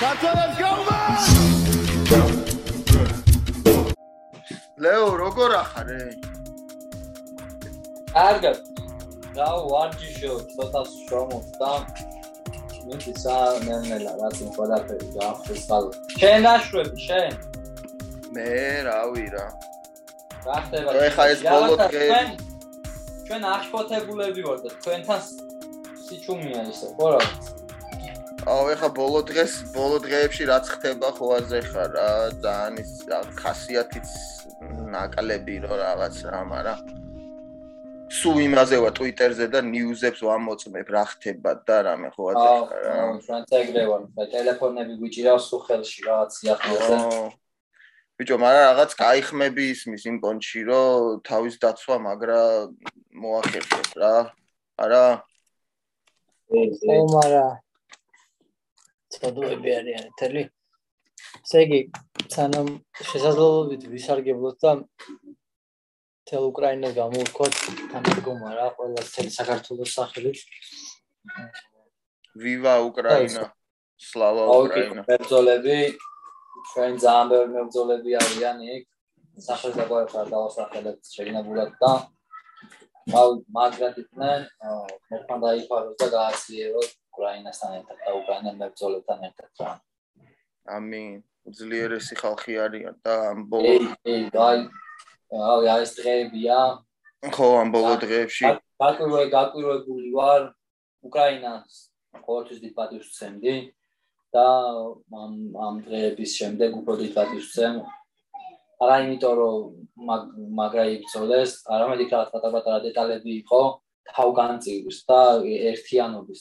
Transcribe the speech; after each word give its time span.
კაცებს 0.00 0.58
გაუმა! 0.60 0.98
ლეო 4.84 5.06
როგორ 5.20 5.54
ახარე 5.60 6.02
კარგად 8.12 8.58
რა 9.38 9.48
ვარჯიშო 9.70 10.32
ცოტა 10.52 10.82
შრომობს 10.92 11.50
და 11.62 11.72
მინდა 12.86 13.12
სანენელა 13.22 14.12
რაც 14.22 14.38
ყველაფერი 14.58 15.08
გაახდეს 15.16 15.62
ხალ 15.70 15.84
შენ 16.20 16.46
აშვები 16.52 16.98
შენ? 17.06 17.32
მე 18.36 18.52
რავი 18.86 19.26
რა. 19.34 19.46
რა 20.46 20.56
ხდება? 20.68 20.94
ეხა 21.08 21.24
ეს 21.34 21.40
ბოლო 21.50 21.74
დღე 21.82 22.06
ჩვენ 23.26 23.42
აღშფოთებულები 23.50 24.42
ვართ 24.46 24.60
და 24.62 24.70
თქვენთან 24.78 25.45
სიჩუმია 26.06 26.60
ისე 26.72 26.88
ხო 26.96 27.06
რა? 27.14 27.22
აუ 28.46 28.66
ეხა 28.74 28.88
ბოლო 28.94 29.20
დღეს 29.26 29.52
ბოლო 29.74 29.96
დღეებში 30.04 30.44
რაც 30.50 30.66
ხდება 30.74 31.08
ხო 31.16 31.26
აზე 31.38 31.60
ხარ 31.66 31.90
რა 31.96 32.10
ძალიან 32.44 32.74
ის 32.82 32.92
ხასიათიც 33.42 34.08
ნაკლები 34.94 35.56
რო 35.66 35.74
რაღაც 35.82 36.16
რა 36.30 36.40
მაგრამ 36.52 36.78
სულ 38.06 38.38
იმაზე 38.46 38.76
ვა 38.84 38.90
ტვიტერზე 38.98 39.46
და 39.50 39.60
ნიუზებს 39.66 40.20
ვამოწმებ 40.28 40.88
რა 40.94 41.04
ხდება 41.10 41.52
და 41.66 41.76
რამე 41.90 42.08
ხო 42.14 42.22
აზე 42.30 42.46
ხარ 42.70 42.80
რა. 42.86 42.94
ჩვენც 43.26 43.48
ეგრე 43.60 43.82
ვარ 43.90 44.02
ტელეფონები 44.30 44.94
გვიჭირავს 45.02 45.44
სულ 45.50 45.60
ხელში 45.66 46.00
რაღაც 46.06 46.30
სიახლეზე. 46.38 46.96
ბიჭო, 48.16 48.36
მაგრამ 48.40 48.64
რაღაც 48.70 48.90
кайხმები 49.02 49.64
ისმის 49.74 50.02
იმ 50.08 50.16
კონჩში, 50.22 50.60
რომ 50.70 51.20
თავის 51.26 51.54
დაცვა 51.60 51.96
მაგრა 52.06 52.42
მოახერხებს 53.22 53.92
რა. 54.00 54.14
არა 54.78 55.02
ო 56.46 56.96
მარა. 57.10 57.46
ცოდოები 59.10 59.70
არიან 59.78 60.06
თელი. 60.18 60.42
ესე 61.42 61.58
იგი 61.66 61.80
სანამ 62.34 62.68
შესაძლებლობით 63.08 63.82
ვისარგებლოთ 63.90 64.56
და 64.62 64.72
თელ 66.26 66.44
უკრაინას 66.50 66.94
გამოვხოთ 66.98 67.54
თანადგომა 67.90 68.50
რა 68.58 68.68
ყველა 68.78 69.02
თელ 69.14 69.28
საქართველოს 69.38 69.90
სახელით. 69.98 70.38
ვივა 72.42 72.74
უკრაინა 72.88 73.44
სლავა 74.08 74.42
უკრაინა. 74.62 75.02
მებრძოლები 75.10 75.78
ჩვენ 76.70 76.92
ძალიან 77.04 77.26
ბევრი 77.32 77.50
მებრძოლები 77.56 78.10
არიან 78.22 78.58
იქ. 78.76 78.84
სახელმწიფო 79.46 79.94
ხარ 80.12 80.26
დავასახელებ 80.34 80.98
შეიძლება 81.14 81.64
და 81.82 81.92
მაგრად 83.06 83.98
იყვნენ 84.02 84.40
მოხან 85.10 85.42
დაიფაროს 85.46 85.96
და 86.00 86.06
გააცლიეროს 86.16 86.90
უკრაინასთან 87.14 87.76
ერთად 87.78 87.98
და 88.02 88.14
უკრაინა 88.20 88.52
მებრძოლებთან 88.60 89.18
ერთად 89.30 89.50
რა. 89.62 89.72
ამინ. 90.66 91.22
უძლიერესი 91.46 92.14
ხალხი 92.18 92.54
არიან 92.58 92.94
და 93.06 93.12
ამ 93.30 93.40
ბოლო 93.50 93.74
ეი 94.10 94.22
დაი 94.34 94.66
აი 95.30 95.82
ეს 95.82 95.92
დღეებია. 95.98 96.58
ხო 97.36 97.46
ამ 97.62 97.68
ბოლო 97.70 97.94
დღეებში 98.02 98.50
გაკვირვე 98.82 99.22
გაკვირვებული 99.36 100.10
ვარ 100.16 100.42
უკრაინას 101.06 101.76
ყოველთვის 102.26 102.58
დიდ 102.64 102.72
პატივს 102.78 103.08
ვცემდი 103.12 103.54
და 104.34 104.48
ამ 105.22 105.32
ამ 105.66 105.74
დღეების 105.86 106.30
შემდეგ 106.40 106.76
უფრო 106.82 106.98
დიდ 107.02 107.12
პატივს 107.14 107.46
ვცემ 107.52 107.78
არა 108.82 108.96
იმიტომ 109.04 109.34
რომ 109.40 109.56
მაგრა 110.58 110.84
იბრძოლეს, 110.96 111.52
არამედ 111.72 112.00
იქ 112.04 112.10
რაღაც 112.12 112.30
პატარ-პატარა 112.34 112.78
დეტალები 112.84 113.30
იყო 113.42 113.60
თავგანწირვის 114.16 114.98
და 115.08 115.20
ერთიანობის. 115.72 116.40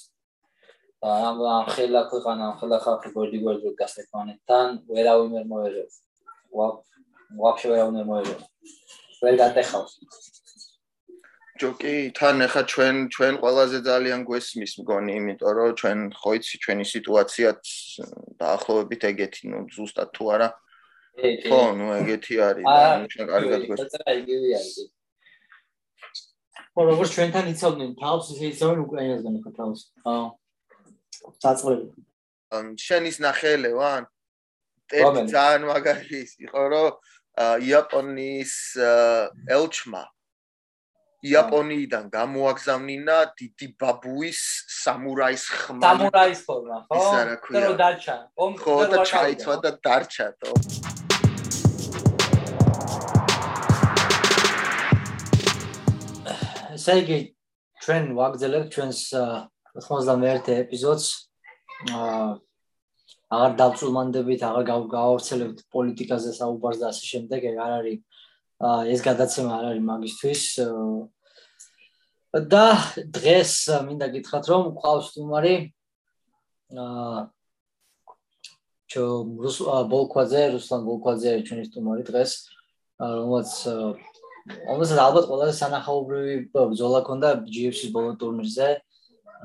ამ 1.06 1.38
ამ 1.56 1.66
ხელა 1.76 2.02
ქვეყანა, 2.12 2.42
ამ 2.50 2.56
ხელა 2.60 2.78
ხალხი 2.86 3.10
გვერდი 3.16 3.40
გვერდი 3.46 3.72
გასტეფანეთთან 3.82 4.68
ვერავინ 4.90 5.30
ვერ 5.36 5.46
მოერევს. 5.54 5.96
ვა 6.58 6.68
ვაფშე 7.42 7.68
ვერავინ 7.72 7.96
ვერ 8.00 8.08
მოერევს. 8.12 8.46
ვერ 9.24 9.36
გატეხავს. 9.42 9.94
ჯოკი, 11.56 12.12
თან 12.12 12.44
ახლა 12.44 12.62
ჩვენ 12.68 12.96
ჩვენ 13.16 13.34
ყველაზე 13.40 13.80
ძალიან 13.88 14.22
გვესმის 14.28 14.74
მგონი, 14.84 15.12
იმიტომ 15.20 15.52
რომ 15.56 15.70
ჩვენ 15.80 16.00
ხო 16.20 16.32
იცი 16.36 16.56
ჩვენი 16.64 16.86
სიტუაციაც 16.94 17.64
დაახლოებით 18.44 19.02
ეგეთი, 19.12 19.42
ну 19.52 19.58
ზუსტად 19.72 20.10
თუ 20.12 20.24
არა. 20.36 20.50
ხო, 21.16 21.62
ну 21.80 21.86
ეგეთი 22.00 22.36
არის 22.44 22.66
და 22.66 23.08
ჩვენ 23.12 23.26
კარგად 23.32 23.62
გვესმის. 23.70 23.96
აა, 24.04 24.14
იგივე 24.22 24.50
არის. 24.60 24.76
ხო, 26.76 26.82
როგორც 26.92 27.10
ჩვენთან 27.16 27.46
იცავდნენ 27.56 27.92
თავს, 28.02 28.26
ისე 28.36 28.46
იცავენ 28.52 28.80
უკრაინასგან 28.86 29.36
ხო 29.44 29.52
თავს. 29.60 29.80
აა. 30.06 30.26
წაწყვეტი. 31.42 31.88
ან 32.56 32.66
შენის 32.78 33.18
ნახელე 33.24 33.72
ვან? 33.80 34.04
ერთ 34.94 35.16
ძალიან 35.34 35.64
მაგარი 35.72 36.22
იყო, 36.46 36.62
რომ 36.74 36.92
იაპონიის 37.66 38.54
ელჩმა 39.50 40.04
იაპონიიდან 41.26 42.06
გამოაგზავნინა 42.14 43.18
დიდი 43.40 43.68
ბაბუის 43.82 44.42
სამურაის 44.84 45.46
ხმა. 45.50 45.82
სამურაის 45.82 46.42
ფორმა, 46.46 46.78
ხო? 46.86 47.02
და 47.56 47.60
რო 47.66 47.74
დარჩა. 47.82 48.16
ხო, 48.62 48.76
და 48.94 48.98
ჩაიცვა 49.10 49.56
და 49.66 49.72
დარჩა, 49.82 50.28
თო. 50.38 50.52
ესე 56.76 56.96
იგი 57.02 57.20
ჩვენ 57.84 58.12
ვაგზელებთ 58.18 58.70
ჩვენს 58.76 59.00
91 59.76 60.52
ეპიზოდს. 60.64 61.08
აა 61.92 62.40
აღარ 63.36 63.54
დავწულმანდებით, 63.60 64.42
აღარ 64.48 64.64
გავავრცელებთ 64.94 65.60
პოლიტიკაზე 65.74 66.32
საუბარს 66.40 66.80
და 66.80 66.92
ასე 66.94 67.04
შემდეგ, 67.12 67.40
ეგ 67.52 67.58
არ 67.66 67.72
არის 67.80 68.00
ეს 68.96 69.02
გადაცემა 69.04 69.52
არ 69.60 69.66
არის 69.72 69.84
მაგისტვის 69.92 70.44
და 72.56 72.66
დღეს 73.18 73.54
მინდა 73.88 74.08
გითხრათ 74.16 74.46
რომ 74.52 74.64
ყავს 74.80 75.08
თუმარი 75.16 75.56
აა 76.76 77.20
ჩო 78.92 79.04
რუს 79.44 79.58
ბოლკვაძე, 79.92 80.42
რუსლან 80.56 80.82
ბოლკვაძე 80.88 81.32
ჩვენი 81.48 81.66
თუმარი 81.76 82.04
დღეს 82.08 82.32
რომელიც 83.02 83.52
რომელსაც 84.46 85.00
ალბათ 85.02 85.26
ყველაზე 85.30 85.54
სანახაობრივი 85.58 86.36
ბრძოლა 86.54 87.00
ქონდა 87.08 87.30
GFC-ის 87.50 87.90
ბოლო 87.96 88.14
ტურნირზე. 88.22 88.68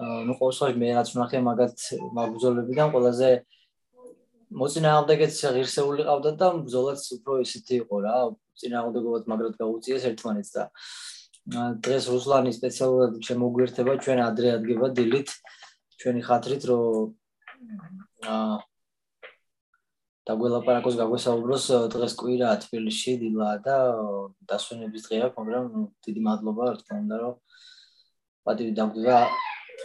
ну 0.01 0.33
ყოველ 0.37 0.53
შემთხვევაში 0.57 0.81
მე 0.81 0.89
რაც 0.97 1.09
ვნახე 1.13 1.39
მაგათ 1.45 1.79
მაგბრძოლებიდან 2.17 2.89
ყველაზე 2.95 3.31
მოწინააღმდეგეც 4.61 5.35
ღირსეული 5.57 6.03
ყავდა 6.09 6.31
და 6.41 6.47
ბრძოლაც 6.65 7.01
უფრო 7.17 7.33
ისეთი 7.45 7.75
იყო 7.85 7.97
რა, 8.05 8.17
წინააღმდეგობად 8.61 9.29
მაგრად 9.31 9.55
გაუწიეს 9.61 10.07
ერთმანეთს 10.11 10.51
და 10.57 10.65
დღეს 11.85 12.05
რუსლანი 12.15 12.51
სპეციალურად 12.57 13.13
შემოგვერთება 13.29 13.93
ჩვენ 14.05 14.19
ადრე 14.25 14.49
ადგება 14.57 14.89
დილით 14.97 15.29
ჩვენი 16.01 16.21
ხათრით 16.29 16.63
რომ 16.71 17.15
აა 18.29 18.57
და 20.29 20.37
გველაპარაკოს 20.37 20.97
გაგვესაუბროს 21.01 21.67
დღეს 21.95 22.15
კვირა 22.21 22.51
თბილისში 22.65 23.13
დილა 23.23 23.51
და 23.65 23.77
დასვენების 24.51 25.07
დღე 25.07 25.21
აქვს, 25.27 25.37
მაგრამ 25.41 25.65
დიდი 26.07 26.21
მადლობა 26.27 26.63
რა 26.69 26.75
თქმა 26.81 26.99
უნდა 27.05 27.17
რომ 27.25 27.35
პატივი 28.45 28.73
დაგვიდა 28.81 29.19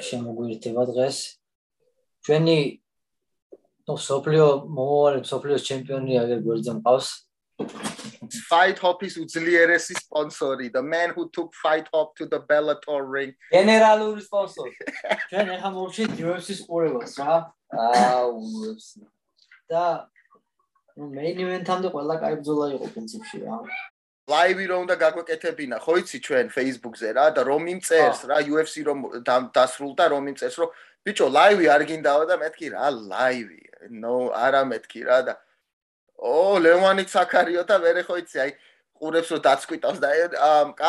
შემოგვირთება 0.10 0.84
დღეს. 0.92 1.18
ჩვენი 2.26 2.58
ნუ 3.86 3.96
სოფლიო 4.10 4.48
მომავალი 4.76 5.24
სოფლიოს 5.30 5.64
ჩემპიონი 5.70 6.20
აგერ 6.24 6.40
გვერდზე 6.46 6.74
მყავს. 6.82 7.10
Fight 8.50 8.82
Hop 8.84 9.04
is 9.08 9.16
უძლიერესი 9.22 9.96
სპონსორი, 10.02 10.74
the 10.74 10.82
man 10.82 11.14
who 11.16 11.30
took 11.30 11.54
Fight 11.56 11.88
Hop 11.94 12.16
to 12.20 12.26
the 12.26 12.42
Bellator 12.50 13.06
ring. 13.08 13.32
გენერალური 13.54 14.20
სპონსორი. 14.26 14.74
ჩვენ 15.32 15.54
ახლა 15.56 15.70
მოვშით 15.78 16.12
UFC-ს 16.20 16.66
ყურებას 16.68 17.16
რა. 17.22 17.36
აა 17.86 18.20
UFC. 18.34 19.06
და 19.70 20.10
მეინ 20.96 21.40
ივენთამდე 21.44 21.90
ყველა 21.92 22.16
კაიბძოლა 22.24 22.66
იყო 22.76 22.88
პრინციპში 22.96 23.38
რა. 23.44 23.58
ლაივი 24.32 24.66
რომ 24.72 24.80
უნდა 24.86 24.96
გაგვეკეთებინა, 25.04 25.78
ხო 25.86 25.94
იცი 26.02 26.18
ჩვენ 26.26 26.48
Facebook-ზე 26.56 27.10
რა 27.18 27.26
და 27.36 27.42
რომ 27.46 27.64
იმწერს 27.74 28.20
რა 28.32 28.38
UFC 28.50 28.76
რომ 28.88 29.00
დასრულდა, 29.54 30.06
რომ 30.14 30.24
იმწერს 30.32 30.56
რომ 30.62 30.70
ბიჭო 31.06 31.28
ლაივი 31.38 31.66
არ 31.76 31.84
გინდაო 31.90 32.24
და 32.32 32.36
მეთქი 32.42 32.68
რა 32.74 32.86
ლაივი. 33.12 33.62
ნო, 34.02 34.16
არა 34.34 34.62
მეთქი 34.72 35.02
რა 35.06 35.20
და 35.28 35.34
ო 36.18 36.58
ლევანიც 36.64 37.12
აქარიო 37.22 37.64
და 37.70 37.76
მე 37.84 38.02
ხო 38.08 38.16
იცი 38.24 38.38
აი 38.44 38.52
ყურებს 38.96 39.30
რომ 39.34 39.42
დაცკვიტავს 39.46 40.00
და 40.00 40.10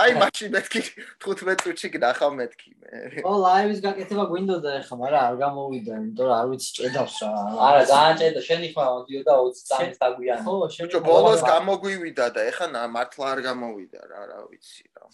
აი 0.01 0.11
მაშინ 0.23 0.51
მეთქი 0.55 0.81
15 1.27 1.63
წუთში 1.67 1.89
გნახავ 1.95 2.33
მეთქი 2.39 2.71
მე. 2.81 3.23
ო 3.27 3.33
ლაივის 3.43 3.81
გაკეთება 3.87 4.25
გვინდოდა 4.31 4.71
ახლა 4.81 4.97
მაგრამ 5.03 5.23
არ 5.27 5.37
გამოვიდა 5.43 5.93
იმიტომ 6.01 6.27
რომ 6.31 6.37
არ 6.39 6.47
ვიცი 6.51 6.71
ჭედავს 6.79 7.17
რა. 7.23 7.31
არა 7.69 7.83
ძალიან 7.91 8.15
ჭედა 8.21 8.41
შენი 8.49 8.69
ხმა 8.73 8.85
მოდიოდა 8.95 9.33
20 9.43 9.71
წამის 9.71 9.97
დაგვიანა 10.03 10.43
ხო 10.47 10.55
შენი 10.77 11.01
ბოლოს 11.11 11.41
გამოგვივიდა 11.51 12.27
და 12.37 12.41
ახლა 12.51 12.83
მართლა 12.97 13.25
არ 13.35 13.41
გამოვიდა 13.49 14.01
რა 14.11 14.21
რა 14.31 14.39
ვიცი 14.51 14.85
რა. 14.95 15.05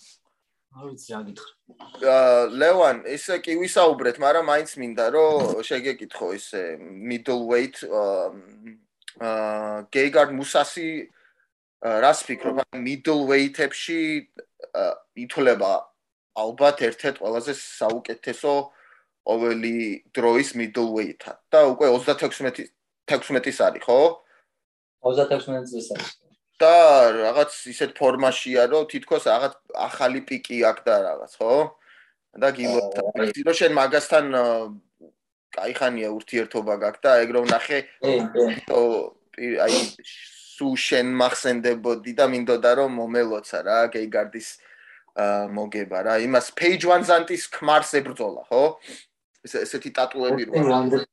არ 0.77 0.85
ვიცი 0.89 1.09
რა 1.13 1.21
გითხრა. 1.29 1.53
აა 2.13 2.37
ლევან, 2.61 2.97
ისე 3.17 3.35
კი 3.45 3.53
ვისაუბრეთ, 3.61 4.17
მაგრამ 4.25 4.45
მაინც 4.53 4.71
მინდა 4.81 5.05
რომ 5.17 5.65
შეგეკითხო 5.69 6.29
ისე 6.37 6.63
middleweight 6.81 7.77
აა 7.89 9.33
გეიგარდ 9.93 10.33
მუსასი 10.37 10.89
რას 11.83 12.23
ფიქრობ, 12.27 12.63
ან 12.63 12.85
middle 12.87 13.27
weight-ებში 13.27 14.31
ითვლება 15.19 15.73
ალბათ 16.39 16.83
ერთ-ერთ 16.89 17.17
ყველაზე 17.23 17.53
საუკეთესო 17.59 18.53
ყოველი 19.27 19.77
დროის 20.15 20.55
middle 20.59 20.91
weight-ად 20.95 21.39
და 21.51 21.67
უკვე 21.75 21.91
36 21.91 22.71
16-ის 23.11 23.59
არის, 23.67 23.83
ხო? 23.83 24.01
36 25.03 25.67
წლის 25.71 25.89
არის. 25.97 26.11
და 26.63 26.75
რაღაც 27.11 27.51
ისეთ 27.75 27.91
ფორმაშია, 27.99 28.71
რომ 28.71 28.87
თითქოს 28.87 29.27
რაღაც 29.27 29.55
ახალი 29.75 30.21
პიკი 30.23 30.59
აქვს 30.63 30.85
და 30.87 30.95
რაღაც, 31.03 31.33
ხო? 31.43 31.55
და 32.39 32.49
გილობთან. 32.55 33.03
რომ 33.47 33.55
შენ 33.59 33.73
მაგასთან 33.77 34.25
კაიხანია 35.53 36.09
ურთიერთობა 36.17 36.75
გაქვს 36.81 37.03
და 37.03 37.11
ეგ 37.27 37.31
რომ 37.37 37.47
ნახე, 37.51 37.79
აი 39.67 39.75
სუ 40.53 40.69
შენ 40.87 41.15
მახსენდებოდი 41.21 42.13
და 42.19 42.27
მინდოდა 42.33 42.73
რომ 42.81 43.01
მომელოცა 43.01 43.59
რა 43.69 43.79
გეიგარდის 43.95 44.49
მოგება 45.57 45.99
რა. 46.07 46.15
იმას 46.27 46.53
page 46.57 46.85
1 46.89 47.09
ზანტის 47.09 47.45
ქმარს 47.53 47.93
ებრძოლა 48.01 48.43
ხო? 48.49 48.65
ესეთი 49.45 49.91
ტატუები 49.97 50.43
რო 50.49 51.05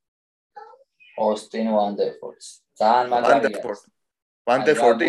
ოსტინ 1.20 1.68
ვანდერფორდს 1.76 2.48
ძალიან 2.80 3.08
მაგარია 3.12 3.76
ვანდერფორდი 4.48 5.08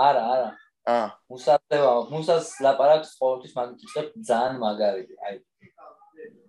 არა 0.00 0.22
არა. 0.34 0.48
აა 0.92 1.08
მუსასევა 1.30 1.90
მუსას 2.12 2.46
ლაპარაკს 2.64 3.10
ყოველთვის 3.20 3.52
მაგიჩებს 3.58 4.24
ძალიან 4.30 4.56
მაგარი 4.62 5.04
აი 5.26 5.36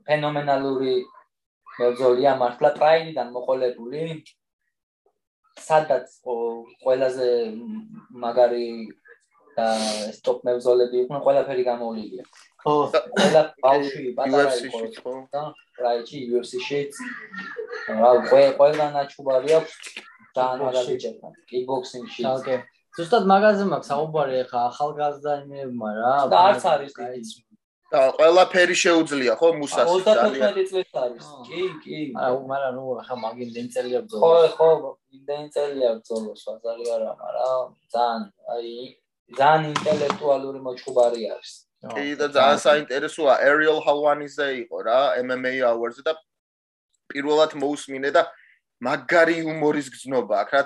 ფენომენალური 0.08 0.96
მებრძოლია 1.78 2.32
მართლა 2.42 2.70
ტრაინიდან 2.78 3.28
მოყოლებული 3.36 4.00
სადაც 5.60 6.08
ყველაზე 6.84 7.30
მაგარი 8.24 8.68
და 9.58 9.68
სტოპ 10.18 10.42
მებრძოლები 10.48 10.98
იყვნენ 11.04 11.22
ყველაფერი 11.28 11.64
გამოვლილია 11.70 12.24
ხო 12.64 12.74
ყველა 12.94 13.42
ბავშვი 13.66 14.06
პატარა 14.18 14.54
იყო. 14.68 15.14
და 15.34 15.42
რაიჩი 15.84 16.20
UFC-ში 16.34 16.82
რა 18.02 18.12
ყველა 18.58 18.86
ნაჩუბარი 18.98 19.50
აქვს 19.60 19.74
ძალიან 20.38 20.60
მაგარი 20.66 20.96
ჯერა 21.04 21.30
კიკბოქსინგში 21.50 22.22
ოკეი. 22.34 22.60
ზუსტად 22.98 23.24
მაგაზე 23.34 23.64
მაქვს 23.74 23.90
საუბარი 23.92 24.36
ახლა 24.44 24.62
ახალგაზრდაინებმა 24.70 25.90
რა 26.00 26.14
და 26.34 26.38
არც 26.50 26.64
არის 26.74 26.94
კაიც 26.98 27.30
და 27.38 27.53
ყველაფერი 27.94 28.76
შეუძლია 28.84 29.34
ხო 29.38 29.50
მუსას 29.62 29.86
35 29.86 30.66
წლის 30.70 30.90
არის. 30.98 31.26
კი 31.46 31.62
კი. 31.84 32.00
აა 32.18 32.40
მაგრამ 32.50 32.74
ნუ 32.78 32.84
ახლა 33.02 33.16
მაგინ 33.26 33.50
დენწელია 33.54 34.00
ბძოლო 34.06 34.50
ხო 34.58 34.70
ხო 34.82 34.90
დენწელია 35.30 35.92
ბძოლო 36.02 36.32
სვაზარი 36.42 36.86
არა 36.96 37.12
მაგრამ 37.22 37.68
ძალიან 37.94 38.22
აი 38.54 38.72
ძალიან 39.38 39.64
ინტელექტუალური 39.74 40.60
მოჭუბარი 40.68 41.22
არის. 41.34 41.52
კი 41.94 42.08
და 42.18 42.28
ძალიან 42.34 42.60
საინტერესოა 42.66 43.34
Ariel 43.46 43.80
Hawanize 43.86 44.48
იყო 44.64 44.78
რა 44.88 45.00
MMA 45.22 45.54
hours 45.62 46.02
და 46.02 46.18
პირველად 47.14 47.54
მოусმინე 47.62 48.10
და 48.10 48.24
მაგარი 48.82 49.36
იუმორის 49.44 49.88
გზნობა 49.94 50.36
აქ 50.44 50.50
რა 50.56 50.62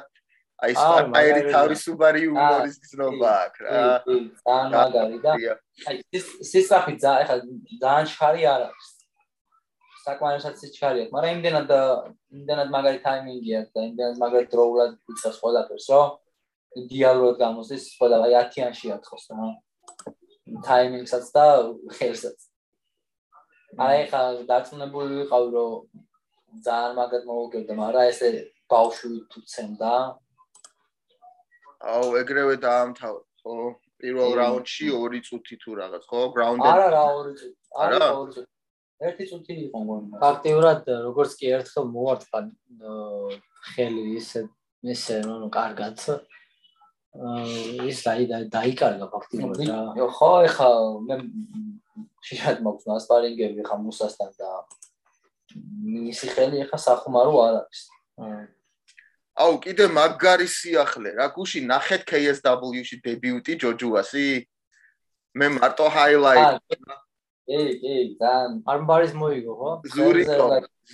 აი 0.65 0.73
სპარტაირი 0.77 1.41
თავისუფარი 1.53 2.21
იუმორის 2.25 2.77
გზნობა 2.83 3.31
აქ 3.45 3.55
რა. 3.63 3.81
ძალიან 4.07 4.71
მაგარი 4.73 5.19
და 5.25 5.33
აი 5.89 5.97
ეს 6.17 6.25
ეხლა 6.61 7.37
ძალიან 7.83 8.05
შხარი 8.13 8.47
არ 8.53 8.61
აქვს. 8.69 8.87
საკმარისად 10.07 10.55
სიჩქარე 10.61 10.99
აქვს 11.03 11.13
მაგრამ 11.15 11.31
იმდენად 11.37 11.71
იმდენად 12.39 12.69
მაგარი 12.75 12.99
ტაიმინგი 13.05 13.51
აქვს 13.59 13.71
და 13.75 13.85
იმდენად 13.91 14.17
მაგარი 14.23 14.47
დროულად 14.53 14.91
იცას 15.13 15.37
ყველაფერს 15.43 15.87
რომ 15.93 16.07
იდეალურად 16.81 17.37
გამოსდის 17.43 17.85
ყველა 17.99 18.17
აი 18.25 18.33
10-იანში 18.37 18.87
ათხოს 18.97 19.25
რა. 19.31 19.47
ტაიმინგსაც 20.67 21.25
და 21.37 21.45
ხელსაც 21.97 22.39
აი 23.77 23.97
ხა 24.09 24.21
დაწუნებული 24.49 25.21
ვიყავ 25.21 25.43
რომ 25.53 26.05
ძალიან 26.65 26.93
მაგად 26.97 27.23
მოვუგებდა, 27.29 27.73
მაგრამ 27.77 28.09
ესე 28.11 28.29
ბავშვი 28.71 29.09
თუ 29.31 29.39
ცემდა. 29.53 29.93
აუ, 31.81 32.05
ეგრევე 32.21 32.55
დაამთავრა, 32.63 33.23
ხო? 33.41 33.55
პირველ 33.97 34.31
რაუნდში 34.37 34.85
2 34.93 35.21
წუთი 35.27 35.55
თუ 35.61 35.71
რაღაც, 35.81 36.03
ხო? 36.09 36.21
გრაუნდში. 36.35 36.69
არა, 36.73 36.87
რა 36.93 37.03
2 37.17 37.33
წუთი. 37.37 37.55
არა, 37.85 37.99
2 38.13 38.29
წუთი. 38.33 38.49
ერთი 38.97 39.25
წუთი 39.29 39.53
იყო 39.67 39.77
მგონი. 39.83 40.19
ფაქტიურად 40.21 40.81
როგორც 41.05 41.31
კი 41.37 41.45
ერთხელ 41.57 41.85
მოვარტყა 41.93 42.39
ხელი 43.73 44.03
ისე 44.17 44.41
ისე 44.93 45.15
ნუ 45.27 45.49
კარგად 45.53 45.97
აა 47.17 47.85
ის 47.89 47.99
დაი 48.05 48.25
დაიკარგა 48.49 49.05
ფაქტიურად 49.13 49.61
რა. 49.69 49.77
ხო, 50.17 50.31
ეხა 50.49 50.69
მე 51.05 51.15
შეიძლება 52.25 52.61
მოხსნა 52.65 52.97
სპარინგები 53.05 53.61
ხა 53.69 53.75
მუსასთან 53.85 54.31
და 54.41 54.49
მისი 55.57 56.27
ხელი 56.33 56.57
ახლა 56.65 56.79
სახუმარო 56.81 57.33
არ 57.45 57.53
არის. 57.61 57.81
აუ, 59.37 59.53
კიდე 59.63 59.85
მაგარი 59.93 60.47
სიახლე 60.49 61.09
რა, 61.17 61.27
გუში 61.35 61.61
ნახეთ 61.69 62.01
KSW-ში 62.09 62.97
დებიუტი 63.05 63.53
ჯოჯუასი? 63.61 64.27
მე 65.37 65.47
მარტო 65.57 65.85
ჰაილაიტ. 65.93 66.57
ე, 67.47 67.59
ე, 67.91 67.93
ძალიან 68.19 68.51
არმბარის 68.65 69.13
მოიგო, 69.13 69.53
ხო? 69.59 69.71
ზურიკო, 69.93 70.47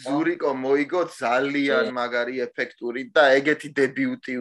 ზურიკო 0.05 0.51
მოიგო 0.53 1.01
ძალიან 1.15 1.87
მაგარი 1.95 2.35
ეფექტური 2.45 3.09
და 3.15 3.23
ეგეთი 3.39 3.69
დებიუტი 3.79 4.35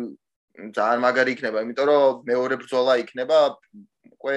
ძალიან 0.77 1.01
მაგარი 1.07 1.31
იქნება, 1.33 1.63
იმიტომ 1.65 1.87
რომ 1.89 2.27
მეორე 2.29 2.55
ბრძოლა 2.61 2.93
იქნება 3.07 3.39
უკვე 4.13 4.37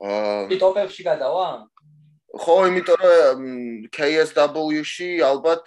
აა 0.00 0.56
ტოპებში 0.64 1.02
გადავა? 1.04 1.48
ხო, 2.40 2.56
იმიტომ 2.70 2.98
რომ 3.04 3.38
KSW-ში 3.92 5.10
ალბათ 5.20 5.66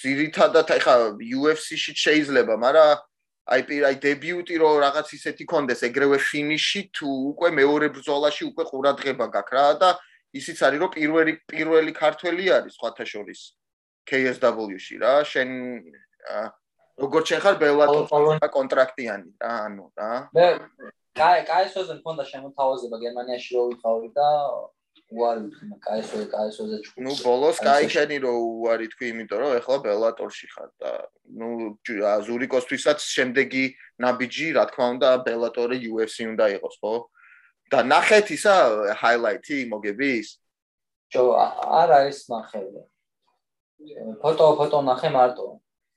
ძირითადად 0.00 0.68
ეხა 0.78 0.94
UFC-ში 1.20 1.92
შეიძლება, 2.04 2.54
მაგრამ 2.56 3.00
აი 3.52 3.62
პირაი 3.66 3.96
დებიუტი 3.98 4.56
რო 4.62 4.70
რაღაც 4.86 5.08
ისეთი 5.18 5.44
კონდეს 5.50 5.80
ეგრევე 5.88 6.18
ფინიში 6.22 6.82
თუ 6.94 7.08
უკვე 7.34 7.48
მეორე 7.58 7.86
ბრძოლაში 7.96 8.42
უკვე 8.54 8.64
ყურადღება 8.70 9.26
გაქვს 9.34 9.54
რა 9.56 9.66
და 9.82 9.90
ისიც 10.40 10.58
არის 10.62 10.80
რომ 10.82 10.90
პირველი 10.94 11.32
პირველი 11.50 11.92
ქართველი 11.92 12.44
არის 12.56 12.78
სხვათა 12.78 13.04
შორის 13.12 13.40
KSW-ში 14.06 14.96
რა. 15.02 15.14
შენ 15.26 15.48
როგორც 17.02 17.24
შენ 17.32 17.40
ხარ 17.42 17.56
ბელატორ 17.58 18.48
კონტრაქტიანი 18.56 19.30
რა 19.42 19.52
ანუ 19.66 19.86
რა. 19.98 20.10
მე 20.38 20.46
კაი 21.18 21.40
კაისოზე 21.50 21.98
მქონდა 21.98 22.24
შემოთავაზება 22.30 22.96
გერმანიაში 23.04 23.50
რო 23.58 23.64
ვიყავი 23.74 24.08
და 24.16 24.28
უარი 25.12 25.42
ვთქმა, 25.46 25.76
კაესო, 25.86 26.16
კაესოზე 26.32 26.76
ჩუ. 26.84 26.92
ნუ 27.04 27.12
ბოლოს 27.20 27.56
კაიშენი 27.68 28.16
რო 28.24 28.32
უარი 28.64 28.86
თქვი, 28.92 29.06
იმიტომ 29.12 29.38
რომ 29.42 29.52
ეხლა 29.60 29.76
ბელატორში 29.86 30.46
ხარ 30.52 30.70
და 30.80 30.90
ნუ 31.40 31.48
ზურიკოსთვისაც 32.26 32.98
შემდეგი 33.16 33.64
ნაბიჯი, 34.04 34.46
რა 34.56 34.64
თქმა 34.72 34.86
უნდა, 34.96 35.10
ბელატორი 35.28 35.76
UFC 35.92 36.16
უნდა 36.32 36.46
იყოს, 36.56 36.76
ხო? 36.80 36.94
და 37.72 37.78
ნახეთ 37.88 38.26
ისა 38.36 38.56
ჰაილაიტი 39.00 39.58
მოგების. 39.72 40.26
ჯო, 41.12 41.22
არა 41.80 41.98
ეს 42.08 42.28
ნახევე. 42.32 42.82
ფოტო 44.22 44.46
ფოტო 44.60 44.78
ნახე 44.88 45.08
მარტო. 45.12 45.46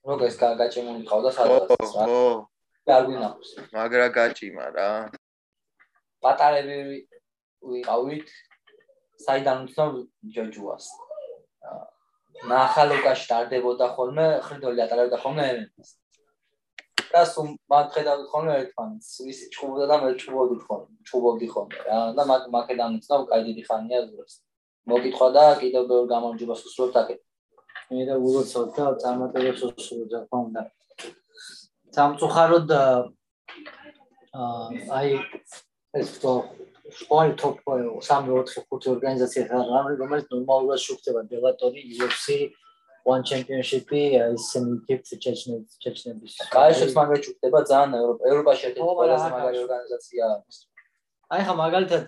როგეს 0.05 0.35
გაჭიმული 0.39 1.03
ყავდა 1.09 1.29
სადღაც 1.35 1.67
რა. 1.71 2.03
ხო. 2.05 2.23
და 2.85 2.91
არ 2.97 3.03
გვინახავს. 3.09 3.49
მაგრა 3.73 4.07
გაჭიმა 4.17 4.65
რა. 4.75 4.91
პატარები 6.21 6.77
ვიყავით 7.65 8.27
საიდან 9.23 9.57
უცნობ 9.65 9.91
ჯოჯუას. 10.35 10.85
ნახალოკაში 12.51 13.25
ტარდებოდა 13.31 13.87
ხოლმე, 13.95 14.25
ხრიდოლი 14.45 14.81
ატარებდა 14.85 15.17
ხოლმე 15.23 15.43
ევენტს. 15.51 15.89
და 17.15 17.21
სულ 17.23 17.47
მაგხედავთ 17.71 18.25
ხოლმე 18.31 18.53
ერთმანეთს, 18.59 19.09
ვისი 19.23 19.45
ჩხუბობდა 19.53 19.85
და 19.91 19.95
მე 20.03 20.09
ჩხუბობდი 20.19 20.57
ხოლმე, 20.67 20.95
ჩხუბობდი 21.07 21.47
ხოლმე 21.53 21.77
რა. 21.87 21.99
და 22.17 22.23
მაგ 22.31 22.41
მაგედან 22.55 22.97
უცნობ 22.99 23.21
კაი 23.29 23.41
დიდი 23.47 23.63
ხანია 23.67 23.99
ზურს. 24.09 24.33
მოკითხვა 24.89 25.27
და 25.37 25.43
კიდევ 25.61 25.83
ბევრ 25.89 26.05
გამარჯვებას 26.11 26.61
უსურვებთ 26.67 26.95
აკეთ. 27.01 27.21
მე 27.91 28.03
და 28.09 28.15
ულოცავ 28.19 28.63
და 28.75 28.83
წარმატებებს 29.01 29.61
უსურვებ 29.69 30.09
რა 30.11 30.19
თქმა 30.25 30.39
უნდა. 30.45 30.61
სამწუხაროდ 31.95 32.69
აა 32.75 32.99
აი 34.99 35.09
ეს 35.95 36.09
თო 36.19 36.33
სპორტ 36.93 37.33
ტოპ 37.41 37.57
3-4-5 37.65 38.89
ორგანიზაცია 38.93 39.61
რომელიც 40.01 40.25
ნორმალურად 40.33 40.81
შუქდება 40.85 41.21
ბელატორი 41.31 41.81
UFC 41.97 42.53
one 43.05 43.23
championship-ი 43.29 44.01
ისინი 44.33 44.75
კიფთ 44.85 45.09
ჩეჩნებს 45.23 45.77
ჩეჩნების 45.81 46.33
კაიშებს 46.53 46.93
მაგარი 46.97 47.21
შუქდება 47.25 47.59
ძალიან 47.69 47.91
ევროპაში 48.29 48.63
ერთ-ერთი 48.69 48.81
ყველაზე 48.99 49.27
მაგარი 49.33 49.57
ორგანიზაცია 49.65 50.29
აი 51.33 51.41
ხა 51.45 51.53
მაგალითად 51.61 52.03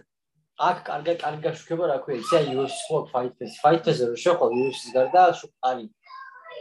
აქ 0.57 0.77
კარგი 0.89 1.13
კარგი 1.21 1.41
გაშუქება 1.47 1.85
რა 1.89 1.97
ქვია 2.05 2.17
იცი 2.21 2.33
აი 2.37 2.45
UFC 2.57 2.79
ხო 2.89 2.97
fight 3.13 3.33
pass 3.37 3.53
fight 3.61 3.81
pass 3.85 3.97
რო 4.09 4.17
შეხო 4.25 4.45
UFC-ს 4.57 4.93
გარდა 4.97 5.21
არის 5.69 5.89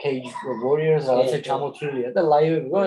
cage 0.01 0.29
warriors 0.65 1.05
რაღაცა 1.09 1.39
ჩამოთვლილია 1.49 2.09
და 2.17 2.23
რო 2.33 2.83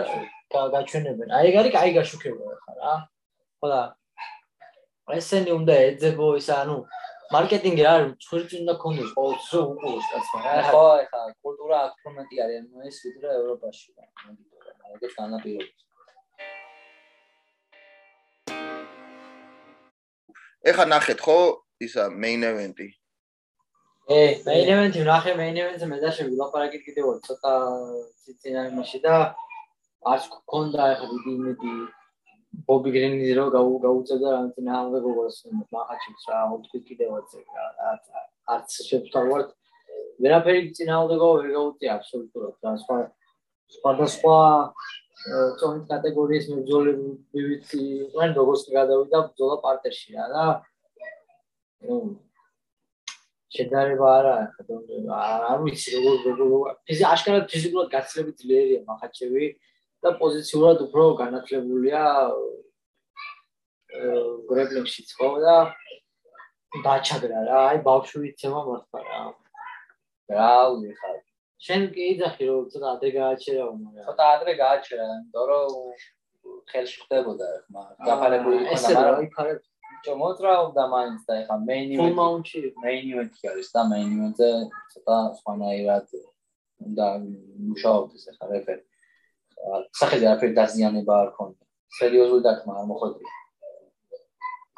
გაჩვენებენ 0.76 1.30
აი 1.38 1.44
ეგ 1.50 1.56
არის 1.62 1.74
კაი 1.78 1.90
გაშუქება 1.98 2.46
ხა 2.66 2.74
რა 2.82 2.94
ხო 3.62 3.68
და 3.74 3.82
ესენი 5.18 5.52
უნდა 5.60 5.76
ეძებო 5.90 6.28
ის 6.40 6.50
ანუ 6.60 6.78
მარკეტინგი 7.34 7.84
არ 7.94 8.04
ცხრით 8.24 8.54
უნდა 8.60 8.74
კონდეს 8.84 9.10
ყოველთვის 9.18 9.50
რო 9.54 9.62
უყუროს 9.72 10.08
კაცმა 10.12 10.40
რა 10.46 10.62
ხო 10.70 10.86
ხა 11.10 11.22
კულტურა 11.46 11.78
აქ 11.88 11.94
ფორმატი 12.04 12.36
არის 12.46 12.58
ანუ 12.62 12.88
ეს 12.90 12.98
ვიდრე 13.06 13.28
ევროპაში 13.40 13.88
რა 13.98 14.06
ეგეც 14.96 15.14
განაპირობებს. 15.20 15.82
ეხა 20.70 20.86
ნახეთ 20.94 21.20
ხო 21.26 21.38
ისა 21.86 22.04
main 22.24 22.42
event-ი? 22.50 22.88
ე 24.10 24.20
main 24.48 24.68
event-ი 24.74 25.06
ნახე 25.12 25.38
main 25.38 25.56
event-ზე 25.62 25.86
მე 25.92 25.98
და 26.02 26.10
შევილაპარაკეთ 26.18 26.82
კიდევ 26.88 27.06
ცოტა 27.30 27.54
ციცინაიმაში 28.26 29.00
და 29.06 29.16
არც 30.14 30.24
გქონდა 30.34 30.82
ეხა 30.94 31.06
დიდი 31.14 31.32
იმედი 31.38 31.72
ბობი 32.68 32.92
გრინი 32.96 33.30
რო 33.38 33.46
გაუწევდა 33.54 34.30
რა 34.36 34.80
უნდა 34.88 35.00
გოგოს 35.06 35.38
მახაჩიც 35.74 36.26
რა 36.30 36.40
უთქვი 36.56 36.80
კიდევაც 36.90 37.36
რა 37.56 37.92
არც 38.56 38.78
შეფთავარ 38.90 39.44
ვერაფერი 40.24 40.72
წინააღმდეგო 40.78 41.30
ვერ 41.36 41.52
გაუწია 41.58 41.92
აბსოლუტურად 42.00 42.56
რა 42.68 42.74
სხვა 42.84 42.98
სხვადასხვა 43.76 44.40
წონით 45.60 45.86
კატეგორიის 45.92 46.50
მებრძოლები 46.54 47.46
ვიცი 47.50 47.84
ვან 48.16 48.36
როგორც 48.40 48.66
გადავიდა 48.78 49.22
ბრძოლა 49.30 49.56
პარტერში 49.66 50.18
რა 50.18 50.26
და 50.34 50.46
შედარება 53.56 54.10
არა 54.20 54.36
არ 55.52 55.64
ვიცი 55.66 55.98
როგორ 55.98 56.40
როგორ 56.42 56.76
ფიზი 56.90 57.06
აშკარად 57.14 57.50
ფიზიკურად 57.54 57.92
გაცილებით 57.96 58.44
ძლიერია 58.44 58.82
მახაჩევი 58.90 59.50
და 60.04 60.10
პოზიციურად 60.22 60.84
უფრო 60.88 61.06
განათლებულია 61.22 62.04
გრებლინგშიც 64.50 65.10
ხო 65.20 65.30
და 65.44 65.56
დაჩაგრა 66.86 67.40
რა 67.50 67.60
აი 67.70 67.78
ბავშვი 67.88 68.30
ცემა 68.40 68.62
მართლა 68.70 69.00
რა. 69.08 69.22
რა 70.30 70.54
ვიხარ 70.82 71.18
შენ 71.66 71.82
კი 71.94 72.04
იძახი 72.14 72.44
რომ 72.50 72.68
ცოტა 72.74 72.88
ადრე 72.96 73.10
გააჩერაო 73.18 73.72
მაგრამ 73.80 74.06
ცოტა 74.10 74.26
ადრე 74.36 74.54
გააჩერა 74.62 75.06
იმიტომ 75.14 75.46
რომ 75.52 75.74
ხელში 76.72 76.98
ხდებოდა 77.04 77.48
ხმა 77.66 77.84
გაფარებული 78.10 78.60
იყო 78.64 78.78
და 78.84 78.94
მაგრამ 79.00 79.26
იქ 79.28 79.40
არის 79.44 79.66
ჩო 80.06 80.14
მოძრაობდა 80.22 80.84
მაინც 80.94 81.22
და 81.30 81.34
ეხა 81.42 81.56
მეინ 81.70 81.90
ივენტი 81.96 82.62
მეინ 82.86 83.10
ივენტი 83.14 83.50
არის 83.52 83.70
და 83.76 83.82
მეინ 83.92 84.10
ივენტზე 84.18 84.50
ცოტა 84.94 85.18
სხვანაირად 85.40 86.08
უნდა 86.88 87.08
მუშაობდეს 87.70 88.24
ეხა 88.34 88.46
რეფერი 88.54 88.84
სახედე 90.00 90.26
არაფერი 90.30 90.54
დაზიანება 90.60 91.14
არ 91.24 91.30
ქონდა. 91.38 91.64
სერიოზული 91.98 92.46
დათმა 92.46 92.74
არ 92.80 92.86
მოხდა 92.90 93.38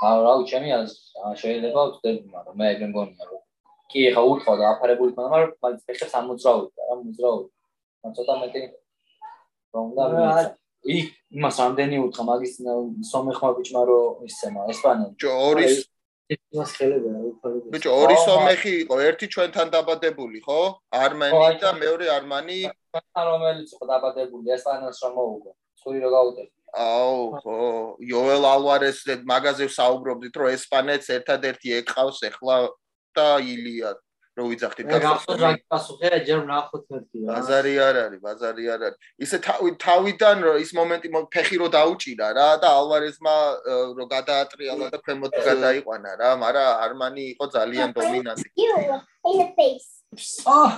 აა 0.01 0.21
რა 0.25 0.33
უჩემი 0.41 0.69
ან 0.77 0.85
შეიძლება 1.41 1.81
ვწდები 1.87 2.31
მაგრამ 2.35 2.55
მე 2.61 2.69
ეგრე 2.73 2.87
მგონია 2.91 3.25
რომ 3.31 3.41
კი 3.91 4.05
ეხა 4.09 4.21
უთხოვ 4.31 4.55
და 4.61 4.65
აფარებული 4.71 5.11
ქონდა 5.17 5.29
მაგრამ 5.33 5.51
მაგის 5.65 5.83
ფეხებს 5.89 6.15
არ 6.17 6.23
მოძრაობდა 6.29 6.87
რა 6.89 6.95
მოძრაობდა 7.01 7.51
მაგრამ 8.01 8.15
ცოტა 8.17 8.35
მეტი 8.41 8.63
რომ 9.75 9.87
და 9.97 10.05
იქ 10.95 11.07
იმას 11.37 11.57
რამდენი 11.61 11.97
უთხრა 12.05 12.23
მაგის 12.31 12.53
სომეხმა 13.11 13.49
ბიჭმა 13.59 13.81
რომ 13.91 14.25
ისემა 14.31 14.61
ესპანელი 14.73 15.13
ჯო 15.21 15.35
ორის 15.51 15.75
ეს 16.31 16.71
ხელებია 16.77 17.21
უფალები 17.31 17.73
ბიჭო 17.75 17.91
ორი 18.01 18.15
სომეხი 18.25 18.73
იყო 18.83 18.95
ერთი 19.07 19.27
ჩვენთან 19.33 19.67
დაბადებული 19.75 20.39
ხო? 20.45 20.59
არმენი 21.03 21.59
და 21.63 21.71
მეორე 21.83 22.07
არმანი 22.17 22.59
რომელიც 23.29 23.69
იყო 23.75 23.85
დაბადებული 23.91 24.55
ესპანელს 24.55 24.99
რომ 25.03 25.13
მოუგო. 25.19 25.51
ცური 25.81 25.99
რო 26.03 26.09
გაუტე 26.15 26.43
აუ 26.71 27.19
ხო 27.43 27.57
იოელ 28.07 28.43
ალვარეს 28.53 28.99
მაგაზე 29.31 29.65
საუბრობდით 29.75 30.35
რომ 30.39 30.53
ესპანეთს 30.55 31.07
ერთადერთი 31.17 31.67
ეკყავს 31.81 32.19
ახლა 32.29 32.57
და 33.17 33.27
ილია 33.43 33.91
რო 34.39 34.43
ვიძახდით 34.47 34.87
გასახსოვე 34.91 36.19
ჯერ 36.27 36.41
ნახოთ 36.47 36.83
მეთქი 36.93 37.19
ბაზარი 37.27 37.73
არ 37.85 37.95
არის 38.01 38.19
ბაზარი 38.25 38.65
არ 38.75 38.81
არის. 38.87 38.99
ისე 39.25 39.37
თავიდან 39.85 40.37
რომ 40.47 40.55
ის 40.63 40.71
მომენტი 40.79 41.07
ფეხი 41.35 41.57
რო 41.61 41.67
დაუჭირა 41.75 42.27
რა 42.37 42.47
და 42.63 42.67
ალვარესმა 42.79 43.35
რო 43.97 44.05
გადაატრიალა 44.15 44.85
და 44.93 44.97
ქვემოთ 45.03 45.33
გადაიყვანა 45.49 46.11
რა 46.21 46.31
მაგრამ 46.43 46.69
არმანი 46.85 47.23
იყო 47.35 47.45
ძალიან 47.57 47.89
დომინანტი. 47.91 48.47
აჰ 50.47 50.71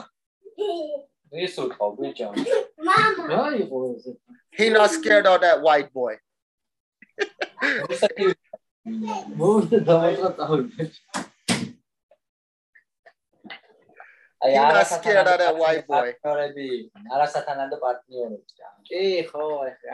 ეს 1.44 1.56
უფრო 1.62 1.86
ბიჭო 1.98 2.30
მამა 2.90 3.24
რა 3.30 3.46
იყო 3.62 3.78
ეს? 3.94 4.04
He 4.58 4.70
not 4.70 4.90
scared 4.90 5.26
of 5.30 5.42
that 5.46 5.62
white 5.62 5.94
boy. 5.94 6.18
მოდი 9.40 9.78
დავაწყოთ 9.88 11.33
აი 14.44 14.56
და 15.40 15.50
ვაი 15.56 15.78
ბოი 15.88 16.12
პარტნიორები 16.24 16.68
არასათანადო 17.16 17.78
პარტნიორები 17.84 18.58
და 18.60 18.72
კი 18.90 19.04
ხო 19.30 19.46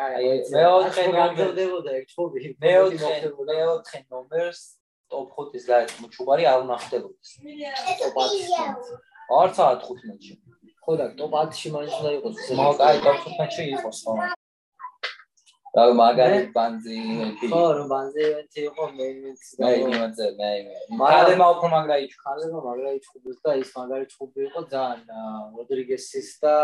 აი 0.05 0.31
მეოთხე 0.55 1.05
გამძლდებოდა 1.17 1.91
ეგ 1.99 2.05
ჩუბი 2.13 2.53
მეოთხე 2.65 3.29
მეოთხე 3.51 3.99
ნომერს 4.09 4.61
ტოპ 5.13 5.37
5-ის 5.37 5.65
გაერთო 5.69 6.09
ჩუბარი 6.15 6.49
არ 6.49 6.65
უნახდებოდეს 6.65 7.29
ტოპ 8.01 8.17
10 9.37 9.61
არც 9.69 9.85
15-ში 9.85 10.33
ხო 10.83 10.93
და 11.01 11.07
ტოპ 11.21 11.33
10-ში 11.37 11.73
მაინც 11.77 11.93
უნდა 12.01 12.11
იყოს 12.17 12.37
მაგ 12.61 12.85
აი 12.89 13.01
ტოპ 13.05 13.17
15-ში 13.29 13.63
იყოს 13.77 13.99
ხო 14.05 14.13
და 15.75 15.81
მაგარი 16.01 16.39
ბანძი 16.55 16.97
ხო 17.45 17.61
რომ 17.77 17.87
ბანძი 17.93 18.21
ევენთი 18.27 18.61
იყო 18.69 18.85
მე 18.97 19.07
მე 19.61 19.69
იმაზე 19.85 20.27
მე 20.39 20.51
მაგრამ 21.01 21.43
უფრო 21.45 21.67
მაგრა 21.73 21.97
იჩ 22.05 22.13
ხალხო 22.23 22.61
მაგრა 22.67 22.93
იჩხუბეს 22.97 23.37
და 23.45 23.51
ის 23.61 23.69
მაგარი 23.77 24.05
ჩხუბი 24.13 24.39
იყო 24.49 24.61
ძალიან 24.73 25.01
როდრიგესის 25.57 26.29
და 26.41 26.55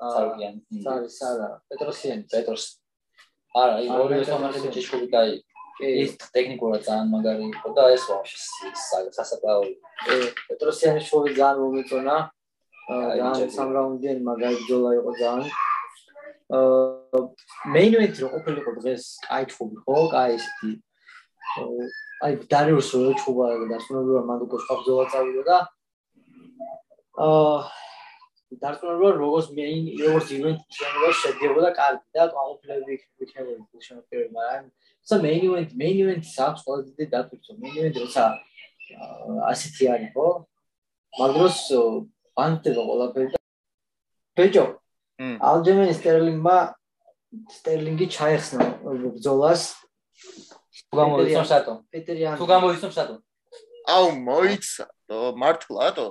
სარგიანი. 0.00 0.60
სარი 0.84 1.10
სარა 1.18 1.48
პეტროსიანი 1.70 2.24
პეტროს 2.32 2.64
არა 3.62 3.76
ის 3.84 3.92
ორი 4.04 4.22
თამაში 4.30 4.72
ჩხუბი 4.78 5.08
დაი 5.14 5.36
ის 6.04 6.16
ტექნიკურად 6.34 6.80
ძალიან 6.88 7.12
მაგარი 7.14 7.44
იყო 7.50 7.74
და 7.76 7.84
ეს 7.94 8.08
ვაფშე 8.08 8.38
სასაკლაო 9.18 9.62
პეტროსიანი 10.48 11.04
შოვი 11.10 11.36
ძალიან 11.38 11.60
მომეწონა. 11.62 12.16
ძალიან 12.88 13.50
სამ 13.56 13.70
რაუნდიანი 13.76 14.22
მაგარი 14.28 14.56
ბრძოლა 14.64 14.90
იყო 15.00 15.12
ძალიან 15.20 15.48
main 16.50 17.94
event 17.94 18.16
რო 18.20 18.28
ყოფილიყო 18.34 18.72
დღეს 18.80 19.04
კაი 19.24 19.44
ჩხუბი 19.48 19.76
ხო? 19.84 19.96
კაი 20.12 20.36
ისეთი 20.36 20.70
აი 22.24 22.32
დარიუს 22.52 22.88
რო 22.94 23.12
ჩხუბა 23.20 23.46
და 23.70 23.78
სუნობა 23.80 24.22
მანდუკოს 24.28 24.66
ხაბზოლა 24.68 25.04
წავიდა 25.12 25.42
და 25.48 25.56
აა 27.24 27.56
დარწმუნებული 28.60 29.04
ვარ 29.08 29.16
როგორც 29.24 29.46
main 29.56 29.88
როგორც 30.04 30.26
event 30.36 30.60
შეიძლება 30.76 31.10
შედიოდა 31.22 31.70
კარგი 31.80 32.08
და 32.12 32.22
ყოფილები 32.36 32.92
იქნებოდა 33.24 33.80
შემოწერილი 33.88 34.30
მაგრამ 34.36 34.66
სა 35.08 35.14
main 35.24 35.42
event 35.48 35.70
main 35.80 35.96
event 36.04 36.24
საერთოდ 36.28 36.64
ყველაზე 36.66 36.90
დიდი 36.92 37.10
დატვირთო 37.14 37.52
main 37.62 37.74
event 37.80 37.96
როცა 38.04 38.24
ასეთი 39.50 39.84
არის 39.94 40.10
ხო? 40.12 40.28
მაგდროს 41.18 41.58
ბანდება 42.36 42.82
ყველაფერი 42.88 43.28
და 43.32 43.38
ბეჯო 44.36 44.64
ალჯემენ 45.18 45.92
სტერლინგმა 45.94 46.56
სტერლინგი 47.54 48.06
ჩაეხსნა 48.10 48.64
ბძოლას 49.14 49.62
თუ 50.90 50.94
გამოიცნო 50.98 51.44
სატო. 51.46 51.72
პეტერიან 51.90 52.34
თუ 52.38 52.46
გამოიცნო 52.50 52.90
სატო. 52.90 53.14
აუ 53.94 54.06
მოიცა. 54.26 54.86
თო 55.08 55.18
მართლა 55.38 55.86
თო 55.96 56.08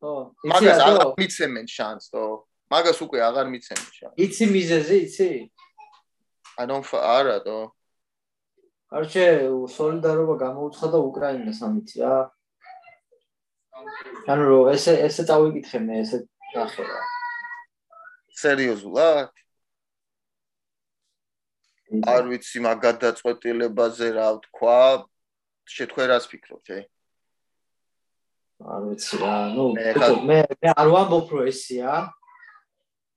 ხო 0.00 0.12
მაგას 0.52 0.78
აღარ 0.84 1.08
მიცემენ 1.16 1.66
შანს 1.76 2.04
თო 2.12 2.22
მაგას 2.72 2.98
უკვე 3.04 3.18
აღარ 3.28 3.46
მიცემენ 3.52 3.90
შანს. 3.96 4.14
იცი 4.20 4.44
მიზეზი 4.52 4.96
იცი. 5.06 5.28
I 6.60 6.64
don't 6.68 6.84
არა 6.84 7.36
თო 7.46 7.58
არჩე 8.96 9.24
სოლიდარობა 9.76 10.34
გამოუცხადა 10.44 10.98
უკრაინას 11.08 11.58
ამით 11.64 11.88
რა. 12.00 12.14
ანუ 14.32 14.72
ესე 14.74 14.92
ესე 15.06 15.22
წავიკითხე 15.28 15.78
მე 15.86 15.94
ესე 16.04 16.18
ნახე 16.54 16.82
რა 16.84 17.15
სერიოზულად? 18.42 19.32
არ 22.12 22.22
ვიცი 22.30 22.58
მაგ 22.66 22.78
გადაწყვეტილებაზე 22.86 24.06
რა 24.18 24.28
ვთქვა. 24.36 24.80
შეთქვენ 25.66 26.06
რას 26.10 26.26
ფიქრობთ, 26.30 26.66
ე? 26.76 26.80
არ 28.74 28.82
ვიცი 28.90 29.16
რა, 29.22 29.34
ნუ 29.54 29.64
მე 30.28 30.38
მე 30.62 30.70
არ 30.72 30.88
ვამბობ 30.94 31.26
რომ 31.34 31.50
ესეა. 31.50 31.94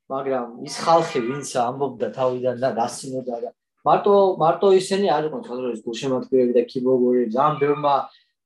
მაგრამ 0.10 0.66
ის 0.66 0.76
ხალხი 0.82 1.20
ვინც 1.22 1.50
ამბობდა 1.62 2.08
თავიდან 2.18 2.56
და 2.64 2.70
გასინოდა 2.82 3.36
და 3.46 3.50
მარტო 3.86 4.14
მარტო 4.42 4.68
ისინი 4.82 5.08
არ 5.16 5.28
იყვნენ 5.30 5.44
ხალხის 5.50 5.84
გულშემატკივრები 5.86 6.54
და 6.58 6.64
კიბოგურები 6.72 7.34
ძალიან 7.36 7.60
ბევრმა 7.62 7.94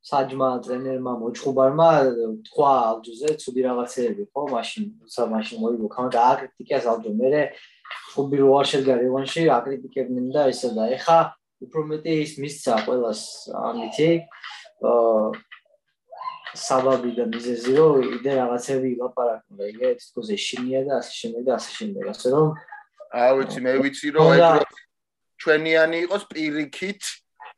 საჯმა 0.03 0.49
ტრენერმა 0.63 1.13
მოჩხუბარმა 1.21 1.89
თქვა 2.47 2.71
ალჯუზე 2.89 3.29
ცუდი 3.39 3.61
რაღაცეები 3.67 4.23
ხო 4.31 4.41
მაშინ 4.51 4.83
სა 5.13 5.23
მაშინ 5.31 5.57
მოიგო. 5.63 5.87
ხომ 5.95 6.07
და 6.11 6.21
აკრიტიკეს 6.33 6.85
ალჯო 6.91 7.11
მე 7.19 7.43
ხუბი 8.11 8.37
რო 8.43 8.49
არ 8.59 8.67
შედგა 8.71 8.93
რევანში 8.99 9.41
აკრიტიკებდნენ 9.57 10.27
და 10.35 10.41
ესა 10.51 10.69
და. 10.75 10.83
ეხა 10.97 11.19
უფრო 11.63 11.81
მეტი 11.87 12.13
ის 12.25 12.31
მისცა 12.43 12.73
ყოველას 12.83 13.21
ამითი 13.63 14.11
აა 14.83 15.31
საბაბი 16.53 17.11
და 17.17 17.25
მიზეზი 17.33 17.73
რომ 17.77 18.03
იდე 18.19 18.31
რაღაცები 18.37 18.87
ილაპარაკონ 18.93 19.53
და 19.57 19.65
იგე 19.73 19.89
თქოს 20.03 20.29
ეშინია 20.35 20.81
და 20.85 20.93
ასე 21.01 21.13
შემდეგ 21.19 21.43
და 21.47 21.53
ასე 21.57 21.71
შემდეგ 21.79 22.03
ასე 22.13 22.27
რომ 22.33 22.47
აა 23.17 23.31
ვიცი 23.39 23.59
მე 23.65 23.73
ვიცი 23.81 24.09
რომ 24.17 24.29
ეგ 24.37 24.75
ჩვენიანი 25.43 25.97
იყოს 26.05 26.23
პირიქით 26.29 27.01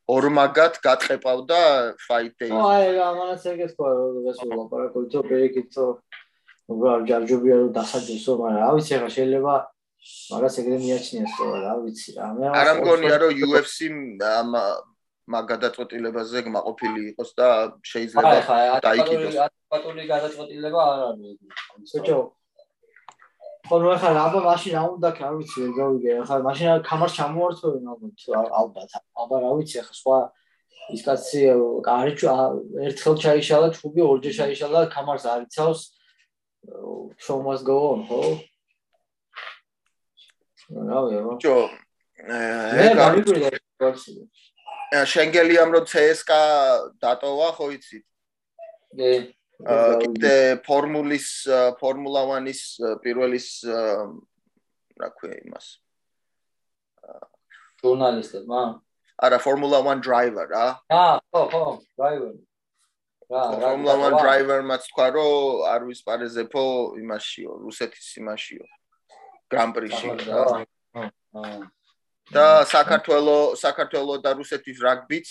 ორმაგად 0.06 0.74
გატყეპავდა 0.86 1.60
fight 2.08 2.34
day. 2.40 2.52
ო 2.54 2.62
აი 2.62 3.00
ამანაც 3.10 3.46
ეგეთ 3.52 3.72
თქვა 3.74 3.90
რომ 3.98 4.28
ეს 4.32 4.38
ლაპარაკობთ 4.46 5.12
რომ 5.18 5.26
პირიქით 5.30 5.72
რომ 6.70 6.78
რა 6.86 6.94
ჯარჯობია 7.10 7.56
რომ 7.62 7.72
დასაჯესო 7.78 8.32
მაგრამ 8.42 8.62
რა 8.62 8.70
ვიცი 8.78 8.94
ახლა 8.98 9.12
შეიძლება 9.18 9.56
მაგას 10.06 10.56
ეგრე 10.62 10.78
მიაჩნიეს 10.86 11.32
თქო 11.34 11.46
რა 11.66 11.74
ვიცი 11.86 12.10
რა 12.18 12.28
მე 12.38 12.44
არ 12.62 12.68
ამგონია 12.74 13.16
რომ 13.24 13.32
UFC 13.50 13.78
ამ 14.22 14.50
მაგ 15.26 15.46
გადაწყვეტილებაზე 15.50 16.42
გმაყოფილი 16.46 17.02
იყოს 17.12 17.30
და 17.40 17.48
შეიძლება 17.82 18.34
დაიკიდოს. 18.86 19.38
ადეკვატური 19.46 20.04
გადაწყვეტილება 20.14 20.82
არ 20.94 21.00
არის. 21.10 21.38
ბიჭო 21.94 22.18
ხოლმე 23.68 23.92
ახლა 23.96 24.22
აბა 24.28 24.40
მაშინ 24.46 24.74
რა 24.78 24.84
უნდა 24.96 25.10
კი 25.18 25.22
არ 25.28 25.36
ვიცი 25.40 25.58
ვერ 25.62 25.72
გავიგე 25.80 26.12
ახლა 26.24 26.38
მაშინ 26.48 26.68
კამარ 26.90 27.12
ჩამოართვენ 27.18 27.84
ალბათ 27.94 28.20
ალბათ 28.62 28.92
აბა 29.22 29.36
რა 29.44 29.52
ვიცი 29.58 29.78
ახლა 29.82 29.96
სხვა 30.02 30.18
ის 30.96 31.02
კაცი 31.08 31.42
არიჩ 31.98 32.20
ერთხელ 32.88 33.16
ჩაიშალა 33.24 33.68
ჩუბი 33.78 34.02
ორჯერ 34.10 34.34
ჩაიშალა 34.40 34.80
კამარს 34.96 35.26
არიცავს 35.34 35.82
show 37.18 37.40
must 37.46 37.64
go 37.66 37.78
on 37.94 38.02
ხო 38.08 38.22
რა 40.90 41.00
ვიცი 41.06 41.38
ჯო 41.44 41.56
მე 42.78 42.88
გავიგე 43.02 43.50
შენგელიამ 45.12 45.74
რო 45.76 45.82
CSKA 45.92 46.42
დატოვა 47.02 47.50
ხო 47.58 47.66
იცით? 47.76 48.06
კი. 48.96 49.12
კიდე 49.64 50.60
ფორმულის 50.68 51.28
ფორმულა 51.80 52.22
1-ის 52.36 52.62
პირველის 53.04 53.48
რა 55.00 55.10
ქვია 55.16 55.38
იმას? 55.48 55.68
ჟურნალისტებმა? 57.80 58.62
არა, 59.16 59.38
ფორმულა 59.46 59.80
1 59.80 60.04
driver 60.04 60.46
რა. 60.52 60.66
აა, 60.92 61.16
ხო, 61.32 61.42
ხო, 61.54 61.64
driver. 61.96 62.34
რა, 63.32 63.44
ფორმულა 63.64 63.96
1 63.96 64.20
driver-მაც 64.20 64.82
თქვა 64.92 65.08
რომ 65.16 65.64
არ 65.72 65.82
ვისპარეზებო 65.88 66.66
იმაშიო, 67.00 67.52
რუსეთის 67.64 68.08
იმაშიო. 68.20 68.66
გრან 69.52 69.70
პრიში 69.72 70.08
რა. 70.26 70.66
და 72.34 72.66
საქართველოს 72.66 73.62
საქართველოს 73.62 74.20
და 74.26 74.32
რუსეთის 74.34 74.78
რაგბიც 74.82 75.30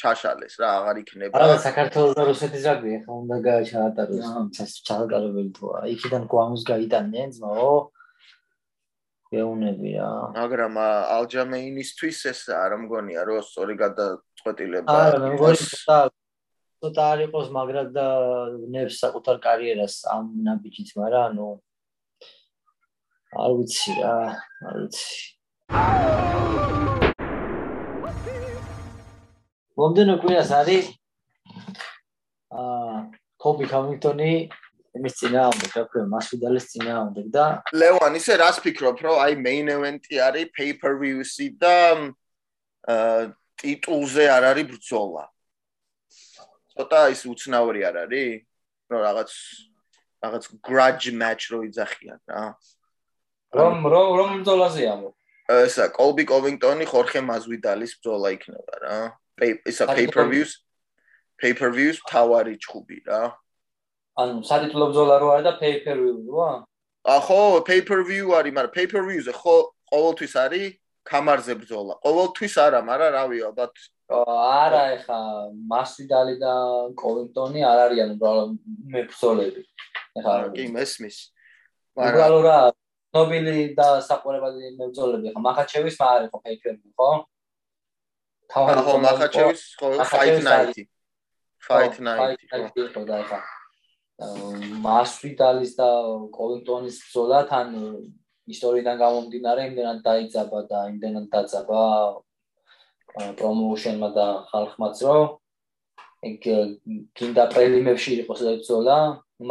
ჩაშალეს 0.00 0.54
რა 0.60 0.68
აღარ 0.78 0.96
იქნება. 1.02 1.34
არა 1.40 1.56
საქართველოს 1.66 2.14
და 2.18 2.22
რუსეთის 2.30 2.64
რაგბი 2.68 2.90
ახლა 3.00 3.14
უნდა 3.22 3.36
გაჩაატაროს 3.48 4.72
ჩაატარებელი 4.88 5.50
თქო 5.56 5.68
იქიდან 5.94 6.22
კვამს 6.32 6.62
გაიტანდნენ 6.70 7.28
ძმაო 7.36 7.70
გეუნები 9.32 9.90
რა 9.98 10.10
მაგრამ 10.36 10.74
ალჯამეინისთვის 11.16 12.18
ეს 12.32 12.40
არ 12.54 12.72
მგონია 12.84 13.20
რომ 13.26 13.42
სწორი 13.48 13.74
გადაწყვეტილება 13.82 14.98
არა 15.06 15.18
მე 15.24 15.30
მგონი 15.34 15.58
ცოტა 15.66 15.98
ცოტა 16.84 17.02
არ 17.12 17.20
იყოს 17.26 17.48
მაგრამ 17.58 17.86
და 17.96 18.06
ნებს 18.76 19.00
საკუთარ 19.02 19.36
კარიერას 19.48 19.94
ამ 20.14 20.24
ნაბიჯით 20.46 20.90
მაგრამ 21.00 21.24
ანუ 21.32 21.48
არ 23.36 23.52
ვიცი 23.58 23.92
რა, 24.00 24.14
არ 24.70 24.76
ვიცი. 24.80 26.35
მომდენო 29.76 30.14
კვირას 30.22 30.50
არის 30.56 30.86
აა 32.56 32.98
კობი 33.42 33.66
კამინგტონი 33.68 34.30
იმის 34.96 35.14
წინააღმდეგ, 35.20 35.72
რა 35.76 35.84
ქვია, 35.92 36.04
მასვიდალის 36.08 36.66
წინააღმდეგ 36.72 37.26
და 37.34 37.44
ლევან, 37.76 38.16
ისე 38.16 38.38
რას 38.40 38.60
ფიქრობ, 38.64 39.02
რომ 39.04 39.20
აი 39.20 39.36
main 39.36 39.68
event-ი 39.74 40.20
არის 40.24 40.52
pay-per-view-ი 40.56 41.48
და 41.60 41.76
აა 42.88 43.26
ტიტულზე 43.60 44.24
არ 44.32 44.44
არის 44.52 44.66
ბრძოლა. 44.72 45.24
ცოტა 46.72 47.00
ის 47.12 47.20
უცნაური 47.28 47.84
არ 47.88 47.96
არის? 48.04 48.44
რომ 48.90 49.00
რაღაც 49.02 49.30
რაღაც 50.22 50.44
grudge 50.62 51.10
match 51.12 51.50
რო 51.52 51.60
იძახიან 51.68 52.20
რა. 52.30 52.42
რომ 53.56 53.74
რომ 53.92 54.08
რომ 54.18 54.30
ბრძოლაზე 54.40 54.82
ამო 54.94 55.10
ესა 55.46 55.86
კოლბი 55.94 56.24
კოვინგტონი 56.30 56.86
ხორხე 56.90 57.20
მაზვიდალის 57.30 57.92
ბრძოლა 57.98 58.28
იქნება 58.36 58.74
რა 58.82 58.98
ესა 59.40 59.86
pay-per-views. 59.92 60.62
Pay-per-views 61.36 62.00
თავარი 62.08 62.56
ჩხუბი 62.56 62.98
რა. 63.08 63.22
ანუ 64.16 64.40
სადიტლო 64.48 64.84
ბრძოლა 64.90 65.16
რო 65.20 65.28
არის 65.36 65.44
და 65.44 65.52
pay-per-view 65.60 66.16
როა 66.32 66.64
ახო 67.06 67.62
pay-per-view 67.62 68.34
არის 68.34 68.52
მაგრამ 68.56 68.72
pay-per-view-ზე 68.74 69.32
ხო 69.36 69.56
ყოველთვის 69.92 70.32
არის 70.42 70.66
კამარზე 71.06 71.54
ბრძოლა. 71.60 71.94
ყოველთვის 72.02 72.54
არა 72.66 72.80
მაგრამ 72.82 73.10
რავი 73.14 73.38
ალბათ. 73.46 73.74
არა 74.10 74.82
ეხა 74.96 75.20
მასვიდალი 75.70 76.34
და 76.42 76.54
კოვინგტონი 76.98 77.60
არ 77.62 77.78
არიან 77.86 78.10
მებრძოლები. 78.90 79.62
ეხა 80.18 80.34
კი 80.56 80.66
მესმის. 80.74 81.16
მაგრამ 81.94 82.34
რა 82.46 82.58
ნობილი 83.14 83.56
და 83.78 83.88
საყურებელი 84.08 84.74
მებრძოლები 84.80 85.32
ხო 85.34 85.40
მახაჩევის 85.46 85.96
მაარი 86.02 86.26
ხო 86.32 86.38
ფეიქები 86.42 86.88
ხო 86.98 87.10
თავად 88.52 88.78
ხო 88.86 88.94
მახაჩევის 89.04 89.62
ხო 89.78 89.88
fight 90.12 90.38
night 90.48 90.76
fight 91.68 91.96
night 92.08 92.40
ხო. 92.50 93.02
და 93.10 93.18
ხა 93.30 93.40
მასვიტალის 94.84 95.72
და 95.80 95.88
კოვინტონის 96.36 97.00
ბრძოლა 97.06 97.40
თან 97.50 97.74
ისტორიიდან 98.54 98.96
გამომდინარე 99.02 99.66
იმდენად 99.70 99.98
დაიძაბა 100.06 100.60
და 100.70 100.78
იმდენად 100.92 101.26
დაძაბა 101.34 101.82
პრომოუშენმა 103.40 104.08
და 104.16 104.26
ხალხმაც 104.52 105.02
რომ 105.08 105.26
ეგ 106.30 106.48
კინდა 107.18 107.44
პრელიმებში 107.52 108.16
იყოს 108.22 108.40
ბრძოლა 108.46 108.98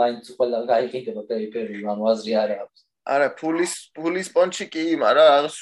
მაინც 0.02 0.34
ყველა 0.38 0.60
გაიყიდება 0.72 1.24
პეიპერი 1.30 1.84
ანუ 1.94 2.10
აზრი 2.14 2.34
არ 2.42 2.54
აქვს 2.58 2.85
არა 3.06 3.28
ფულის 3.38 3.74
ფულის 3.94 4.30
პონჩი 4.34 4.65
კი 4.74 4.84
მაგრამ 4.98 5.28
რაღაც 5.30 5.56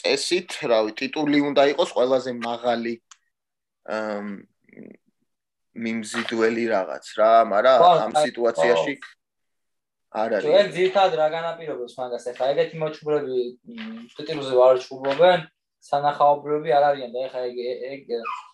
წესით 0.00 0.50
რავი 0.68 0.92
ტიტული 1.00 1.38
უნდა 1.48 1.62
იყოს 1.72 1.90
ყველაზე 1.96 2.32
მაღალი 2.44 2.94
ამ 3.98 4.26
მიმზიდველი 5.78 6.64
რაღაც 6.74 7.06
რა 7.20 7.32
მაგრამ 7.52 7.78
ამ 8.04 8.12
სიტუაციაში 8.24 8.94
არ 10.08 10.30
არის. 10.36 10.44
ჩვენ 10.48 10.66
ძირთად 10.76 11.12
რა 11.20 11.28
განაპირობებს 11.36 11.94
მაგას 12.00 12.24
ახლა 12.32 12.46
ეგეთი 12.52 12.76
მოჩუბრები 12.82 13.38
ტიტულზე 14.16 14.54
ვარ 14.60 14.76
ჩუბობენ 14.84 15.40
სანახაობრივი 15.88 16.70
არ 16.76 16.84
არიან 16.90 17.10
და 17.12 17.20
ახლა 17.28 17.42
ეგ 17.92 18.02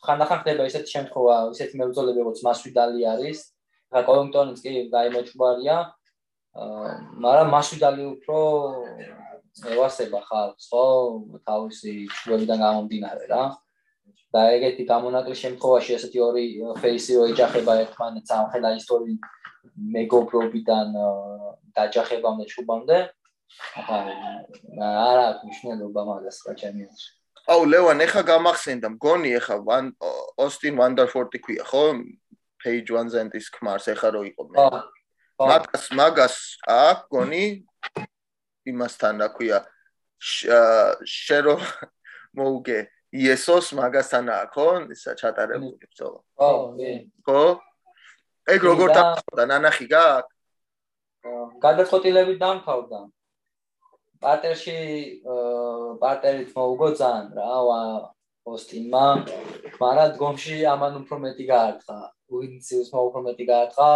ხანდახან 0.07 0.38
ხდება 0.42 0.62
ესეთი 0.70 0.90
შემთხვევა 0.94 1.37
ესეთი 1.55 1.74
მებრძოლები 1.81 2.18
როგორც 2.22 2.40
მასვიდალი 2.46 3.00
არის 3.14 3.38
ახლა 3.90 4.03
კოლონტონიც 4.11 4.59
კი 4.64 4.72
დაიმოჩუბარია 4.94 5.77
მაგრამ 6.55 7.51
მასვიდალი 7.51 8.05
უფრო 8.14 8.38
ევასება 9.75 10.21
ხალხს 10.23 10.67
ხო? 10.71 10.85
თავისი 11.43 11.93
ჩვენიდან 12.23 12.59
გამომდინარე 12.62 13.27
რა. 13.31 13.45
და 14.35 14.40
ეგეთი 14.55 14.85
გამონაკლისის 14.87 15.43
შემთხვევაში 15.47 15.90
ესეთი 15.95 16.19
ორი 16.27 16.45
ფეისი 16.83 17.19
რო 17.19 17.25
ეჯახება 17.35 17.75
ერთმანეთს 17.87 18.31
ამ 18.35 18.47
ხელა 18.51 18.71
ისტორი 18.79 19.12
მეგობრობიდან 19.95 20.88
დაჯახებამდე 21.75 22.45
ჩუბამდე. 22.55 22.99
ახლა 23.79 23.99
არა 25.11 25.27
მნიშვნელობა 25.43 26.03
მაგას 26.11 26.38
რა 26.47 26.55
ჩემი 26.59 26.83
აუ 27.51 27.62
ლევან 27.71 27.99
ეხა 28.07 28.23
გამახსენდა 28.31 28.88
მგონი 28.95 29.31
ეხა 29.38 29.57
ოსტინ 30.47 30.75
ვანდერფორტი 30.81 31.38
ქვია 31.45 31.64
ხო? 31.71 31.85
პეიჯ 32.62 32.87
ვანზენტის 32.95 33.47
ქმარს 33.55 33.87
ეხა 33.95 34.09
რო 34.14 34.23
იყო 34.31 34.43
მე 34.51 34.59
მაგას 35.40 35.85
მაგას 35.99 36.35
აქ 36.70 36.99
გონი 37.11 37.44
იმასთან 38.70 39.14
რა 39.23 39.29
ქვია 39.35 39.59
შერო 40.23 41.57
მოუგე 42.38 42.79
იესოს 43.14 43.75
მაგასთან 43.79 44.31
აქო 44.35 44.66
ისა 44.94 45.12
ჩატარებული 45.18 45.75
ბრძოლა. 45.83 46.20
ხო 46.38 46.51
ხო? 47.27 47.42
ეგ 48.55 48.61
როგორ 48.70 48.88
დაწყდა 48.94 49.44
ნანახი 49.51 49.87
გააკ 49.90 50.27
გადაწყვეტილებით 51.66 52.38
დამთავრდა. 52.38 53.01
პარტერში 54.23 54.79
პარტერით 56.03 56.51
მოუგო 56.55 56.88
ძალიან 57.01 57.27
რა 57.38 57.51
ოსტინმა. 58.44 59.07
მაგრამ 59.83 60.09
დგომში 60.14 60.57
ამან 60.75 60.92
უფრო 61.03 61.16
მეტი 61.27 61.44
გაარტყა 61.49 61.99
უინციუსმა 62.35 63.01
უფრო 63.09 63.20
მეტი 63.29 63.44
გაარტყა 63.51 63.88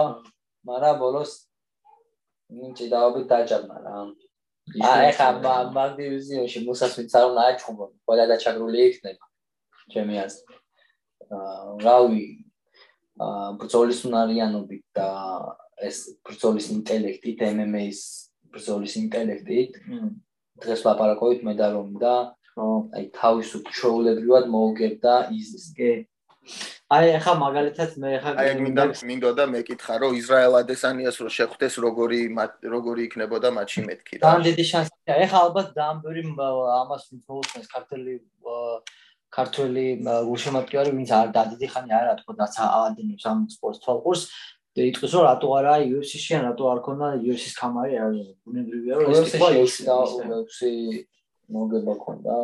მაგრამ 0.68 0.96
ბოლოს 1.02 1.32
ნინჩი 2.52 2.86
დაობი 2.92 3.22
დაჭამა 3.30 3.76
რა. 3.84 3.96
აი 4.92 5.12
ხა 5.16 5.28
მაგ 5.76 5.90
დივიზიონში 6.00 6.58
მუსას 6.68 6.92
ვინც 6.98 7.12
არ 7.18 7.24
უნდა 7.30 7.42
აჩხუბო 7.50 7.84
ყველა 8.04 8.24
დაჭაგრული 8.32 8.78
იქნება. 8.88 9.24
ჩემი 9.92 10.14
აზრით 10.24 10.58
რავი 11.84 12.24
ბრძოლის 13.60 14.00
უნარიანობით 14.08 14.84
და 14.98 15.08
ეს 15.88 15.96
ბრძოლის 16.26 16.66
ინტელექტით 16.76 17.38
MMA-ის 17.48 18.00
ბრძოლის 18.52 18.94
ინტელექტით 19.02 19.72
დღეს 20.62 20.80
ლაპარაკობთ 20.86 21.44
მე 21.48 21.54
და 21.58 22.14
აი 22.58 23.04
თავისუფ 23.14 23.72
ჩაულებრივად 23.78 24.48
მოუგებდა 24.54 25.14
ის 25.38 25.50
კი 25.76 25.90
აი 26.98 27.10
ახლა 27.18 27.34
მაგალითად 27.44 27.96
მე 28.02 28.12
ახლა 28.18 28.32
აი 28.44 28.52
მინდა 28.64 28.84
მინდა 29.10 29.30
და 29.38 29.44
მეკითხა 29.54 29.94
რომ 30.02 30.12
ისრაელ 30.20 30.54
ადესანიას 30.62 31.16
რო 31.24 31.30
შეხვდეს 31.38 31.74
როგორი 31.84 32.20
როგორი 32.74 33.00
იქნებოდა 33.08 33.48
მატჩი 33.58 33.82
მეთქი 33.88 34.22
და 34.24 34.32
დიდი 34.48 34.64
შანსია 34.72 35.18
ახლა 35.26 35.42
ალბათ 35.48 35.68
დაამბერი 35.80 36.22
ამას 36.78 37.04
მოუწეს 37.28 37.66
ქართული 37.74 38.14
ქართული 39.36 39.84
გულშემატკივარი 40.04 40.92
ვინც 40.96 41.10
არ 41.12 41.32
დადიდი 41.36 41.68
ხანი 41.72 41.92
არა 42.00 42.14
თქო 42.20 42.32
და 42.38 42.46
აადენებს 42.48 43.24
ამ 43.28 43.44
სპორტს 43.52 43.84
თვალყურს. 43.84 44.22
და 44.78 44.84
იტყვის 44.88 45.12
რომ 45.16 45.24
რატო 45.26 45.48
არა 45.58 45.74
UFC-ში 45.90 46.32
ან 46.38 46.42
რატო 46.48 46.64
არ 46.70 46.80
ქონა 46.86 47.06
UFC-ის 47.18 47.54
კამარი 47.58 47.94
არ 47.98 48.12
ბუნებრივია 48.46 48.94
რომ 49.00 49.10
ეს 49.10 49.32
ტიპა 49.34 49.48
UFC 49.58 50.60
მოგება 51.48 51.94
ქონდა. 51.96 52.34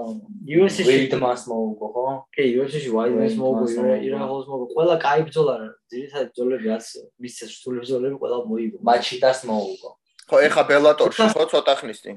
UFC-ში 0.48 0.84
ვეიდმას 0.88 1.44
მოუგო, 1.50 1.86
ხო? 1.92 2.04
კი, 2.32 2.44
UFC-ში 2.56 2.90
ვაიდმას 2.94 3.34
მოუგო, 3.36 3.66
ირაჰოს 4.00 4.46
მოუგო. 4.48 4.66
ყველა 4.72 4.96
კაი 5.04 5.20
ბრძოლა 5.28 5.54
რა, 5.60 5.68
ძირითადად 5.92 6.28
ბრძოლები 6.32 6.66
რაც 6.72 6.86
მისცეს 7.20 7.50
რთული 7.60 7.78
ბრძოლები 7.84 8.16
ყველა 8.22 8.38
მოიგო. 8.48 8.76
მაჩიტას 8.80 9.38
მოუგო. 9.44 9.90
ხო, 10.24 10.36
ეხა 10.48 10.62
ბელატორში 10.72 11.26
ხო 11.36 11.44
ცოტა 11.52 11.74
ხნის 11.84 12.00
წინ. 12.00 12.16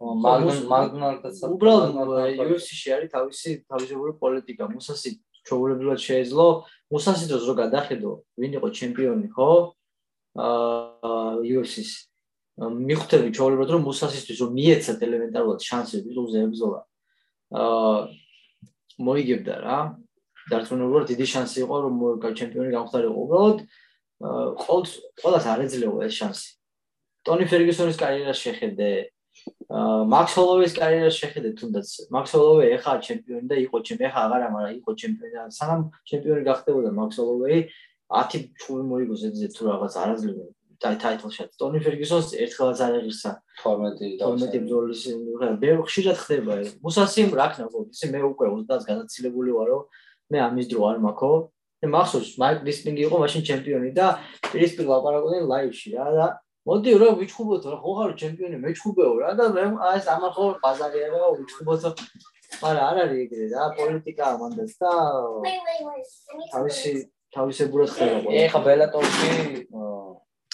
მაგნონ 0.00 0.60
მაგნონტაც 0.72 1.36
უბრალოდ 1.44 1.92
UFC-ში 2.48 2.88
არის 2.96 3.08
თავისი 3.12 3.50
თავისებური 3.68 4.12
პოლიტიკა. 4.16 4.64
მუსასი 4.72 5.10
ჩაულებულად 5.44 6.00
შეეძლო, 6.00 6.46
მუსასი 6.88 7.24
ძრო 7.28 7.52
გადახედო, 7.60 8.10
ვინ 8.40 8.52
იყო 8.56 8.68
ჩემპიონი, 8.72 9.28
ხო? 9.36 9.76
აა 10.40 11.44
UFC-ში 11.44 12.09
მიხვდები 12.60 13.32
ჩაოლებად 13.32 13.70
რომ 13.72 13.84
მუსასისთვის 13.88 14.40
რომ 14.44 14.50
მიეცათ 14.52 15.04
ელემენტარულად 15.06 15.60
შანსები 15.64 16.10
რომ 16.12 16.26
ზეებზოლა. 16.28 16.80
აა 17.56 18.00
მოიგებდა 19.00 19.54
რა. 19.64 19.78
დარწმუნებული 20.50 21.04
დიდი 21.08 21.26
შანსი 21.32 21.64
იყო 21.64 21.76
რომ 21.84 21.94
ჩემპიონი 22.20 22.70
გამختارიყო. 22.76 23.16
უბრალოდ 23.24 23.58
ყოველს 24.60 24.92
ყოველას 25.24 25.46
არ 25.48 25.60
ეძლევა 25.64 26.04
ეს 26.04 26.14
შანსი. 26.20 26.48
ტონი 27.24 27.44
ფერგუსონის 27.48 27.96
კარიერას 27.96 28.38
შეხედე. 28.44 28.90
აა 29.72 30.04
მაქს 30.12 30.32
ჰოლოვეის 30.36 30.74
კარიერას 30.76 31.16
შეხედე 31.16 31.50
თუნდაც. 31.56 31.88
მაქს 32.12 32.32
ჰოლოვე 32.36 32.64
ეხა 32.76 32.92
ჩემპიონი 33.00 33.46
და 33.48 33.56
იყო 33.64 33.76
ჩემპიონი, 33.88 34.10
ეხა 34.10 34.20
აღარ 34.26 34.42
ამარა 34.52 34.70
იყო 34.76 34.90
ჩემპიონი. 35.00 35.48
სანამ 35.48 35.80
ჩემპიონი 36.10 36.42
გახდებოდა 36.44 36.90
მაქს 36.92 37.16
ჰოლოვეი 37.24 37.58
10 38.10 38.52
ჩხუბი 38.58 38.82
მოიგო 38.90 39.14
ზედზე 39.22 39.48
თუ 39.54 39.62
რაღაც 39.70 39.94
არ 39.96 40.08
აძლევდა. 40.12 40.59
და 40.80 40.90
ტაიტლში 41.02 41.44
ტონი 41.60 41.80
ფერგუსონს 41.84 42.32
ერთხელაც 42.44 42.78
არ 42.86 42.94
აღირსა 43.00 43.32
12 43.62 44.12
და 44.20 44.30
12 44.32 44.60
ბრძოლის 44.64 45.02
მე 45.60 45.70
ხშირად 45.84 46.16
ხდება 46.24 46.52
ეს. 46.64 46.68
მუსასიმ 46.80 47.30
რაკნა 47.36 47.66
ისე 47.68 48.06
მე 48.14 48.20
უკვე 48.32 48.46
20-ს 48.54 48.88
განაცილებული 48.88 49.50
ვარო 49.58 49.78
მე 50.32 50.38
ამის 50.48 50.66
დრო 50.72 50.80
არ 50.90 50.98
მაქვს 51.04 51.48
მე 51.80 51.88
მახსოვს 51.96 52.30
მაიკ 52.40 52.58
დისპინგი 52.68 53.02
იყო 53.08 53.16
მაშინ 53.24 53.42
ჩემპიონი 53.50 53.90
და 53.96 54.06
პირისპირ 54.52 54.86
ლაპარაკობდნენ 54.88 55.44
ლაივში 55.52 55.88
რა 55.96 56.08
და 56.16 56.26
მოდი 56.68 56.92
რა 57.00 57.08
ვიჩხუბოთ 57.20 57.62
რა 57.72 57.76
ხო 57.84 57.92
ხარ 57.96 58.12
ჩემპიონი 58.20 58.56
მეჩხუბეო 58.64 59.12
რა 59.20 59.30
და 59.38 59.44
მე 59.56 59.62
აი 59.88 59.94
ეს 60.00 60.06
ამახო 60.14 60.44
ბაზარია 60.64 61.08
რა 61.12 61.30
ვიჩხუბოთ 61.40 61.82
მაგრამ 62.60 62.84
არ 62.88 62.96
არის 63.04 63.20
ეგრე 63.24 63.46
რა 63.54 63.64
პოლიტიკა 63.80 64.24
ამანდაც 64.34 64.72
და 64.82 64.92
თავისი 66.52 66.92
თავისებურად 67.34 67.88
ხდება 67.94 68.36
ეხა 68.44 68.60
ბელატორში 68.66 69.30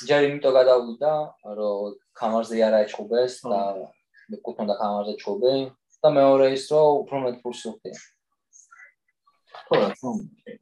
ჯერ 0.05 0.21
იმიტომ 0.29 0.53
გადავიდა, 0.53 1.13
რომ 1.57 1.95
კამარზე 2.21 2.61
არ 2.69 2.75
აჩხუბეს 2.85 3.35
და 3.49 3.61
მე 4.29 4.37
კუთონდა 4.45 4.75
კამარზე 4.77 5.15
ჩუბე 5.23 5.55
და 6.05 6.09
მეორე 6.13 6.47
ის 6.53 6.65
რომ 6.69 7.01
უფრო 7.01 7.17
მეტ 7.25 7.37
ფულს 7.41 7.63
უხდი. 7.71 7.93
ხო, 9.67 9.79
ხო. 9.97 10.11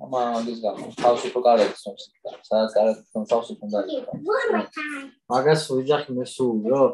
ამა 0.07 0.23
ის 0.53 0.59
გამო, 0.63 0.87
თავში 1.03 1.29
პროკარებს 1.35 1.83
თავს. 1.83 2.05
სადაც 2.47 2.71
კარეთ 2.79 2.99
თავში 3.33 3.53
უნდა 3.65 3.79
იყოს. 3.91 4.79
მაგას 5.29 5.63
ვიძახი 5.75 6.11
მე 6.15 6.25
სულ, 6.31 6.57
რომ 6.71 6.91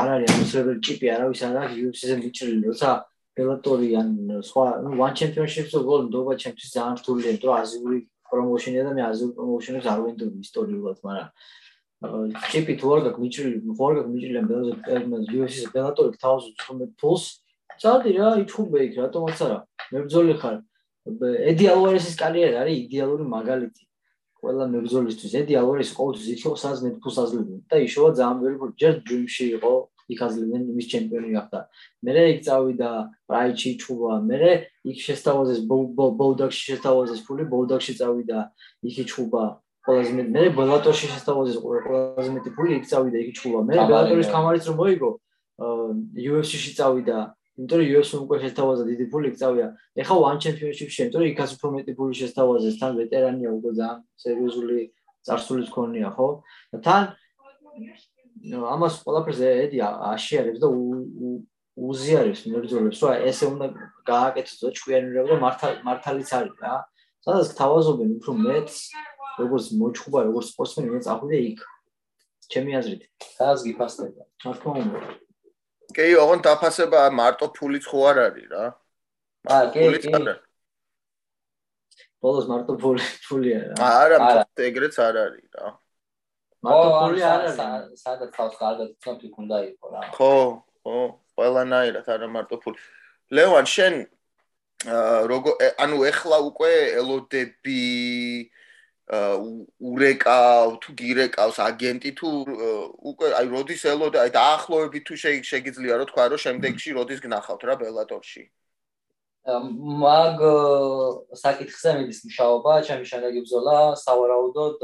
არ 0.00 0.06
არის 0.16 0.30
ამისრებელი 0.32 0.80
ჭიპი 0.86 1.06
არავის 1.14 1.40
არ 1.46 1.56
აქვს 1.60 1.76
UFC-ზე 1.86 2.16
მიჭრილი, 2.24 2.64
როცა 2.72 2.90
ბელატორი 3.36 3.88
ან 4.00 4.08
სხვა, 4.48 4.66
ნუ 4.82 4.90
one 4.96 5.14
championship-ს 5.20 5.76
გოლ 5.76 6.00
ნდობა 6.08 6.32
ჩემთვის 6.40 6.68
ძალიან 6.72 6.94
რთულია, 6.98 7.28
იმიტომ 7.36 7.54
აზიური 7.62 7.98
პრომოუშენია 8.30 8.82
და 8.86 8.92
მე 8.96 9.02
აზურ 9.06 9.30
პრომოუშენებს 9.36 9.86
არ 9.92 10.00
ვენდობ 10.06 10.32
ისტორიულად, 10.46 10.98
მაგრამ 11.06 11.28
ჩიპი 12.52 12.74
თუ 12.80 12.86
არ 12.96 13.00
გაქვს 13.06 13.20
მიჭრილი, 13.24 13.58
ხო 13.76 13.84
არ 13.88 13.94
გაქვს 13.96 14.12
მიჭრილი 14.12 14.38
ამ 14.40 14.48
ბელატორ 14.52 14.76
UFC-ს 15.36 15.72
ბელატორი 15.76 16.20
თავს 16.20 16.42
უცხომეთ 16.52 16.90
ფულს. 17.00 17.24
წადი 17.80 18.10
რა, 18.16 18.28
იჩხუბე 18.44 18.78
იქ, 18.86 18.92
რატომაც 19.04 19.38
არა. 19.46 19.58
მებრძოლი 19.92 20.34
ხარ. 20.40 20.56
ედი 21.50 21.64
ალვარესის 21.72 22.16
კარიერა 22.20 22.56
არის 22.62 22.76
იდეალური 22.86 23.24
მაგალითი. 23.36 23.82
ყველა 24.46 24.64
მებრძოლისთვის 24.70 25.32
ედი 25.40 25.54
ალვარესი 25.58 25.92
ყოველთვის 25.96 26.28
იქ 26.34 26.40
იყო 26.44 26.56
სადაც 26.62 26.80
მე 26.84 26.90
ფულს 27.02 27.18
აძლევდნენ 27.22 27.60
და 27.70 27.76
იშოვა 27.86 28.10
ძალიან 28.18 28.38
ბევრი 28.42 28.68
ჯერ 28.82 28.94
ჯიმში 29.08 29.46
იყო 29.56 29.72
იქ 30.12 30.18
აძლევდნენ 30.26 30.62
იმის 30.72 30.86
ჩემპიონი 30.92 31.30
გახდა. 31.36 31.60
მერე 32.06 32.22
იქ 32.32 32.40
წავიდა 32.46 32.90
პრაიჩი 33.28 33.70
ჩუბა, 33.82 34.12
მერე 34.30 34.50
იქ 34.86 34.98
შესთავაზეს 35.06 35.60
ბოლდაგში 35.66 36.62
შესთავაზეს 36.70 37.20
ფული, 37.26 37.44
ბოლდაგში 37.50 37.92
წავიდა 38.00 38.38
იქ 38.86 38.96
ჩუბა. 39.10 39.44
ყველაზე 39.86 40.12
მეტი 40.18 40.30
მე 40.34 40.42
ბელატორში 40.58 41.06
შესთავაზეს 41.14 41.58
ყველაზე 41.62 42.30
მეტი 42.36 42.50
ფული 42.58 42.72
იქ 42.78 42.84
წავიდა 42.90 43.18
იქ 43.22 43.30
ჩუბა. 43.38 43.58
მე 43.70 43.74
ბელატორის 43.86 44.28
კამარიც 44.34 44.64
რომ 44.66 44.76
მოიგო 44.82 45.10
UFC-ში 45.56 46.72
წავიდა. 46.78 47.18
იმიტომ 47.56 47.78
რომ 47.80 47.88
UFC-ში 47.96 48.16
უკვე 48.26 48.36
შესთავაზა 48.44 48.84
დიდი 48.90 49.04
ფული 49.12 49.26
იქ 49.30 49.36
წავიდა. 49.40 49.66
ეხა 49.96 50.14
one 50.28 50.38
championship-ში, 50.44 50.98
იმიტომ 51.06 51.20
რომ 51.22 51.30
იქაც 51.32 51.50
უფრო 51.56 51.68
მეტი 51.76 51.92
ფული 51.96 52.14
შესთავაზეს, 52.20 52.74
თან 52.80 52.92
ვეტერანია 53.00 53.50
უკვე 53.56 53.70
ძალიან 53.78 54.02
სერიოზული 54.22 54.78
წარსული 55.26 55.62
მქონია, 55.70 56.08
ხო? 56.12 56.28
და 56.72 56.78
თან 56.84 57.02
ამას 58.46 59.02
ყველაფერს 59.02 59.40
ედი 59.42 59.78
აშიარებს 59.82 60.60
და 60.62 60.68
უზიარებს 61.76 62.40
მებრძოლებს, 62.46 63.00
რომ 63.02 63.24
ესე 63.28 63.44
უნდა 63.50 63.66
გააკეთოს 64.06 64.58
და 64.62 64.68
ჭკვიანურება 64.78 65.50
და 65.60 65.70
მართალიც 65.86 66.30
არის 66.38 66.56
რა. 66.62 66.74
სადაც 67.26 67.48
თავაზობენ 67.58 68.10
უფრო 68.16 68.32
მეც, 68.38 68.70
როგორც 69.42 69.64
მოჩხუბა, 69.82 70.20
როგორც 70.30 70.46
სპორტსმენი, 70.54 70.88
მე 70.94 71.00
წახვიდე 71.02 71.38
იქ. 71.50 71.60
ჩემი 72.46 72.70
აზრით, 72.78 73.02
სადაც 73.34 73.60
გიფასდება. 73.66 74.22
რა 74.46 74.52
თქმა 74.56 74.72
უნდა. 74.86 74.98
კი, 75.96 76.06
ოღონ 76.22 76.40
დაფასება 76.46 77.00
მარტო 77.18 77.46
ფულიც 77.56 77.84
ხო 77.90 77.98
არ 78.10 78.16
არის 78.30 78.46
რა. 78.54 78.64
აა, 79.50 79.64
კი, 79.74 79.80
კი. 80.06 80.36
ბოლოს 82.22 82.46
მარტო 82.50 82.74
ფული 82.80 83.02
ფულია 83.26 83.58
რა. 83.70 83.74
არა, 83.78 84.44
ეგრეც 84.68 84.94
არ 85.02 85.16
არის 85.26 85.46
რა. 85.54 85.66
მარტო 86.66 86.88
ფული 87.00 87.22
არ 87.30 87.40
არის. 87.46 87.56
სადაც 88.02 88.30
თავს 88.36 88.54
კარგად 88.62 88.90
ცნობ 89.02 89.24
იქ 89.28 89.34
უნდა 89.42 89.58
იყო 89.70 89.86
რა. 89.94 90.00
ხო 90.16 90.32
ხო 90.82 90.98
ყველანაირად 91.36 92.06
არა 92.16 92.28
მარტო 92.36 92.56
ფული. 92.62 92.78
ლევან 93.36 93.66
შენ 93.76 93.94
როგორ 95.32 95.54
ანუ 95.82 95.96
ეხლა 96.10 96.36
უკვე 96.50 96.72
ელოდები 97.00 97.82
ურეკავ 99.06 100.68
თუ 100.82 100.90
გირეკავს 100.98 101.58
აგენტი 101.62 102.10
თუ 102.18 102.28
უკვე 103.10 103.26
აი 103.38 103.46
როდის 103.54 103.82
ელოდა 103.86 104.18
აი 104.26 104.30
დაახლოებით 104.34 105.04
თუ 105.06 105.14
შეიძლება 105.22 105.98
რომ 106.02 106.08
თქვა 106.10 106.24
რომ 106.34 106.42
შემდეგში 106.44 106.90
როდის 106.98 107.20
გნახავთ 107.22 107.62
რა 107.70 107.74
ბელატორში 107.82 108.42
მაგ 109.46 110.40
საკითხზე 111.38 111.90
მიდის 112.00 112.20
მუშაობა, 112.26 112.72
ჩემი 112.86 113.04
შემდეგი 113.06 113.40
ბრძოლა 113.46 113.78
სავარაუდოდ 114.02 114.76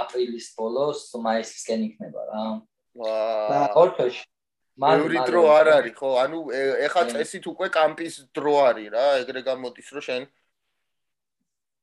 აპრილის 0.00 0.46
ბოლოს, 0.56 1.12
მაისისკენ 1.26 1.80
იქნება 1.92 2.22
რა. 2.32 2.42
ვაა. 2.96 3.68
ორთოში. 3.76 4.24
მაგ 4.78 4.98
დრო 5.28 5.42
არ 5.58 5.66
არის 5.76 5.94
ხო? 5.98 6.10
ანუ 6.22 6.38
ეხა 6.86 7.02
წესით 7.12 7.44
უკვე 7.52 7.66
კამპის 7.68 8.14
დრო 8.32 8.54
არის 8.70 8.88
რა, 8.94 9.06
ეგრე 9.22 9.40
გამოდის 9.42 9.88
რომ 9.92 10.02
შენ 10.08 10.22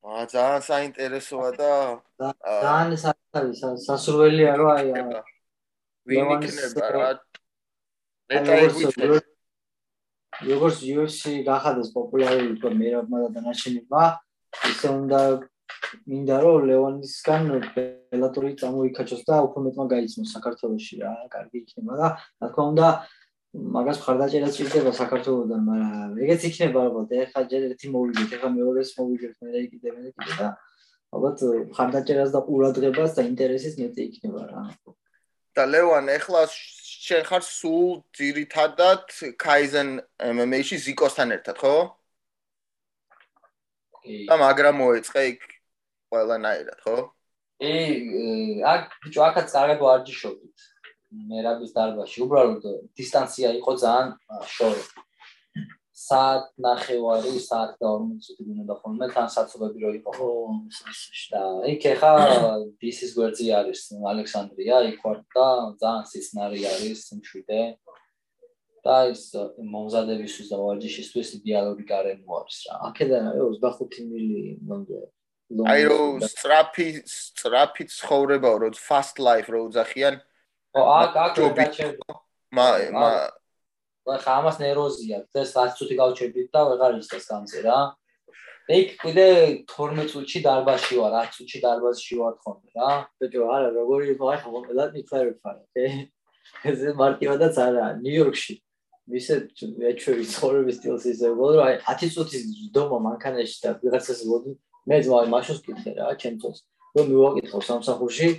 აა 0.06 0.24
ძალიან 0.32 0.62
საინტერესოა 0.70 1.50
და 1.60 1.72
ძალიან 2.22 2.98
საინტერესოა, 3.04 3.74
სასურველია 3.86 4.52
რომ 4.60 4.70
აი 4.74 4.88
ვინ 6.10 6.26
იქნება 6.38 6.88
რა 6.96 7.10
როგორც 10.44 10.84
UFC 10.84 11.42
გახადეს 11.48 11.94
პოპულარული 11.96 12.56
უკვე 12.58 12.72
მერაბმა 12.76 13.18
და 13.24 13.30
დანარჩენებმა, 13.40 14.04
ისე 14.72 14.88
უნდა 14.92 15.20
მინდა 16.10 16.38
რომ 16.44 16.66
ლეონისგან 16.70 17.44
ბელატორი 17.76 18.52
წამოიქაჩოს 18.60 19.22
და 19.28 19.36
უფრო 19.48 19.60
მეტმა 19.68 19.86
გაიცნოს 19.94 20.34
საქართველოსში 20.36 20.96
რა, 21.02 21.14
კარგი 21.32 21.58
იქნება 21.64 21.94
და 22.00 22.08
რა 22.20 22.48
თქმა 22.52 22.66
უნდა 22.72 22.88
მაგას 23.56 24.00
ხარდაჭერა 24.04 24.50
წირდება 24.52 24.92
საქართველოსთან, 25.00 25.62
მაგრამ 25.70 26.20
ეგეც 26.26 26.42
იქნება 26.50 26.80
ალბათ, 26.88 27.10
ეხლა 27.24 27.42
ჯერ 27.52 27.62
ერთი 27.72 27.88
მოვიგეთ, 27.96 28.30
ეხლა 28.36 28.50
მეორეს 28.52 28.92
მოვიგეთ, 29.00 29.34
მე 29.40 29.62
კიდე 29.72 29.90
მე 29.96 30.12
კიდე 30.12 30.34
და 30.40 30.48
ალბათ 31.16 31.38
ხარდაჭერას 31.76 32.32
და 32.36 32.40
ყურადღებას 32.48 33.12
და 33.16 33.22
ინტერესის 33.32 33.80
მეტი 33.80 34.02
იქნება 34.12 34.42
რა. 34.52 34.64
და 35.56 35.64
ლევან, 35.72 36.12
ეხლა 36.12 36.42
შენ 37.06 37.26
ხარ 37.30 37.44
სულ 37.46 37.90
ძირითადად 38.18 39.04
Kaizen 39.42 40.00
MMA-ში 40.26 40.78
ზიკოსთან 40.86 41.36
ერთად, 41.38 41.60
ხო? 41.62 41.76
კი. 44.02 44.26
და 44.30 44.38
მაგრამ 44.42 44.80
მოეწყე 44.82 45.26
იქ 45.34 45.46
ყველანაირად, 46.14 46.80
ხო? 46.86 46.98
კი, 47.62 47.76
აქ 48.74 48.96
ბიჭო, 49.06 49.22
აქაც 49.30 49.54
კარგად 49.58 49.86
ვარჯიშობდით. 49.86 50.58
მერაბის 51.30 51.72
დარბაზში 51.76 52.20
უბრალოდ 52.26 52.64
დისტანცია 53.00 53.54
იყო 53.60 53.72
ძალიან 53.82 54.10
შორო. 54.56 54.82
საათ 55.96 56.50
ნახევარი, 56.60 57.34
საათ 57.40 57.78
და 57.80 57.88
40 57.88 58.20
წუთი 58.26 58.44
უნდა 58.62 58.76
ხოლმე 58.84 59.08
თან 59.16 59.28
საცობები 59.32 59.80
რო 59.80 59.92
იყო. 60.00 60.12
და 61.32 61.44
იქ 61.72 61.84
ხა 62.02 62.12
დისის 62.84 63.12
გვერდზე 63.16 63.48
არის 63.60 63.82
ალექსანდრია, 64.12 64.78
იქ 64.92 65.00
ვარ 65.08 65.18
და 65.32 65.48
ძალიან 65.80 66.06
სიცნარი 66.12 66.60
არის 66.74 67.02
მშვიდე. 67.16 67.62
და 68.86 69.10
ის 69.10 69.34
მომზადებისთვის 69.58 70.48
და 70.54 70.58
ვარჯიშისთვის 70.62 71.30
იდეალური 71.42 71.84
გარემო 71.90 72.30
არის 72.38 72.58
რა. 72.70 72.74
აქედან 72.86 73.24
25 73.34 74.06
მილი 74.06 74.42
მომდე. 74.62 75.00
აი 75.46 75.82
რო 75.90 76.02
სტრაფი 76.22 76.88
სტრაფი 77.06 77.84
ცხოვრება 77.94 78.52
რო 78.62 78.70
fast 78.78 79.18
life 79.18 79.50
რო 79.50 79.70
ძახიან 79.74 80.22
ო 80.78 80.82
აკ 81.02 81.18
აკ 81.26 81.38
გაჩერდა 81.58 82.14
მა 82.54 82.68
მა 82.94 83.10
და 84.06 84.18
ხამას 84.22 84.58
ნეროზია 84.62 85.22
ეს 85.42 85.54
10 85.58 85.78
წუთი 85.78 85.96
გავჩერდით 86.02 86.50
და 86.54 86.62
ვეღარ 86.70 86.98
ისწეს 87.02 87.26
გამზე 87.32 87.60
რა. 87.66 87.78
ეგ 88.78 88.88
კიდე 89.02 89.28
12 89.70 90.10
წუთში 90.12 90.40
დარბაზში 90.46 90.96
ვარ 91.02 91.14
10 91.22 91.34
წუთში 91.38 91.60
დარბაზში 91.66 92.14
ვარ 92.22 92.36
ხოლმე 92.42 92.70
რა. 92.78 92.90
ბეთო 93.20 93.48
არა 93.56 93.70
როგორი 93.80 94.06
იყო 94.14 94.26
ახლა 94.36 94.50
მომელა 94.56 94.86
ნიკლერიფარ 94.94 95.56
ოკეი 95.64 95.92
ეს 96.70 96.80
მარტივადაც 97.02 97.56
არა 97.66 97.86
ნიუ-იორკში 98.06 98.54
ვისე 99.14 99.36
ეჩვევი 99.90 100.26
ცხოვრების 100.34 100.78
სტილს 100.82 101.06
ისე 101.14 101.30
ვარ 101.38 101.58
აი 101.66 101.76
10 101.90 102.14
წუთის 102.16 102.44
დომა 102.74 102.98
მანქანაში 103.10 103.58
და 103.66 103.70
ვიღაცას 103.82 104.22
მოდი 104.30 104.52
მე 104.90 104.98
ძმა 105.06 105.20
მაშოს 105.34 105.60
კიდე 105.66 105.92
რა 105.98 106.14
ჩემთვის 106.22 106.58
რომ 106.98 107.06
მივაკითხო 107.14 107.60
სამსახურში 107.70 108.30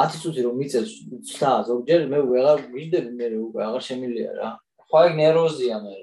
10 0.00 0.20
წუთი 0.24 0.40
რომ 0.48 0.54
მიწევს 0.60 0.92
ცდა 1.28 1.52
ზოგჯერ 1.68 2.00
მე 2.12 2.18
ვეღარ 2.32 2.58
ვიждები 2.72 3.10
მე 3.20 3.26
უკვე 3.48 3.60
აღარ 3.68 3.82
შემილია 3.88 4.32
რა 4.40 4.48
ხო 4.94 5.00
ეგ 5.10 5.14
ნეროზია 5.18 5.78
მე. 5.82 5.94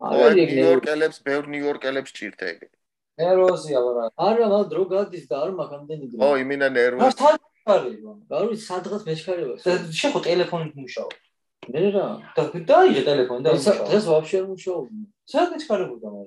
ეგ 0.00 0.52
ნიუ-იორკელებს 0.56 1.18
ბევრ 1.28 1.44
ნიუ-იორკელებს 1.52 2.10
ჭირდა 2.16 2.44
ეგ. 2.56 2.60
ნეროზია 3.20 3.80
ვარა. 3.84 4.04
არა 4.16 4.46
მაგ 4.48 4.64
დრო 4.72 4.84
გადის 4.88 5.24
და 5.28 5.36
არ 5.44 5.50
მაგამდენი 5.60 6.06
დრო. 6.08 6.18
ო 6.24 6.28
იმინა 6.40 6.68
ნერვოზი 6.72 7.16
თან 7.20 7.36
არის 7.68 7.96
გარი 8.32 8.56
სადღაც 8.64 9.02
მეჩქარება. 9.04 9.54
შეხო 10.00 10.18
ტელეფონით 10.24 10.74
მუშაობ? 10.80 11.12
მე 11.68 11.84
რა? 11.92 12.06
და 12.32 12.42
დაიჯე 12.64 13.02
ტელეფონი 13.04 13.42
და 13.44 13.50
დღეს 13.60 14.04
ვაფშე 14.08 14.36
არ 14.40 14.46
მუშაობ. 14.48 14.84
სად 15.28 15.46
მეჩქარებოდა 15.52 16.08
მე 16.16 16.24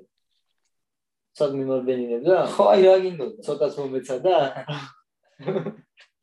სად 1.34 1.52
მიმარბენინებდა 1.58 2.36
ხო 2.54 2.64
აი 2.78 2.82
რა 2.86 2.96
გინდოდა? 3.02 3.42
ცოტას 3.42 3.74
მომეცა 3.82 4.16
და 4.22 4.38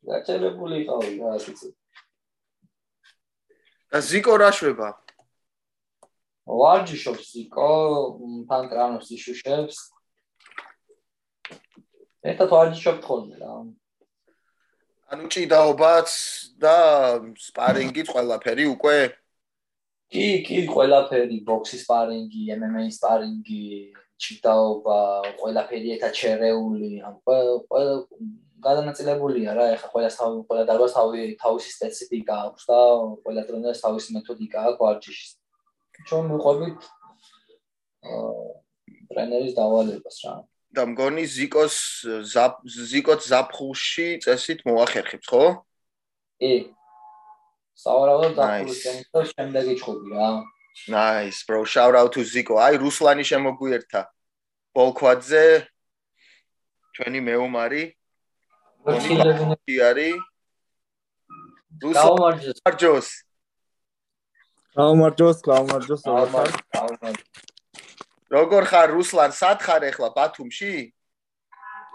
გაჩერებული 0.07 0.75
იყავი 0.87 1.11
რა 1.19 1.35
ასეც. 1.35 1.59
და 3.91 3.99
ზიკო 3.99 4.33
რა 4.39 4.49
შვება? 4.55 4.89
ვარჯიშობს 6.47 7.25
ზიკო, 7.31 7.71
თან 8.49 8.63
ტრანოს 8.71 9.07
იშუშებს. 9.15 9.77
ერთად 12.21 12.49
ვარჯიშობ 12.53 12.97
ხოლმე 13.05 13.35
რა. 13.41 13.53
ანუ 15.11 15.25
ჭიდაობაც 15.33 16.09
და 16.61 16.75
სპარინგიც 17.35 18.07
ყველაფერი 18.15 18.65
უკვე 18.73 18.97
კი, 20.11 20.27
კი, 20.43 20.57
ყველაფერი, 20.67 21.37
ბოქსის 21.47 21.83
სპარინგი, 21.87 22.51
MMA 22.55 22.85
სპარინგი, 22.91 23.95
ჭიდაობა, 24.21 24.99
ყველაფერი 25.39 25.93
ერთად 25.95 26.13
შერეული, 26.19 26.99
ან 26.99 27.15
ყველა 27.25 27.95
გადანაწილებულია 28.61 29.53
რა 29.57 29.65
ეხა 29.75 29.87
ყველა 29.93 30.09
თავი 30.13 30.41
ყველა 30.49 30.63
დარბაზს 30.69 30.95
თავი 30.97 31.21
თავისი 31.41 31.69
სპეციფიკა 31.75 32.35
აქვს 32.45 32.67
და 32.69 32.79
ყველა 33.25 33.43
ტრენერს 33.47 33.81
თავისი 33.85 34.17
მეთოდიკა 34.17 34.65
აქვს 34.69 34.81
ვარჯიშის. 34.83 35.31
ჩვენ 36.07 36.23
მიყვებით 36.31 36.79
აა 38.11 38.51
ტრენერის 39.11 39.53
დავალებას 39.59 40.17
რა. 40.25 40.33
და 40.71 40.83
მგონი 40.87 41.25
ზიკოს 41.27 41.75
ზიკოც 42.91 43.21
ზაფხულში 43.31 44.07
წესით 44.23 44.63
მოახერხებს 44.67 45.27
ხო? 45.27 45.43
კი. 46.39 46.53
საავადმყოფო 47.83 48.35
ზაფხულის 48.39 48.79
წესით 48.85 49.35
შემდეგი 49.35 49.73
ჩხუბი 49.81 50.07
რა. 50.15 50.29
Nice 50.87 51.43
bro 51.43 51.65
shout 51.65 51.95
out 51.95 52.11
to 52.15 52.23
Ziko. 52.23 52.55
აი 52.55 52.79
რუსლანი 52.79 53.23
შემოგვიერთა. 53.27 54.01
ბოლქვაძე 54.71 55.67
ჩვენი 56.95 57.19
მეომარი 57.27 57.83
მოხილებული 58.87 59.75
არის 59.87 60.15
რუსოს 64.77 65.41
გაუმარჯოს 65.43 66.03
გაუმარჯოს 66.07 67.21
როგორ 68.31 68.63
ხარ 68.71 68.89
რუსლან 68.95 69.31
სად 69.35 69.59
ხარ 69.59 69.83
ახლა 69.91 70.09
ბათუმში 70.15 70.71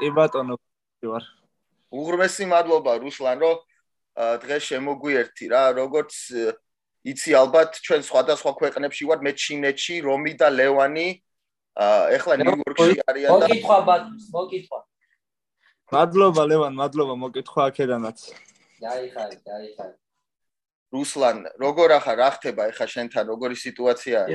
კი 0.00 0.08
ბატონო 0.12 0.60
ვარ 1.08 1.24
უღრმესი 1.96 2.44
მადლობა 2.52 2.92
რუსლან 3.00 3.40
რომ 3.40 3.56
დღეს 4.44 4.62
შემოგვიერთი 4.68 5.44
რა 5.52 5.62
როგორც 5.80 6.12
იცი 7.08 7.30
ალბათ 7.40 7.80
ჩვენ 7.80 8.02
სხვადასხვა 8.04 8.52
ქვეყნებში 8.60 9.08
ვარ 9.08 9.24
მე 9.24 9.32
ჩინეთში 9.32 9.94
რომი 10.04 10.32
და 10.36 10.52
ლევანი 10.52 11.08
ახლა 11.80 12.34
ნიუ-იორკში 12.44 13.00
არიან 13.08 13.30
და 13.40 13.48
მოკითხვა 13.48 13.78
ბათუმს 13.88 14.28
მოკითხვა 14.36 14.80
მადლობა 15.86 16.42
ლევან, 16.50 16.74
მადლობა 16.74 17.14
მოკითხვა 17.14 17.62
აქედანაც. 17.70 18.18
დაიხარე, 18.82 19.36
დაიხარე. 19.46 19.94
რუსლან, 20.94 21.46
როგორ 21.58 21.98
ახარ, 21.98 22.16
რა 22.22 22.28
ხდება 22.36 22.62
ახლა 22.70 22.86
შენთან, 22.86 23.24
როგორი 23.32 23.56
სიტუაციაა? 23.58 24.26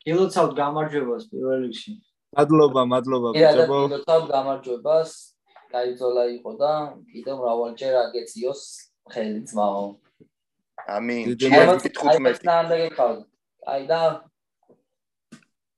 კილოცავთ 0.00 0.52
გამარჯვებას 0.56 1.24
პირველ 1.28 1.58
რიგში. 1.68 1.92
მადლობა, 2.36 2.82
მადლობა, 2.92 3.28
ბიჭებო. 3.36 3.76
კილოცავთ 3.84 4.26
გამარჯვებას. 4.32 5.10
გაიძოლა 5.70 6.24
იყო 6.34 6.52
და 6.58 6.72
კიდევ 7.10 7.34
მრავალჯერ 7.40 7.94
აგეციოს 8.04 8.62
ხელი 9.12 9.40
ძმაო. 9.46 9.84
ამინ. 10.96 11.24
ჩემი 11.38 11.58
15. 11.94 12.42
ნამდე 12.42 12.76
გეკავდა. 12.82 13.24
აი 13.70 13.82
და 13.86 14.00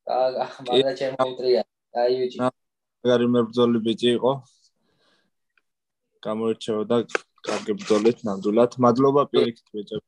აა 0.09 0.47
მაგა 0.65 0.93
ჩემო 1.01 1.25
უტრია. 1.33 1.63
აი 1.93 2.13
ვიჭი. 2.21 2.39
მაგარი 2.41 3.27
მებრძოლი 3.35 3.79
ბიჭი 3.87 4.11
იყო. 4.17 4.33
გამოირჩევა 6.25 6.83
კარგი 7.47 7.73
ბრძოლით 7.81 8.19
ნამდვილად. 8.29 8.77
მადლობა 8.85 9.23
პირიქით 9.33 9.69
ბიჭებო. 9.75 10.07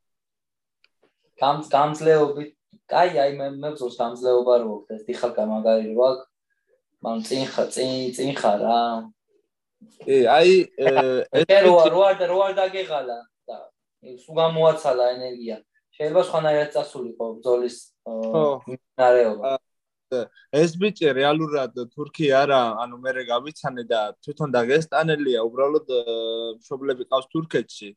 გამს 1.43 1.67
გამძლეობით. 1.75 2.53
კაი, 2.91 3.11
აი 3.25 3.31
მე 3.39 3.47
მე 3.63 3.69
ვზოს 3.75 3.95
გამძლეობა 4.01 4.55
რო 4.63 4.75
ხდეს, 4.85 5.03
დიხარ 5.09 5.33
გამაგარი 5.39 5.87
რო 5.97 6.03
აქ. 6.11 6.19
მან 7.05 7.19
წინ 7.27 7.45
ხა 7.53 7.65
წინ 7.75 7.93
წინ 8.17 8.31
ხარ 8.41 8.59
რა. 8.65 8.81
ე 10.15 10.17
აი 10.37 10.51
ეს 11.41 11.65
რო 11.65 11.75
რო 11.95 12.01
არ 12.09 12.25
რო 12.31 12.39
არ 12.47 12.53
დაგეღალა 12.61 13.19
და 13.49 13.57
სულ 14.23 14.35
გამოაცალა 14.41 15.05
ენერგია. 15.17 15.57
შეიძლება 15.95 16.23
სხვანაირად 16.29 16.71
წასულიყო 16.75 17.25
ბრძოლის 17.39 17.77
ნარეობა. 18.99 19.59
ეს 20.61 20.71
ბიჭი 20.81 21.13
რეალურად 21.19 21.73
თურქი 21.95 22.27
არა, 22.43 22.63
ანუ 22.83 22.97
მე 23.05 23.13
გავიცანე 23.29 23.85
და 23.91 24.01
თვითონ 24.25 24.49
დაგესტანელია, 24.57 25.41
უბრალოდ 25.49 25.87
მშობლები 26.61 27.05
ყავს 27.11 27.27
თურქეთში 27.33 27.91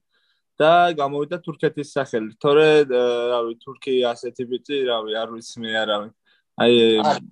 და 0.58 0.72
გამოვიდა 0.98 1.38
თურქეთის 1.46 1.90
სახელი. 1.94 2.32
თორე, 2.42 2.90
რავი, 2.90 3.54
თურქი 3.62 3.94
ასეთი 4.12 4.44
ბიჭი, 4.52 4.78
რავი, 4.90 5.12
არ 5.22 5.30
ვიცი 5.38 5.58
მე 5.62 5.72
არავინ. 5.84 6.14
აი 6.58 6.74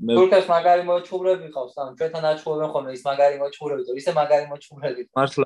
მე 0.06 0.14
თურქეს 0.14 0.46
მაგარი 0.46 0.84
მოჩუბრები 0.86 1.48
ყავს, 1.50 1.74
ანუ 1.82 1.92
ჩვენთან 1.98 2.26
აჩუბრებენ 2.30 2.70
ხოლმე 2.70 2.92
ის 2.94 3.04
მაგარი 3.10 3.36
მოჩუბრები, 3.42 3.82
თორე 3.88 3.98
ისე 3.98 4.12
მაგარი 4.14 4.46
მოჩუბრები. 4.54 5.02
მართლა. 5.18 5.46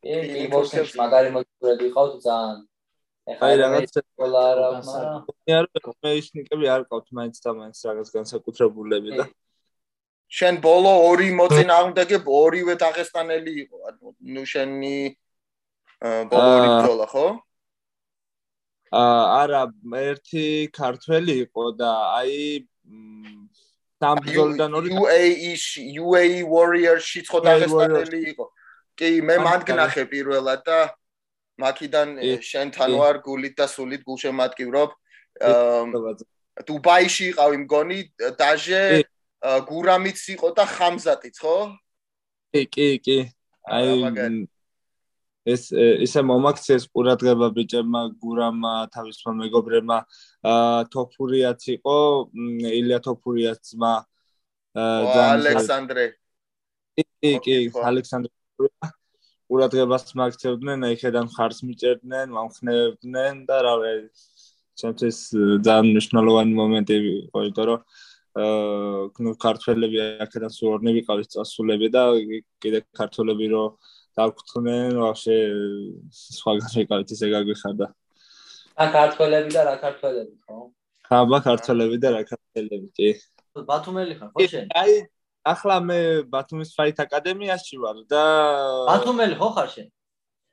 ე 0.00 0.16
კი 0.32 0.44
მოსეს 0.48 0.90
მაგარი 0.96 1.28
მოჩუბრები 1.36 1.86
ყავს 1.92 2.14
ძალიან. 2.24 2.58
ეხლა 3.26 3.46
აი, 3.46 3.56
რაღაც- 3.58 3.90
სკოლა 3.96 4.40
არ 4.50 4.58
აქვს, 4.66 4.86
მაგრამ 4.86 5.22
მე 5.46 5.52
არ 5.58 5.66
მე 6.02 6.10
ისნიკები 6.22 6.66
არ 6.74 6.82
ყავთ 6.90 7.08
მაინც 7.18 7.36
და 7.42 7.50
მაინც 7.58 7.78
რაღაც 7.88 8.08
განსაკუთრებულები 8.16 9.10
და 9.18 9.24
შენ 10.30 10.54
ბოლო 10.62 10.92
ორი 11.10 11.28
მოწინააღმდეგე 11.38 12.18
ორივე 12.26 12.74
დაღესტანელი 12.82 13.52
იყო 13.62 13.76
ანუ 13.88 14.06
ნუ 14.34 14.42
შენი 14.52 14.94
აა, 16.06 16.22
ბოლო 16.30 16.50
ორი 16.54 16.68
აა. 16.70 16.78
ბრძოლა 16.82 17.06
ხო 17.12 17.26
აა 18.92 19.22
არა 19.42 19.62
ერთი 20.06 20.46
ქართველი 20.78 21.34
იყო 21.46 21.64
და 21.80 21.90
აი 22.18 22.34
სამ 24.02 24.16
ბრძოლიდან 24.22 24.70
ორი 24.78 24.88
UAE-ში 25.02 25.82
UAE 25.98 26.38
Warrior-ში 26.46 27.20
ხო 27.26 27.38
დაღესტანელი 27.48 28.20
იყო 28.34 28.46
კი 28.98 29.08
მე 29.28 29.36
მან 29.46 29.60
გნახე 29.66 30.04
პირველად 30.14 30.62
და 30.68 30.78
მაქიდან 30.78 31.05
კი, 32.20 32.32
შენთან 32.42 32.90
ვარ 33.00 33.20
გულით 33.24 33.54
და 33.56 33.66
სულით 33.70 34.02
გულშემატკივრობ 34.06 34.90
დუბაიში 36.66 37.24
იყავი 37.32 37.56
მგონი 37.64 38.00
დაჟე 38.40 38.82
გურამიც 39.68 40.20
იყო 40.36 40.48
და 40.56 40.64
ხამზატიც 40.64 41.36
ხო? 41.40 41.56
კი 42.52 42.62
კი 42.72 42.88
კი. 43.04 43.18
აი 43.68 44.46
ეს 45.46 45.70
ე, 45.70 46.02
ისე 46.02 46.20
მომაქცეს 46.26 46.88
ყურადღება 46.90 47.48
ბიჭებმა 47.54 48.00
გურამა 48.18 48.90
თავისმა 48.90 49.32
მეგობრებმა. 49.46 49.98
თოფურიაც 50.90 51.62
იყო 51.76 51.96
ილია 52.66 52.98
თოფურიაც 53.06 53.60
ძმა 53.62 53.94
ძალიან 54.74 55.38
ალექსანდრე. 55.38 56.06
კი 56.98 57.30
კი 57.46 57.54
ალექსანდრე. 57.70 58.32
ყურადღებას 59.48 60.14
მაგცევდნენ 60.20 60.86
აი 60.88 60.96
ხედან 61.02 61.26
ხარს 61.34 61.58
მიჭერდნენ 61.68 62.34
მომხნევებდნენ 62.36 63.34
და 63.50 63.56
რა 63.66 63.74
ვიცი 63.82 64.36
ჩემთვის 64.80 65.18
ძალიან 65.66 65.86
მნიშვნელოვანი 65.92 66.52
მომენტი 66.60 66.96
იყო 67.00 67.38
იმიტომ 67.46 67.66
რომ 67.70 67.80
აა 68.36 69.24
ნუ 69.24 69.30
ქართველები 69.44 70.00
აქედან 70.24 70.52
სულ 70.56 70.72
ორნი 70.76 70.92
ვიყავით 70.96 71.28
წასულები 71.34 71.88
და 71.94 72.02
კიდე 72.64 72.80
ქართველები 73.00 73.46
რო 73.52 73.62
დაგხვდნენ 74.20 74.98
ვაფშე 75.00 75.36
სხვაგან 76.18 76.74
ვიყავით 76.76 77.14
ისე 77.16 77.30
გაგვიხარდა 77.32 77.86
რა 78.76 78.86
ქართველები 78.98 79.50
და 79.56 79.62
რა 79.70 79.74
ქართველები 79.84 80.34
ხო? 80.44 80.58
ხაბა 81.08 81.38
ქართველები 81.48 81.96
და 82.04 82.08
რა 82.16 82.22
ქართველები 82.32 82.88
კი 82.98 83.08
ბათუმელი 83.72 84.14
ხარ 84.20 84.30
ხო 84.36 84.48
შენ? 84.52 84.68
აი 84.82 84.92
ახლა 85.52 85.76
მე 85.88 85.98
ბათუმის 86.32 86.72
ფაით 86.76 86.98
აკადემიაში 87.06 87.76
ვარ 87.82 88.02
და 88.10 88.22
ბათუმელი 88.90 89.36
ხო 89.38 89.48
ხარ 89.56 89.68
შენ? 89.74 89.88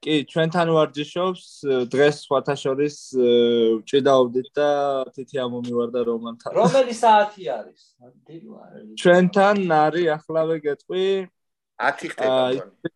კი 0.03 0.15
ჩვენთან 0.27 0.67
ვარჯიშობს 0.75 1.43
დღეს 1.91 2.17
სხვათა 2.27 2.55
შორის 2.59 2.95
ვჭიდაობდით 3.15 4.49
და 4.59 4.67
თითი 5.15 5.39
ამომივარ 5.45 5.89
და 5.95 6.01
რომანთან 6.09 6.57
რომელი 6.59 6.95
საათი 6.99 7.43
არის? 7.57 7.83
დილო 8.27 8.53
არის. 8.67 8.89
ჩვენთან 8.99 9.57
არის 9.79 10.07
ახლავე 10.17 10.57
გეტყვი 10.67 11.05
10 11.87 12.11
ხდება 12.13 12.41
აი, 12.43 12.57
მგონი 12.59 12.93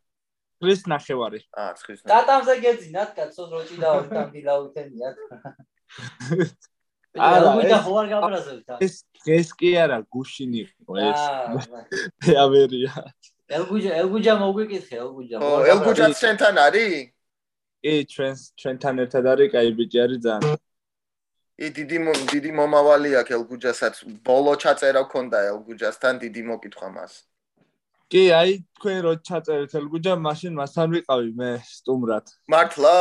ხრის 0.57 0.81
ნახევარი 0.91 1.39
აა 1.63 1.71
ცხრის 1.79 1.99
დატამზე 2.12 2.53
გეძინათ 2.65 3.10
კაცო 3.17 3.43
როჭი 3.55 3.75
და 3.81 3.89
ორთან 3.97 4.25
დილაუთენიათ. 4.36 5.17
არა, 7.17 7.49
რა 7.58 7.63
ეს- 7.65 7.84
ხო 7.86 7.93
არ 8.01 8.08
გაბრაზებთ? 8.13 8.67
ეს 8.86 8.95
დღეს 9.17 9.47
კი 9.60 9.69
არა 9.84 9.97
გუშინი 10.13 10.60
იყო 10.63 10.93
ეს 11.10 11.21
აა 11.27 12.36
ავერია. 12.45 12.93
ელგუჯა 13.58 13.91
ელგუჯა 14.01 14.34
მოგვიკითხე 14.43 14.95
ელგუჯა. 15.03 15.36
ო 15.39 15.49
ელგუჯაც 15.71 16.13
შენთან 16.21 16.56
არის? 16.67 16.93
კი 17.84 17.93
ჩვენს 18.12 18.39
ჩვენთან 18.60 18.95
ერთად 19.03 19.23
არის 19.32 19.47
კაი 19.53 19.69
ბიჭი 19.77 19.97
არის 20.06 20.19
ძალიან. 20.25 20.58
ი 21.58 21.67
დიდი 21.77 21.97
დიდი 22.34 22.51
მომავალი 22.60 23.10
აქვს 23.21 23.34
ელგუჯასაც. 23.38 23.95
ბოლო 24.27 24.53
ჩაწერა 24.62 25.01
ქონდა 25.12 25.38
ელგუჯასთან 25.51 26.13
დიდი 26.23 26.41
მოკითხვა 26.49 26.88
მას. 26.95 27.13
კი 28.12 28.23
აი 28.39 28.51
თქვენ 28.77 28.97
რო 29.06 29.13
ჩაწერეთ 29.27 29.71
ელგუჯა 29.80 30.13
მაშინ 30.27 30.53
მასთან 30.60 30.88
ვიყავი 30.95 31.30
მე 31.39 31.49
სტუმრად. 31.75 32.25
მართლა? 32.51 32.93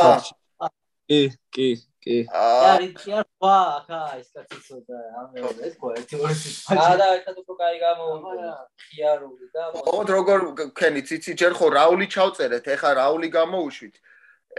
კი 1.07 1.21
კი 1.55 1.67
კი. 2.07 2.17
აა 2.31 2.71
არი 2.71 2.89
კი 2.97 3.15
არ 3.19 3.25
ხვა 3.27 3.55
ახა 3.77 4.01
ეს 4.17 4.27
კაცი 4.35 4.59
ცოტა 4.67 4.99
ამ 5.21 5.27
ეს 5.67 5.75
ხო 5.81 5.87
ერთი 5.99 6.15
ორი 6.23 6.35
აა 6.75 6.93
და 7.01 7.07
ერთად 7.17 7.35
უფრო 7.43 7.55
კაი 7.61 7.77
გამოვიდა. 7.83 8.51
ხიარული 8.87 9.45
და 9.55 9.63
ოღონდ 9.83 10.09
როგორ 10.17 10.39
ქენი 10.79 11.01
ციცი 11.07 11.31
ჯერ 11.41 11.53
ხო 11.59 11.67
რაული 11.77 12.07
ჩავწერეთ 12.15 12.65
ეხა 12.75 12.91
რაული 13.01 13.29
გამოუშვით 13.37 13.95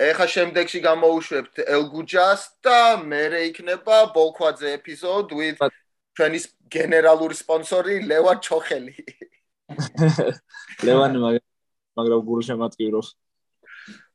ეხა 0.09 0.27
შემდეგში 0.35 0.81
გამოუშვებთ 0.89 1.55
ელგუჯას 1.75 2.43
და 2.63 2.81
მერე 3.03 3.41
იქნება 3.51 3.97
ბოლქვაძე 4.15 4.69
ეპიზოდ 4.79 5.35
with 5.39 5.59
ჩვენი 6.19 6.39
გენერალური 6.75 7.35
სპონსორი 7.39 8.03
ლევან 8.11 8.39
ჩოხელი. 8.43 8.95
ლევანი 10.87 11.19
მაგ 11.23 11.35
მაგრამ 11.99 12.21
გურუ 12.29 12.43
შემატკივრობს 12.49 13.09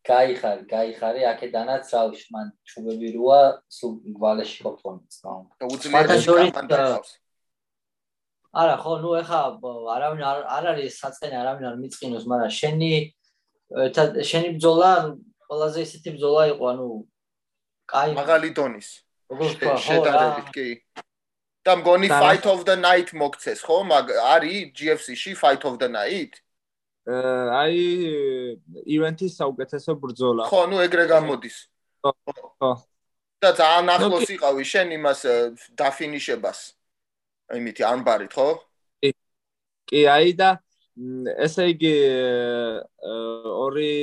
კაი 0.03 0.35
ხარ, 0.35 0.59
კაი 0.67 0.91
ხარი, 0.99 1.21
აქედანაც 1.31 1.91
რავი, 1.95 2.17
მან 2.35 2.47
ჩუბები 2.67 3.09
როა, 3.15 3.41
სულ 3.71 3.93
გვალეში 4.19 4.59
ყოფონიც, 4.67 5.13
ხო? 5.23 5.35
არა 8.53 8.75
ხო 8.77 8.93
ნუ 9.01 9.11
ეხა 9.23 9.39
არავინ 9.95 10.21
არ 10.29 10.39
არ 10.55 10.65
არის 10.73 10.97
საწყენი 11.01 11.35
არავინ 11.41 11.65
არ 11.69 11.77
მიწყინოს 11.81 12.25
მაგრამ 12.29 12.51
შენი 12.53 12.91
შენი 14.29 14.49
ბძოლა 14.57 14.91
ყველაზე 15.49 15.79
ისეთი 15.87 16.09
ბძოლა 16.17 16.43
იყო 16.53 16.65
ანუ 16.73 16.87
კაი 17.89 18.13
მაღალი 18.13 18.49
დონის. 18.53 18.89
შედარებით 19.87 20.47
კი. 20.53 20.67
და 21.65 21.73
მგონი 21.81 22.07
fight 22.13 22.45
of 22.53 22.61
the 22.69 22.77
night 22.77 23.09
მოგცეს 23.17 23.65
ხო? 23.65 23.77
მაგ 23.89 24.05
არის 24.35 24.69
GFC-ში 24.77 25.33
fight 25.33 25.65
of 25.65 25.81
the 25.81 25.89
night 25.89 26.42
აი 27.03 27.79
ივენთის 28.95 29.35
საუკეთესო 29.35 29.91
ბრძოლა 29.99 30.47
ხო 30.47 30.61
ნუ 30.71 30.77
ეგრე 30.87 31.05
გამოდის 31.11 31.57
ხო, 31.99 32.11
ხო. 32.59 32.71
და 33.43 33.49
ძალიან 33.59 33.89
ახლოს 33.91 34.23
კი. 34.23 34.37
იყავი 34.39 34.63
შენ 34.63 34.87
იმას 34.95 35.19
დაფინიშებას 35.75 36.59
იმითი 37.59 37.83
ანბარით 37.83 38.31
ხო 38.31 38.47
კი 39.91 40.01
აი 40.07 40.31
და 40.39 40.49
მ, 40.55 40.62
ესე 40.95 41.63
იგი 41.73 41.91
ორი 43.49 43.93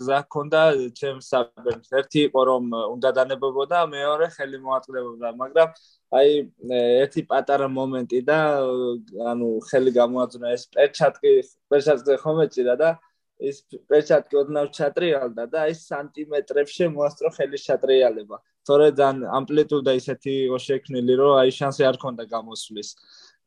გზა 0.00 0.20
ქონდა 0.34 0.62
ჩემს 0.96 1.28
საბერს 1.32 1.92
ერთი 2.00 2.24
იყო 2.28 2.44
რომ 2.48 2.72
უნდა 2.76 3.10
დანებობოდა 3.18 3.82
მეორე 3.92 4.28
ხელი 4.36 4.60
მოაწყდებოდა 4.64 5.32
მაგრამ 5.42 5.74
აი 6.20 6.30
ერთი 7.04 7.22
პატარა 7.28 7.68
მომენტი 7.76 8.20
და 8.30 8.38
ანუ 9.34 9.50
ხელი 9.68 9.92
გამოაძნა 10.00 10.56
ეს 10.56 10.64
პერჩატკი 10.72 11.32
პერჩატკი 11.68 12.16
ხომ 12.24 12.42
ეჭირა 12.48 12.74
და 12.84 12.90
ის 13.40 13.60
პერჩატკი 13.88 14.36
ოდნავ 14.42 14.66
ჩატრიალდა 14.76 15.44
და 15.52 15.58
აი 15.68 15.74
სანტიმეტრებში 15.80 16.88
მოასწრო 16.96 17.30
ხელის 17.36 17.62
ჩატრიალება. 17.68 18.36
თორე 18.68 18.88
ძალიან 18.98 19.20
ამპლიტუდა 19.38 19.92
ისეთი 20.00 20.32
იყო 20.46 20.58
შექმნილი 20.68 21.14
რომ 21.20 21.32
აი 21.40 21.50
შანსი 21.58 21.82
არ 21.90 21.96
ქონდა 22.02 22.24
გამოსვლის 22.34 22.88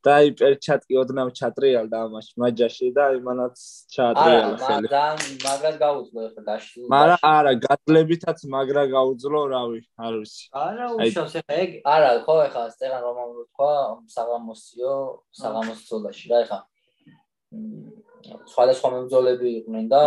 და 0.04 0.12
აი 0.20 0.28
პერჩატკი 0.40 0.94
ოდნავ 1.02 1.30
ჩატრიალდა 1.40 1.98
ამაში 2.06 2.34
მაჯაში 2.44 2.88
და 2.98 3.04
იმანაც 3.18 3.56
არა, 3.56 3.94
ჩატრიალა 3.96 4.58
ხელი 4.64 4.88
მაგრამ 4.88 5.18
მაგრად 5.46 5.76
გაუძლო 5.84 6.20
ახლა 6.28 6.42
დაშლი. 6.50 6.84
მაგრამ 6.94 7.20
არა 7.34 7.54
გადლებითაც 7.68 8.40
მაგრა 8.56 8.84
გაუძლო 8.96 9.42
რავი 9.54 9.80
არ 10.06 10.14
ვიცი 10.20 10.44
არა 10.64 10.86
აი- 10.92 11.08
უშავს 11.08 11.34
ეხა 11.40 11.54
ეგ 11.64 11.70
არა, 11.96 12.10
ხო 12.26 12.36
ახლა 12.48 12.64
სტეგან 12.76 13.02
რომანული 13.08 13.44
თქვა, 13.52 13.72
საღამოსიო, 14.16 14.94
საღამოს 15.42 15.80
ბრძოლაში 15.88 16.26
რა 16.32 16.38
ახლა. 16.44 16.60
მ, 17.54 17.88
სხვადასხვა 18.52 18.88
მებრძოლები 18.94 19.48
იყვნენ 19.60 19.86
და 19.94 20.04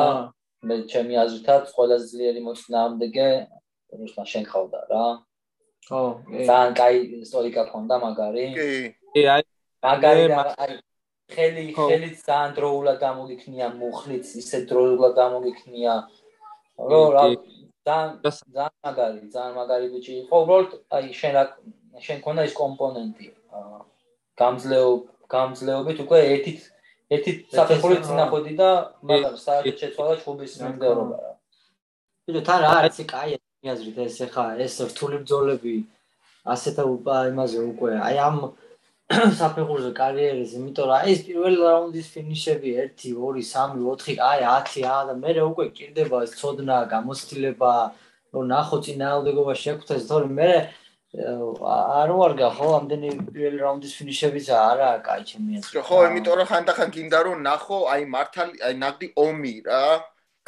მე 0.67 0.75
ჩემი 0.93 1.15
აზრითაც 1.25 1.65
ყველაზე 1.77 2.05
ძლიერი 2.13 2.41
მოწინააღმდეგე 2.49 3.29
რუსლან 4.01 4.27
შენ 4.33 4.45
ხავდა 4.51 4.81
რა. 4.93 5.05
ხო 5.89 6.01
ძალიან 6.49 6.73
კაი 6.81 6.97
ისტორიკა 7.25 7.63
ქონდა 7.73 7.97
მაგარი. 8.05 8.47
კი 8.59 8.69
კი 9.15 9.23
აი 9.35 9.43
მაგარი 9.87 10.23
მე 10.23 10.29
და 10.33 10.37
მაგ- 10.39 10.57
აი 10.65 10.73
ხელი 11.31 11.65
ხო. 11.77 11.85
ხელით 11.91 12.17
ძალიან 12.29 12.51
დროულად 12.59 12.97
გამოგიქნია, 13.07 13.67
მუხლით 13.81 14.27
ისე 14.43 14.59
დროულად 14.71 15.13
გამოგიქნია. 15.21 15.95
რო 16.91 17.01
რა 17.17 17.25
ძალიან 17.87 18.11
ძალიან 18.23 18.73
მაგარი, 18.87 19.21
ძალიან 19.35 19.53
მაგარი 19.59 19.87
ბიჭი 19.95 20.13
იყო. 20.23 20.35
უბრალოდ 20.43 20.71
აი 20.97 21.05
შენ 21.21 21.33
რა 21.39 21.45
შენ 22.07 22.19
ქონდა 22.25 22.43
ის 22.49 22.55
კომპონენტი. 22.63 23.27
აა, 23.57 23.79
გამძლეობ 24.41 25.03
გამძლეობით 25.35 25.99
უკვე 26.05 26.19
ერთით 26.35 26.61
ერთით 27.15 27.39
საფეხურით 27.57 28.03
ხო. 28.03 28.07
წინახვედი 28.09 28.53
და 28.61 28.71
მაგრამ 29.09 29.37
საერთოდ 29.47 29.77
შეცვალა 29.83 30.15
ჩუბის 30.23 30.53
მიმდევრობა 30.63 31.17
რა. 31.23 31.31
ბიჭო 32.27 32.41
თან 32.49 32.59
რა 32.63 32.71
არის 32.83 32.99
კაი 33.15 33.31
მიაზრით 33.63 33.99
ეს 34.07 34.17
ეხა 34.27 34.45
ეს 34.65 34.75
რთული 34.91 35.17
ბძოლები 35.25 35.75
ასეთა 36.47 36.83
უპა 36.95 37.17
იმაზე 37.31 37.59
უკვე 37.71 37.93
აი 38.07 38.17
ამ 38.29 38.37
საფეხურზე 39.41 39.91
კარიერის 39.97 40.57
იმიტომ 40.59 40.89
რომ 40.91 40.97
აი 40.97 41.13
ეს 41.15 41.21
პირველი 41.27 41.59
რაუნდის 41.63 42.09
ფინიშები 42.15 42.71
1 42.87 42.97
2 43.03 43.37
3 43.43 43.77
4 43.85 44.17
აი 44.31 44.41
10 44.49 44.89
ა 44.91 44.97
და 45.11 45.15
მე 45.23 45.37
უკვე 45.47 45.67
კიდება 45.79 46.25
ეს 46.27 46.35
ცოდნა 46.41 46.79
გამოცდილება 46.91 47.75
რომ 48.37 48.45
ნახო 48.53 48.77
წინააღმდეგობა 48.85 49.55
შეგვწეს, 49.63 50.05
თორემ 50.11 50.35
მე 50.37 50.51
არ 51.17 52.11
ვარგა 52.19 52.49
ხო 52.59 52.69
ამდენი 52.79 53.11
პირველი 53.33 53.59
რაუნდის 53.65 53.93
ფინიშებიც 53.99 54.47
არა 54.53 54.91
კაი 55.07 55.23
ჩემი 55.31 55.51
აზრით. 55.61 55.87
ხო, 55.89 55.99
იმიტომ 56.11 56.35
რომ 56.41 56.49
ხანდახან 56.51 56.89
გინდა 56.97 57.19
რომ 57.27 57.39
ნახო 57.49 57.79
აი 57.95 58.03
მართალი 58.17 58.57
აი 58.67 58.75
ნაგდი 58.83 59.09
ომი 59.25 59.55
რა, 59.69 59.85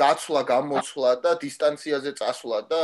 გაცვლა, 0.03 0.41
გამოცვლა 0.53 1.11
და 1.25 1.31
დისტანციაზე 1.45 2.11
წასვლა 2.21 2.59
და 2.71 2.83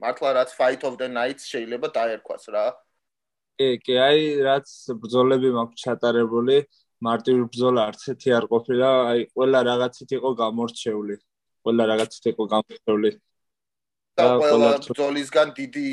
მართლა 0.00 0.28
რაც 0.38 0.50
fight 0.58 0.82
of 0.88 0.94
the 0.96 1.08
nights 1.10 1.44
შეიძლება 1.52 1.88
დაერქვას 1.98 2.44
რა. 2.54 2.66
კი, 3.58 3.68
კი, 3.82 3.94
აი 3.98 4.26
რაც 4.46 4.68
ბრძოლები 5.02 5.48
მაქვს 5.56 5.82
ჩატარებული, 5.82 6.58
მარტივი 7.02 7.42
ბრძოლა 7.50 7.86
არც 7.90 8.02
ერთი 8.14 8.34
არ 8.38 8.44
ყოფილა, 8.52 8.90
აი 9.10 9.24
ყველა 9.34 9.60
რაღაცით 9.68 10.14
იყო 10.18 10.30
გამორჩეული. 10.42 11.16
ყველა 11.66 11.84
რაღაცით 11.90 12.24
იყო 12.32 12.44
გამორჩეული. 12.54 13.10
და 14.18 14.26
ყველა 14.42 14.70
ბრძოლისგან 14.86 15.48
დიდი 15.58 15.88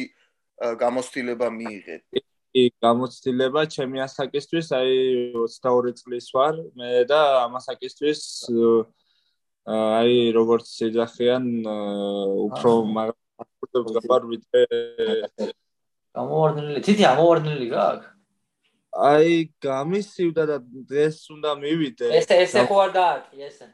გამოცდილება 0.81 1.47
მიიღეთ. 1.57 2.03
კი, 2.55 2.63
გამოცდილება 2.85 3.61
ჩემი 3.75 3.97
ასაკისთვის, 4.07 4.67
აი 4.79 4.93
22 5.35 5.93
წლის 5.99 6.25
ვარ, 6.33 6.55
მე 6.77 6.89
და 7.09 7.19
ამასაკისთვის 7.45 8.21
აი 9.65 10.13
როგორც 10.37 10.69
ეძახიან 10.87 11.45
უფრო 12.45 12.71
მაგარ 12.95 13.93
გაბარ 13.97 14.21
ვიდრე 14.31 14.61
გამოვარდნილი. 16.17 16.83
თითი 16.87 17.03
ამოვარდნილი 17.13 17.67
გაქვს 17.75 18.11
აი 18.95 19.31
გამისივდა 19.59 20.43
და 20.51 20.57
დღეს 20.89 21.17
უნდა 21.35 21.51
მივიდე. 21.59 22.07
ესე 22.19 22.35
ესე 22.47 22.61
ხო 22.67 22.75
არ 22.83 22.91
დააკი 22.95 23.43
ესე. 23.43 23.67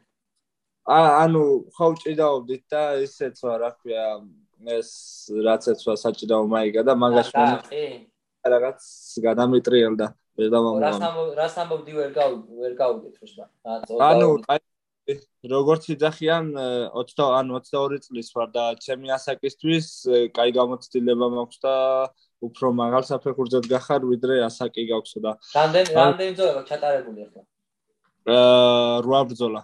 ა 0.89 0.97
ანუ 1.23 1.43
ხო 1.77 1.87
ჭიდაობდით 2.01 2.63
და 2.73 2.83
ისეც 3.05 3.37
რა 3.45 3.69
ქვია 3.77 4.05
ეს 4.65 4.89
რაც 5.45 5.67
ეცვა 5.73 5.93
საჭიდაო 5.97 6.45
მაიგა 6.49 6.81
და 6.85 6.93
მაგაში 6.97 7.33
მომი 7.37 7.85
რაღაც 8.53 8.81
გადამეტრიალდა 9.25 10.07
ვერ 10.37 10.49
დამამო 10.53 10.81
რას 10.81 11.01
ამბობ 11.05 11.29
რას 11.37 11.55
ამბობდი 11.61 11.93
ვერ 11.97 12.11
გავ 12.17 12.31
ვერ 12.61 12.73
გავიგეთ 12.81 13.15
რუსლა 13.21 13.45
ანუ 14.09 14.29
აი 14.49 14.59
როგორც 15.53 15.83
იძახიან 15.93 16.45
20 16.97 17.23
ან 17.37 17.53
22 17.53 18.01
წლის 18.05 18.29
ვარ 18.33 18.49
და 18.57 18.65
ჩემი 18.81 19.13
ასაკისთვის 19.17 19.87
კაი 20.33 20.51
გამოცდილება 20.57 21.27
მაქვს 21.37 21.61
და 21.65 21.75
უფრო 22.41 22.67
მაგალ 22.81 23.03
საფეხურზედ 23.09 23.65
გახარ 23.71 24.05
ვიდრე 24.11 24.35
ასაკი 24.49 24.85
გაქვსო 24.91 25.19
და 25.25 25.31
რამდენ 25.55 25.85
რამდენი 25.97 26.31
ბრძოლა 26.35 26.61
ჩატარებული 26.69 27.19
ახლა? 27.25 27.43
აა 28.35 29.01
8 29.05 29.29
ბრძოლა. 29.31 29.61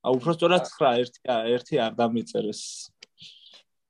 ა 0.00 0.08
უფრო 0.16 0.30
სწორად 0.36 0.64
9 0.74 1.02
ერთი 1.02 1.20
ერთი 1.54 1.74
არ 1.86 1.92
დამიწერეს. 2.00 2.62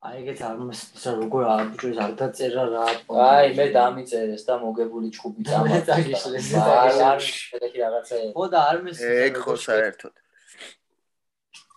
აი 0.01 0.14
ეგეთ 0.21 0.41
არ 0.49 0.57
მოსწრა 0.64 1.11
როგორ 1.21 1.43
აბიჭოს 1.55 1.99
არ 2.05 2.12
დაწერა 2.21 2.64
რა. 2.73 2.85
აი 3.25 3.47
მე 3.57 3.66
დამიწერეს 3.77 4.43
და 4.49 4.55
მოგებული 4.64 5.09
ჭუბი 5.16 5.43
დამაგიშლეს 5.49 6.49
აი 6.61 6.97
არ 7.11 7.21
შეიძლება 7.21 7.79
რაღაცა 7.85 8.16
ხო 8.37 8.45
და 8.53 8.59
არ 8.71 8.79
მოსწრა 8.85 9.12
ეგ 9.29 9.35
ხო 9.45 9.55
საერთოდ 9.68 10.14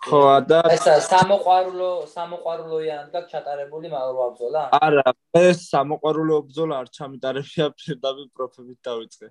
ხო 0.03 0.19
და 0.47 0.59
ეს 0.73 0.83
სამოყვარულო 1.07 1.91
სამოყვარულოიან 2.11 3.05
და 3.13 3.19
ჩატარებული 3.31 3.87
მაგრო 3.93 4.25
ბრძოლა? 4.33 4.63
არა, 4.75 5.13
ეს 5.39 5.63
სამოყვარულო 5.71 6.37
ბრძოლა 6.47 6.79
არ 6.83 6.87
ჩამიტარებია 6.97 7.67
პირდაპირ 7.79 8.27
პროფებით 8.35 8.79
დავიწყე. 8.87 9.27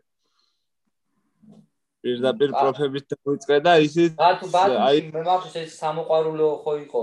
პირდაპირ 2.02 2.50
პროფებით 2.56 3.06
დავიწყე 3.12 3.58
და 3.66 3.72
ისიც 3.86 4.16
ბათუ 4.18 4.46
ბათუ 4.54 4.78
მე 5.12 5.22
მაქვს 5.28 5.54
ეს 5.62 5.76
სამოყვარულო 5.82 6.48
ხო 6.64 6.72
იყო? 6.86 7.02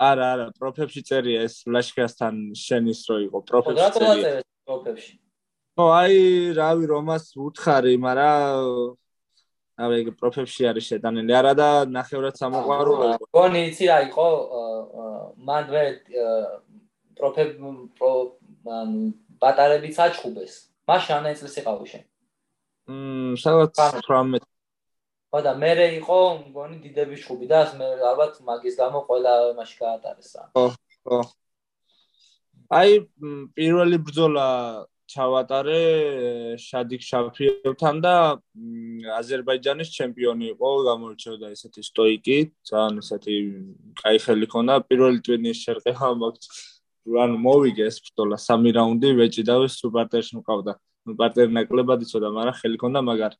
არა, 0.00 0.26
არა, 0.34 0.46
პროფებში 0.58 1.00
წერია 1.08 1.46
ეს 1.46 1.54
ლაშქრასთან 1.68 2.34
შენის 2.56 3.00
რო 3.08 3.16
იყო 3.28 3.38
პროფებში. 3.48 3.78
ხო, 3.78 3.80
რა 3.80 3.88
წერია 3.94 4.42
პროფებში? 4.66 5.12
ხო, 5.78 5.86
აი, 6.00 6.16
რავი, 6.58 6.84
რომას 6.90 7.24
უთხარი, 7.38 7.94
მაგრამ 8.02 8.98
აი 9.80 10.00
ეგ 10.00 10.08
პროფებში 10.20 10.62
არის 10.70 10.84
შეტანილი. 10.90 11.32
არა 11.40 11.52
და 11.60 11.68
ნახევრად 11.96 12.34
სამოყვარულო 12.40 13.08
გონი 13.36 13.60
იცი 13.70 13.84
რა 13.90 13.98
იყო 14.08 14.26
მან 15.48 15.64
მე 15.72 15.84
პროფე 17.18 17.44
მან 18.68 18.88
ბატარები 19.40 19.90
საჩხუბეს 19.98 20.54
მაშინ 20.90 21.12
ამ 21.16 21.26
წელს 21.40 21.56
იყავი 21.60 21.86
შენ. 21.92 22.04
მმ 22.90 23.34
სადაც 23.40 23.74
18 23.78 24.44
ხო 25.30 25.40
და 25.46 25.52
მე 25.62 25.72
იყო 26.02 26.18
გონი 26.54 26.76
დიდების 26.84 27.20
ჩხუბი 27.22 27.46
და 27.50 27.60
მე 27.78 27.88
ალბათ 28.10 28.40
მაგის 28.48 28.74
გამო 28.80 28.98
ყველა 29.08 29.34
მასში 29.58 29.76
გაატარეს 29.82 30.30
რა 30.36 30.44
ხო 30.54 30.64
ხო 31.06 31.20
აი 32.78 32.90
პირველი 33.54 33.98
ბრძოლა 34.06 34.46
ჩავატარე 35.10 35.78
შადიკ 36.62 37.02
შაფიევთან 37.02 37.96
და 38.04 38.14
აზერბაიჯანის 39.20 39.90
ჩემპიონი 39.96 40.46
იყო, 40.54 40.68
გამოირჩეოდა 40.88 41.50
ესეთი 41.54 41.82
სტოიკი, 41.90 42.38
ძალიან 42.70 43.00
ესეთი 43.02 43.36
კაი 44.02 44.18
ხელი 44.24 44.46
ჰქონდა. 44.50 44.74
პირველი 44.90 45.18
ტურნირის 45.26 45.62
შერყევა 45.64 46.10
მაქვს 46.22 46.46
ანუ 47.24 47.36
მოვიგე 47.46 47.84
ეს 47.90 47.96
ბრძოლა 48.04 48.36
სამი 48.46 48.70
რაუნდი 48.76 49.08
ვეჭიდავე 49.18 49.66
სუპერტერში 49.80 50.32
მყავდა. 50.38 50.72
ну 51.06 51.16
პარტნერი 51.16 51.52
ნაკლებად 51.58 52.00
იცოდა 52.04 52.28
მაგრამ 52.36 52.56
ხელი 52.60 52.76
ქონდა 52.82 53.00
მაგარ. 53.10 53.34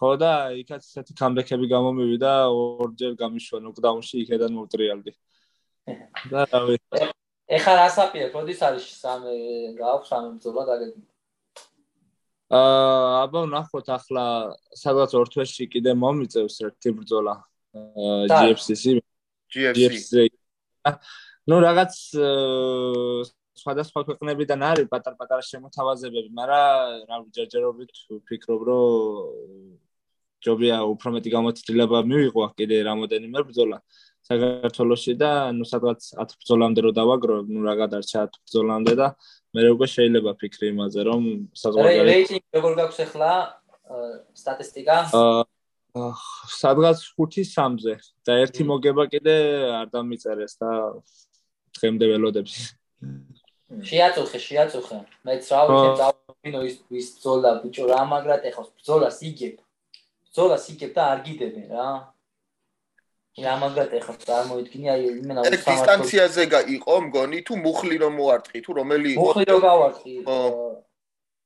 ხო 0.00 0.10
და 0.16 0.32
იქაც 0.56 0.82
ესეთი 0.88 1.12
კამბექები 1.20 1.66
გამომივიდა 1.68 2.32
ორჯერ 2.56 3.12
გამიშვა 3.20 3.58
ნოკდაუნში 3.68 4.14
იქედან 4.24 4.56
მოუტრიალდი 4.56 5.12
და 6.32 6.48
რავი 6.48 6.80
ეხლა 7.50 7.72
რასაპირე, 7.82 8.26
როდის 8.34 8.60
არის 8.62 8.84
სამე 9.02 9.34
გააქვს 9.78 10.10
სამე 10.12 10.28
ბრძოლა 10.36 10.62
დაგეგმილი? 10.70 11.08
აა, 12.50 13.26
აბა 13.26 13.40
ნახოთ 13.50 13.88
ახლა 13.94 14.24
სადღაც 14.74 15.14
ორ 15.18 15.28
თვეში 15.34 15.66
კიდე 15.70 15.94
მომიწევს 15.98 16.56
ერთი 16.66 16.90
ბრძოლა. 16.98 17.34
GFC-ში. 18.30 18.98
GFC. 19.54 20.30
ნუ 21.50 21.56
რაღაც 21.66 21.94
სხვადასხვა 23.60 24.00
ქვეყნებიდან 24.08 24.60
არის 24.70 24.88
პატარ-პატარა 24.90 25.42
შემოთავაზებები, 25.46 26.30
მაგრამ 26.40 27.06
რა 27.10 27.16
ვიჯერჯერობით 27.26 27.90
ვფიქრობ, 28.18 28.60
რომ 28.70 28.80
ჯობია 30.40 30.76
უფრო 30.88 31.08
მეტი 31.16 31.30
გამოცდილება 31.36 31.98
მივიღო 32.10 32.44
კიდე 32.56 32.76
რამოდენიმე 32.88 33.38
ბრძოლა. 33.44 33.78
საქართველოსში 34.30 35.14
და 35.18 35.30
ნუ 35.58 35.66
სადღაც 35.66 36.00
10 36.14 36.34
ბრძოლამდე 36.40 36.80
რო 36.86 36.90
დავაგრო, 36.94 37.36
ნუ 37.50 37.60
რა 37.66 37.74
გადარჩა 37.82 38.26
10 38.30 38.42
ბრძოლამდე 38.46 38.92
და 39.00 39.08
მე 39.54 39.60
უკვე 39.74 39.86
შეიძლება 39.90 40.32
ფიქრი 40.38 40.66
იმაზე, 40.70 41.00
რომ 41.10 41.22
საზღვარგარეთ 41.62 42.10
რეიტინგი 42.10 42.48
როგორ 42.58 42.72
გაქვს 42.80 43.00
ახლა 43.06 43.30
სტატისტიკა? 44.38 44.96
აა 45.10 45.42
სადღაც 45.90 47.02
5-3-ზე 47.18 47.94
და 48.26 48.32
ერთი 48.44 48.62
მოგება 48.70 49.06
კიდე 49.10 49.34
არ 49.80 49.88
დამიწერეს 49.90 50.54
და 50.62 50.70
დღემდე 51.74 52.06
ველოდებს. 52.14 52.54
შეაწუხე, 53.90 54.38
შეაწუხე. 54.38 54.98
მეც 55.26 55.50
რა 55.50 55.62
ვიცი, 55.66 55.90
დავინო 55.98 56.60
ის 56.68 56.76
ის 56.94 57.08
ბრძოლა 57.18 57.50
ბიჭო 57.62 57.84
რა 57.90 58.00
მაგრად 58.06 58.46
ეხავს 58.50 58.70
ბრძოლას 58.78 59.18
იგებ. 59.30 59.56
ბრძოლას 60.30 60.64
იგებ 60.74 60.90
და 60.94 61.02
არ 61.10 61.18
გიდებენ 61.26 61.66
რა. 61.74 61.86
რამაგად 63.38 63.92
ეხლა 64.00 64.14
წარმოიდგინე 64.26 64.88
აი 64.90 65.02
იმენა 65.10 65.42
უსამართლო 65.46 65.64
დისტანციაზე 65.70 66.44
იყო 66.76 66.94
მგონი 67.06 67.38
თუ 67.46 67.58
მუხლი 67.64 67.96
რომ 68.02 68.14
მოარტყი 68.20 68.60
თუ 68.66 68.70
რომელი 68.80 69.08
იყო 69.14 69.26
მუხლი 69.26 69.44
რომ 69.50 69.60
გავარტყი 69.64 70.14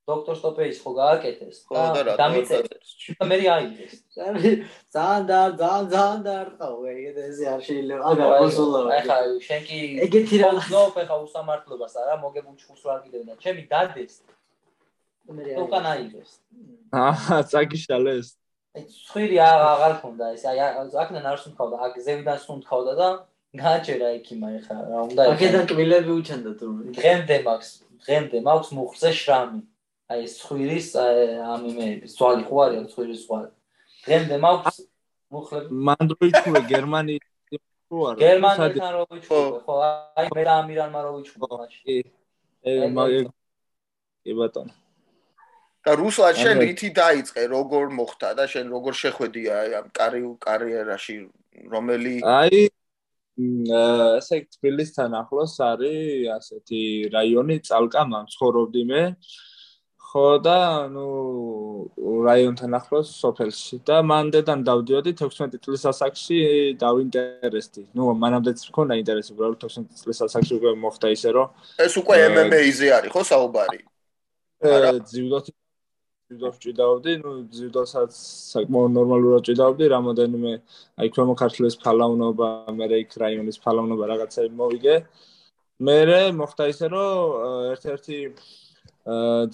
დოქტორ 0.05 0.37
სტოპეის 0.37 0.79
ხო 0.85 0.91
გააკეთეს 1.01 1.59
და 1.69 2.17
დამიწერეს 2.21 2.91
მე 3.29 3.37
აიგეს 3.57 3.95
ძალიან 4.97 5.23
და 5.29 5.39
ძალიან 5.61 5.85
ძალიან 5.93 6.21
დაარტყავ 6.29 6.75
ეგეთ 6.93 7.17
ესე 7.25 7.45
არ 7.53 7.61
შეიძლება 7.69 8.05
აგარ 8.13 8.33
მოსულა 8.45 8.81
ეხლა 8.99 9.17
შენ 9.49 9.63
კი 9.69 9.81
ეგეთი 10.09 10.37
რა 10.45 10.51
ნოპ 10.75 10.99
ეხლა 11.05 11.17
უსამართლობას 11.25 11.97
არა 12.05 12.15
მოგებულ 12.25 12.55
ჩხურს 12.61 12.83
ვარ 12.89 12.99
კიდევ 13.05 13.23
და 13.29 13.35
ჩემი 13.45 13.63
დადეს 13.73 14.15
მე 15.37 15.57
უკან 15.65 15.85
აიგეს 15.93 16.31
აა 17.05 17.41
წაგიშალეს 17.53 18.29
ცხვირი 18.75 19.39
აღარ 19.39 19.93
ქონდა 20.03 20.27
ეს 20.35 20.45
აი 20.51 20.59
აქედან 20.67 21.27
არ 21.31 21.39
სუნთქავდა 21.45 21.77
აქ 21.87 21.95
ზევიდან 22.07 22.39
სუნთქავდა 22.43 22.93
და 23.01 23.09
გააჭერა 23.55 24.09
იქიმა 24.19 24.49
ეხა 24.59 24.77
რა 24.91 25.03
უნდა 25.07 25.27
აქედან 25.35 25.65
კბილები 25.71 26.11
უჩენდა 26.19 26.51
თუ 26.59 26.67
დღემდე 26.99 27.37
მაქვს 27.47 27.71
დღემდე 28.03 28.37
მაქვს 28.49 28.71
მუხზე 28.79 29.11
შრამი. 29.21 29.61
აი 30.13 30.27
ცხვირის 30.37 30.89
ამ 31.55 31.63
იმეების 31.71 32.13
ძვალი 32.19 32.43
ხო 32.49 32.57
არის 32.65 32.91
ცხვირის 32.93 33.21
ძვალი 33.27 33.51
დღემდე 34.05 34.37
მაქვს 34.45 34.77
მუხლები. 35.33 35.71
მან 35.89 36.03
დროიჩუე 36.11 36.61
გერმანიის 36.75 37.25
ხო 37.89 37.99
არა? 38.11 38.19
გერმანიასთან 38.27 38.93
რო 38.97 39.05
ვიჩუე 39.15 39.61
ხო? 39.65 39.75
აი 40.19 40.27
მე 40.35 40.43
და 40.49 40.53
ამირანმა 40.61 41.01
რო 41.05 41.11
ვიჩუე 41.17 41.47
მაშინ. 41.55 42.05
მაგ 42.99 43.11
კი 44.25 44.33
ბატონო 44.39 44.84
და 45.85 45.93
რუსლან 46.01 46.35
შენ 46.41 46.57
რითი 46.65 46.89
დაიწყე 46.97 47.43
როგორ 47.53 47.91
მოხდა 47.99 48.29
და 48.39 48.45
შენ 48.53 48.73
როგორ 48.75 48.95
შეხვედი 49.03 49.43
აი 49.59 49.75
ამ 49.81 49.87
კარიერაში 50.47 51.17
რომელი 51.73 52.15
აი 52.25 52.63
ესე 53.37 54.39
თბილისთან 54.57 55.11
ახლოს 55.21 55.59
არის 55.61 56.31
ასეთი 56.39 56.83
რაიონი 57.17 57.57
წალკა 57.69 58.03
მან 58.13 58.31
ცხოვრობდი 58.35 58.83
მე 58.91 59.03
ხო 60.15 60.27
და 60.47 60.59
ნუ 60.95 61.07
რაიონთან 62.27 62.77
ახლოს 62.79 63.09
სოფელში 63.19 63.81
და 63.89 63.97
მანდედან 64.07 64.63
დავდიოდი 64.69 65.13
16 65.19 65.59
წლის 65.65 65.83
ასაკში 65.91 66.39
დავინტერესდი. 66.79 67.83
ნუ 67.99 68.15
მანამდეც 68.23 68.63
მქონდა 68.71 68.95
ინტერესი, 69.03 69.35
უბრალოდ 69.35 69.59
16 69.67 70.05
წლის 70.05 70.23
ასაკში 70.27 70.53
უკვე 70.59 70.71
მოხდა 70.85 71.11
ისე 71.17 71.31
რომ 71.35 71.49
ეს 71.83 71.99
უკვე 71.99 72.15
MMA-ზე 72.31 72.89
არის 72.99 73.11
ხო 73.11 73.23
საუბარი? 73.33 73.81
არა, 74.63 74.91
ძიუდოთი 75.11 75.51
ძიუდოს 76.25 76.57
ჭიდაობდი, 76.65 77.13
ნუ 77.21 77.31
ძიუდოსაც 77.53 78.13
საკმაოდ 78.57 78.93
ნორმალურად 78.97 79.43
ჭიდაობდი, 79.49 79.85
რამოდენიმე 79.93 80.53
აი 81.05 81.09
ქვემოქართლის 81.13 81.77
ფალავნობა, 81.85 82.49
მე 82.79 82.87
რეიქ 82.93 83.11
რაიონის 83.23 83.61
ფალავნობა 83.65 84.05
რაღაცები 84.13 84.57
მოვიგე. 84.61 84.97
მე 85.85 85.97
მოხდა 86.41 86.65
ისე 86.73 86.87
რომ 86.95 87.19
ერთ-ერთი 87.75 88.19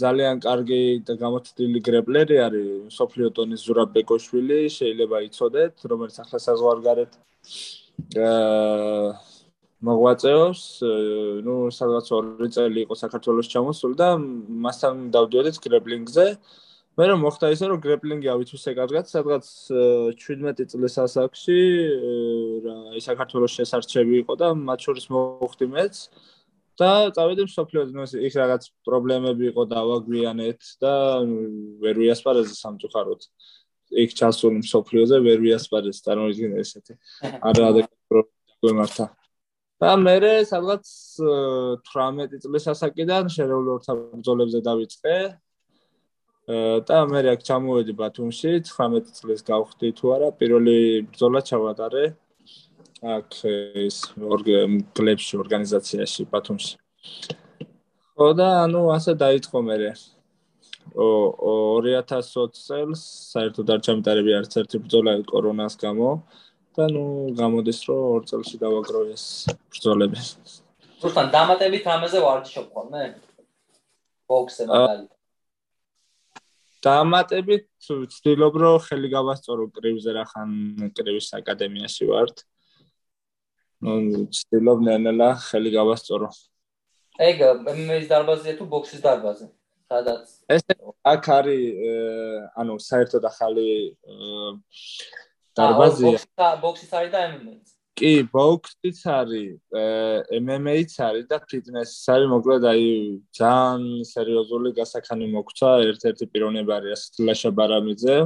ძალიან 0.03 0.37
კარგი 0.47 0.83
და 1.11 1.15
გამოჩდილი 1.25 1.81
გრეპლერი 1.91 2.37
არის 2.47 2.95
სოფლიო 2.99 3.29
ტონის 3.35 3.61
ზურაბ 3.67 3.91
ბეკოშვილი, 3.99 4.61
შეიძლება 4.79 5.17
იცოდეთ, 5.27 5.75
რომელიც 5.91 6.17
ახლა 6.23 6.39
საზღვარგარეთ 6.47 7.13
აა 8.15 9.30
მოღვაწეობს, 9.81 10.63
ну, 11.47 11.55
სადღაც 11.73 12.09
2 12.13 12.49
წელი 12.53 12.85
იყო 12.85 12.95
საქართველოს 13.01 13.49
ჩამოსული 13.49 13.97
და 13.97 14.09
მასთან 14.21 15.09
დავდიოდით 15.15 15.57
გრეპლინგზე. 15.65 16.27
მე 16.99 17.05
რომ 17.07 17.23
მოხდა 17.25 17.49
ისე 17.55 17.65
რომ 17.71 17.79
გრეპლინგი 17.81 18.29
ავიცვისე 18.29 18.75
კარგად, 18.77 19.09
სადღაც 19.09 19.47
17 20.21 20.69
წლის 20.69 20.95
ასაკში 21.01 21.61
რა 22.67 22.77
ის 22.99 23.05
საქართველოს 23.09 23.57
შესარჩევი 23.57 24.21
იყო 24.21 24.35
და 24.37 24.49
მათ 24.53 24.79
შორის 24.85 25.07
მოხდი 25.09 25.67
მეც 25.71 25.95
და 26.81 26.91
წავედი 27.17 27.47
მსოფლიო 27.49 27.83
დონეს, 27.89 28.13
იქ 28.21 28.35
რაღაც 28.41 28.63
პრობლემები 28.85 29.49
იყო 29.53 29.63
დავაგვიანეთ 29.71 30.61
და 30.83 30.95
ვერ 31.85 31.95
ვიასპარეზა 32.05 32.55
სამწუხაროდ. 32.59 33.21
იქ 33.91 34.11
ჩასული 34.19 34.61
მსოფლიოზე 34.65 35.17
ვერ 35.25 35.39
ვიასპარეს, 35.45 36.03
წარმოიდგინე 36.05 36.57
ესეთი. 36.65 36.95
არა 37.49 37.63
ადეკვატურად 37.71 38.29
გვემართა. 38.61 39.05
და 39.81 39.95
მე 39.97 40.17
სადღაც 40.45 40.89
18 41.89 42.43
წლის 42.45 42.67
ასაკიდან 42.69 43.31
შერეული 43.33 43.71
ორთაბრძოლებზე 43.77 44.61
დავიწყე. 44.67 45.17
და 46.85 46.99
მე 47.07 47.21
აქ 47.31 47.41
ჩამოვედი 47.47 47.93
ბათუმში 47.95 48.51
19 48.67 49.13
წლის 49.17 49.41
გავხდი 49.47 49.89
თუ 49.97 50.07
არა, 50.15 50.29
პირველი 50.35 51.07
ბრძოლა 51.15 51.41
ჩავატარე 51.47 52.05
აქ 53.01 53.31
ეს 53.87 53.97
ორგანიზაციაში, 54.19 55.33
ორგანიზაციაში 55.41 56.23
ბათუმში. 56.29 56.75
ხო 58.19 58.29
და 58.37 58.49
ანუ 58.69 58.83
ასე 58.93 59.13
დაიწყო 59.17 59.59
მე. 59.65 59.79
ო 60.93 61.09
2020 61.87 62.61
წელს 62.67 63.01
საერთოდ 63.33 63.67
არ 63.71 63.81
ჩამიტარები 63.87 64.33
არც 64.41 64.53
ერთი 64.61 64.77
ბრძოლა 64.85 65.13
კორონას 65.31 65.75
გამო. 65.81 66.11
და 66.77 66.87
ნუ 66.95 67.05
გამოდის 67.39 67.81
რომ 67.89 68.01
ორ 68.15 68.23
წელში 68.31 68.57
დავაგრო 68.63 69.01
ეს 69.15 69.25
ბრძოლები. 69.71 70.21
ზუსტად 71.03 71.29
დამატებით 71.35 71.85
რამეზე 71.91 72.19
ვარჯიშობ 72.25 72.67
ხოლმე? 72.75 73.03
ბოქსზე 74.31 74.67
მაგალითად. 74.71 75.09
დამატებით 76.87 77.69
ვცდილობ 77.91 78.55
რომ 78.63 78.77
ხელი 78.87 79.09
გავასწორო 79.17 79.65
კრივზე 79.77 80.11
რახან 80.19 80.51
კრივის 80.97 81.29
აკადემიაში 81.41 82.05
ვარ. 82.11 82.31
ნუ 83.83 83.95
ვცდილობ 84.31 84.79
ნელა 84.87 85.31
ხელი 85.47 85.71
გავასწორო. 85.79 86.29
ეგ 87.21 87.37
MMA-ის 87.75 88.07
დარბაზია 88.09 88.55
თუ 88.59 88.65
ბოქსის 88.71 89.03
დარბაზი? 89.05 89.51
სადაც 89.91 90.27
ეს 90.55 90.63
აქ 91.13 91.25
არის 91.35 91.63
ანუ 92.63 92.75
საერთოდ 92.79 93.25
ახალი 93.27 93.67
დარბაზია. 95.59 96.19
ბოქსიც 96.63 96.91
არის 96.99 97.11
და 97.15 97.21
MMA-ც. 97.31 97.67
კი, 98.01 98.13
ბოქსიც 98.33 98.99
არის, 99.13 99.61
MMA-ც 100.41 100.93
არის 101.05 101.25
და 101.31 101.37
ფიტნესიც 101.51 102.05
არის, 102.15 102.27
მოკლედ 102.33 102.63
აი 102.73 102.85
ძალიან 103.37 103.83
სერიოზული 104.13 104.69
გასახანი 104.79 105.27
მოგცა, 105.35 105.71
ერთ-ერთი 105.91 106.25
პიროვნება 106.33 106.73
არის 106.81 106.93
ასეთ 106.97 107.15
ლაშა 107.29 107.51
ბარამიძე 107.59 108.17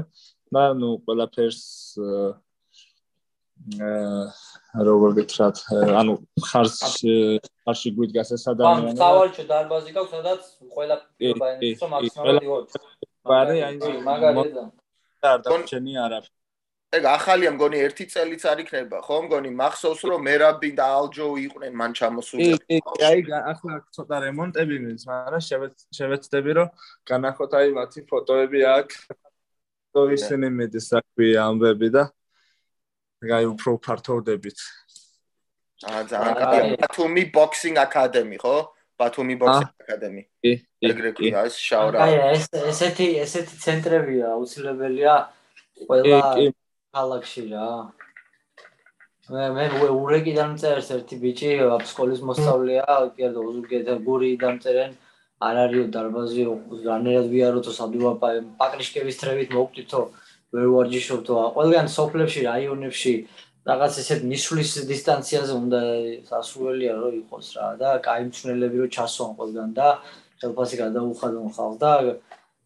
და 0.54 0.62
ნუ 0.78 0.90
ყველაფერს 1.06 1.62
აა 2.04 2.32
როგორ 4.84 5.10
გითხრათ, 5.18 5.56
ანუ 6.00 6.12
ხარს 6.44 6.76
ხარში 7.64 7.88
გვიდგას 7.96 8.30
ეს 8.36 8.44
ადამიანი. 8.52 8.92
ანუ 8.92 9.00
სავალჩო 9.00 9.44
დარბაზი 9.50 9.90
გაქვს, 9.96 10.12
სადაც 10.14 10.42
ყველა 10.74 10.96
პირობა 11.18 11.46
რომ 11.54 11.60
მაქსიმალურად 11.94 12.42
იყოს. 12.44 12.70
ბარი 13.24 13.58
აი 13.66 13.74
მაგალითად. 14.10 14.68
და 15.22 15.28
არ 15.34 15.40
დაგჩენი 15.46 15.92
არაფერი. 16.04 16.43
ეგ 16.94 17.06
ახალია 17.10 17.50
მგონი 17.54 17.78
ერთი 17.86 18.04
წელიც 18.12 18.42
არ 18.50 18.62
იქნება 18.64 19.00
ხო 19.06 19.16
მგონი 19.24 19.50
მახსოვს 19.60 20.02
რომ 20.10 20.24
მერაბი 20.28 20.70
და 20.78 20.86
ალჯო 20.98 21.26
იყვნენ 21.44 21.72
მან 21.80 21.96
ჩამოსული 21.98 22.48
კი 22.64 22.78
აი 23.08 23.24
ახლა 23.52 23.78
ცოტა 23.96 24.16
რემონტები 24.26 24.76
მინს 24.84 25.06
მაგრამ 25.10 25.42
შევეცდები 25.98 26.56
რომ 26.58 26.68
განახოთ 27.10 27.56
აი 27.60 27.74
მათი 27.78 28.00
ფოტოები 28.10 28.60
აქ. 28.74 28.88
То 29.94 30.10
ისინი 30.10 30.50
მედი 30.50 30.80
საქმეა 30.82 31.42
ამბები 31.48 31.88
და 31.94 32.02
აი 33.22 33.44
უფრო 33.54 33.78
ფართოვდებით. 33.78 34.58
აა 35.86 36.02
ძალიან 36.10 36.34
კარგი. 36.40 36.74
ბათუმი 36.82 37.22
ბოქსინგ 37.36 37.78
აკადემი 37.86 38.36
ხო? 38.42 38.56
ბათუმი 38.98 39.34
ბოქსინგ 39.38 39.70
აკადემი. 39.86 40.22
კი 40.42 40.52
ეგრე 40.90 41.10
ქვია 41.16 41.46
ეს 41.48 41.56
შავრა 41.58 41.98
აი 42.04 42.14
ეს 42.34 42.44
ესეთი 42.70 43.06
ესეთი 43.24 43.56
ცენტრებია 43.64 44.34
აუცილებელია 44.34 45.14
ყველა 45.86 46.20
ქალაქში 46.94 47.44
რა. 47.52 47.68
მე 49.34 49.44
მე 49.56 49.64
ურეგიდან 49.88 50.56
წერს 50.60 50.88
ერთი 50.96 51.16
ბიჭი, 51.22 51.50
სკოლის 51.92 52.20
მოსწავლეა, 52.28 52.96
კიდე 53.16 53.40
უზურგედა 53.48 53.94
გურიდან 54.08 54.60
წერენ. 54.64 54.92
არ 55.44 55.56
არისო 55.64 55.86
დარბაზი, 55.94 56.42
რანერად 56.88 57.26
ვიაროთო 57.32 57.72
სადუაპა 57.78 58.28
პაკრიშკევის 58.60 59.16
თრებით 59.20 59.48
მოვკვდითო, 59.56 60.00
ვერ 60.54 60.66
ვარჯიშობთო. 60.74 61.34
ყველგან 61.56 61.86
სოფლებში, 61.96 62.40
რაიონებში 62.50 63.14
რაღაც 63.68 63.98
ესეთ 64.02 64.24
მისვლის 64.28 64.70
დისტანციაზე 64.88 65.52
უნდა 65.56 65.80
სასურველია 66.28 66.94
რომ 67.00 67.14
იყოს 67.24 67.46
რა 67.56 67.68
და 67.80 67.90
კაი 68.04 68.26
მწნელები 68.28 68.76
რომ 68.82 68.90
ჩასვან 68.96 69.30
ყველგან 69.38 69.70
და 69.78 69.88
ხელფასი 70.42 70.76
გადაუხადონ 70.84 71.48
ხალხს 71.56 71.78
და 71.80 71.92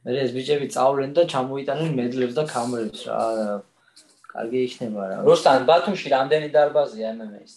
მე 0.02 0.16
ეს 0.24 0.30
ბიჭები 0.34 0.66
წავლენ 0.74 1.14
და 1.18 1.22
ჩამოიტანენ 1.34 1.94
მედლებს 2.00 2.34
და 2.38 2.44
კამერებს 2.50 3.02
რა 3.06 3.20
კარგი 4.32 4.60
იქნება 4.68 5.02
რა. 5.10 5.16
რუსთან 5.28 5.66
ბათუმში 5.68 6.12
რამდენი 6.14 6.48
დარბაზია 6.56 7.12
MMA-ის? 7.16 7.54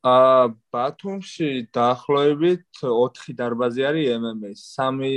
აა 0.00 0.44
ბათუმში 0.72 1.48
დაახლოებით 1.76 2.64
4 2.80 3.34
დარბაზი 3.40 3.82
არის 3.90 4.06
MMA-ის. 4.16 4.60
3 4.76 5.10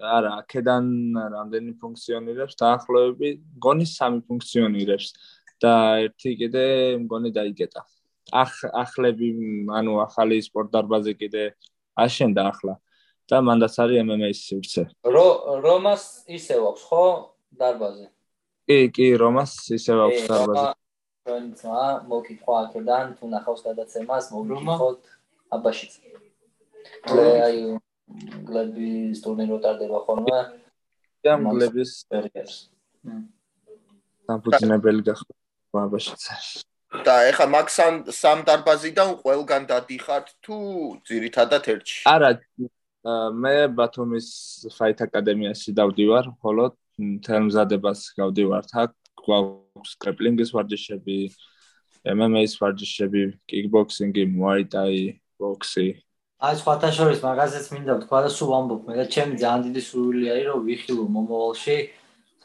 არა, 0.00 0.30
აქედან 0.40 0.84
რამდენი 1.36 1.72
ფუნქციონირებს? 1.82 2.54
დაახლოებით 2.62 3.42
მგონი 3.58 3.86
3 3.90 4.22
ფუნქციონირებს 4.28 5.08
და 5.60 5.74
ერთი 6.06 6.30
კიდე 6.40 6.64
მგონი 7.04 7.30
დაიგეტა. 7.36 7.82
ახ 8.32 8.64
ახლები, 8.72 9.28
ანუ 9.68 9.92
ახალი 10.00 10.40
სპორტ 10.40 10.72
დარბაზი 10.72 11.14
კიდე 11.20 11.42
აშენდა 11.96 12.42
ახლა 12.50 12.74
და 13.28 13.40
მანდაც 13.44 13.74
არის 13.84 14.00
MMA-ის 14.04 14.40
სივრცე. 14.48 14.82
რო 15.04 15.28
რომას 15.64 16.24
ისევ 16.28 16.60
აქვს 16.72 16.82
ხო 16.88 17.04
დარბაზი? 17.60 18.06
კი, 18.68 18.78
კი, 18.96 19.06
რომას 19.20 19.52
ისევ 19.76 19.98
აქვს 20.08 20.26
დარბაზი. 20.30 20.66
ფრენცმა 21.24 21.84
მოკითხვა 22.08 22.54
აქედან 22.64 23.14
თუ 23.20 23.24
ნახავს 23.32 23.60
გადაცემას, 23.64 24.24
მოგიხოთ 24.34 25.00
აბაშიც. 25.56 25.92
აი 27.08 27.58
გლების 28.48 29.16
ტურნირი 29.24 29.50
როტარდება 29.56 29.98
ხოლმე. 30.04 30.38
და 31.24 31.32
გლების 31.40 31.90
ბერგერს. 32.12 32.56
სამფუძინებელი 34.28 35.02
გახდა 35.08 35.32
აბაშიც. 35.88 36.22
და 37.04 37.14
ეხა 37.32 37.46
მაქსან 37.56 37.94
სამ 38.12 38.44
დარბაზიდან 38.48 39.08
ყველგან 39.24 39.62
დადიხართ 39.66 40.26
თუ 40.44 40.56
ძირითადად 41.08 41.64
ერთში? 41.72 42.00
არა, 42.06 42.30
მე 43.42 43.54
ბათუმის 43.76 44.28
ფაით 44.76 45.00
აკადემიაში 45.08 45.74
დავდივარ, 45.74 46.30
ხოლო 46.40 46.70
თერმზადებას 46.98 48.00
გავდივართ. 48.18 48.70
აქ 48.84 48.92
გვაქვს 49.24 49.92
კრეპლინგის 50.04 50.50
ვარჯიშები 50.54 51.18
MMA-ის 52.14 52.54
ვარჯიშები 52.60 53.22
კიკბოქსინგი 53.48 54.24
მუაიტაი 54.36 55.04
ბოქსი 55.40 55.88
აი 56.44 56.56
სხვათა 56.60 56.88
შორის 56.92 57.20
მაგაზეც 57.24 57.66
მინდა 57.72 57.94
ვთქვა 57.98 58.18
და 58.26 58.30
სულ 58.36 58.48
ვამბობ 58.52 58.88
მე 58.88 58.94
და 59.00 59.04
ჩემი 59.14 59.36
ძალიან 59.40 59.62
დიდი 59.66 59.82
სურვილი 59.88 60.26
არის 60.34 60.46
რომ 60.50 60.64
ვიხილო 60.68 61.04
მომავალში 61.16 61.76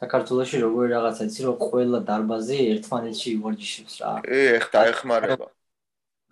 საქართველოში 0.00 0.60
როგორი 0.64 0.88
რაღაცა 0.94 1.26
იცი 1.28 1.40
რომ 1.46 1.56
ყველა 1.60 2.00
დარბაზი 2.08 2.58
ერთმანეთში 2.72 3.30
ვარჯიშებს 3.44 3.94
რა. 4.00 4.12
ე 4.24 4.40
ეხ 4.56 4.64
დაეხმარება. 4.72 5.46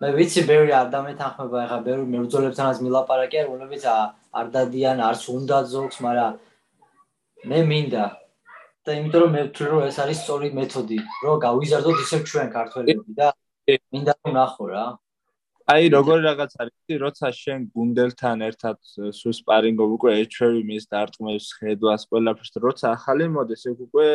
მე 0.01 0.09
ვიცი 0.17 0.41
ბევრი 0.49 0.73
არ 0.79 0.87
დამეთანხმება 0.95 1.57
ეხა 1.65 1.79
ბევრი 1.85 2.05
მებრძოლებთანაც 2.13 2.77
მილაპარაკე 2.85 3.39
რომლებიც 3.49 3.83
არ 4.39 4.47
დადიან 4.55 4.97
არც 5.09 5.23
უნდა 5.37 5.57
ზოგს 5.75 5.97
მაგრამ 6.07 6.48
მე 7.45 7.59
მინდა. 7.71 8.05
და 8.85 8.95
იმიტომ 8.95 9.21
რომ 9.21 9.31
მე 9.35 9.41
ვთვლი 9.47 9.67
რომ 9.69 9.83
ეს 9.89 9.97
არის 10.01 10.17
სწორი 10.23 10.49
მეთოდი 10.55 10.97
რომ 11.23 11.35
გავიზარდოთ 11.45 11.97
ისევ 12.03 12.21
ჩვენ 12.31 12.47
ქართველები 12.55 13.13
და 13.19 13.27
მინდა 13.93 14.13
რომ 14.19 14.31
ნახო 14.39 14.65
რა. 14.71 14.85
აი 15.69 15.83
როგორი 15.93 16.21
რაღაც 16.25 16.51
არის 16.63 17.01
როცა 17.03 17.27
შენ 17.39 17.59
გუნდელთან 17.75 18.37
ერთად 18.49 18.77
სულ 19.19 19.33
სპარინგობ 19.39 19.89
უკვე 19.97 20.11
ეჩვევი 20.23 20.61
მის 20.69 20.83
დარტყმებს 20.93 21.47
ხედვას 21.59 22.01
ყველაფერს 22.09 22.53
როცა 22.65 22.85
ახალი 22.97 23.25
მოდის 23.35 23.63
ეგ 23.71 23.77
უკვე 23.87 24.07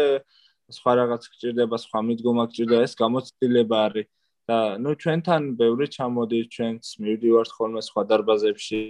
სხვა 0.76 0.92
რაღაც 1.00 1.22
გჭირდება 1.30 1.76
სხვა 1.84 2.00
მიდგომა 2.08 2.44
გჭირდება 2.50 2.82
ეს 2.88 2.94
გამოცდილება 3.02 3.78
არის. 3.86 4.08
და 4.44 4.76
ნუ 4.76 4.92
ჩვენთან 5.00 5.42
ბევრი 5.56 5.86
ჩამოდის 5.88 6.48
ჩვენც 6.54 6.88
მივდივართ 7.00 7.50
ხოლმე 7.56 7.80
სხვა 7.88 8.02
დარბაზებში 8.10 8.80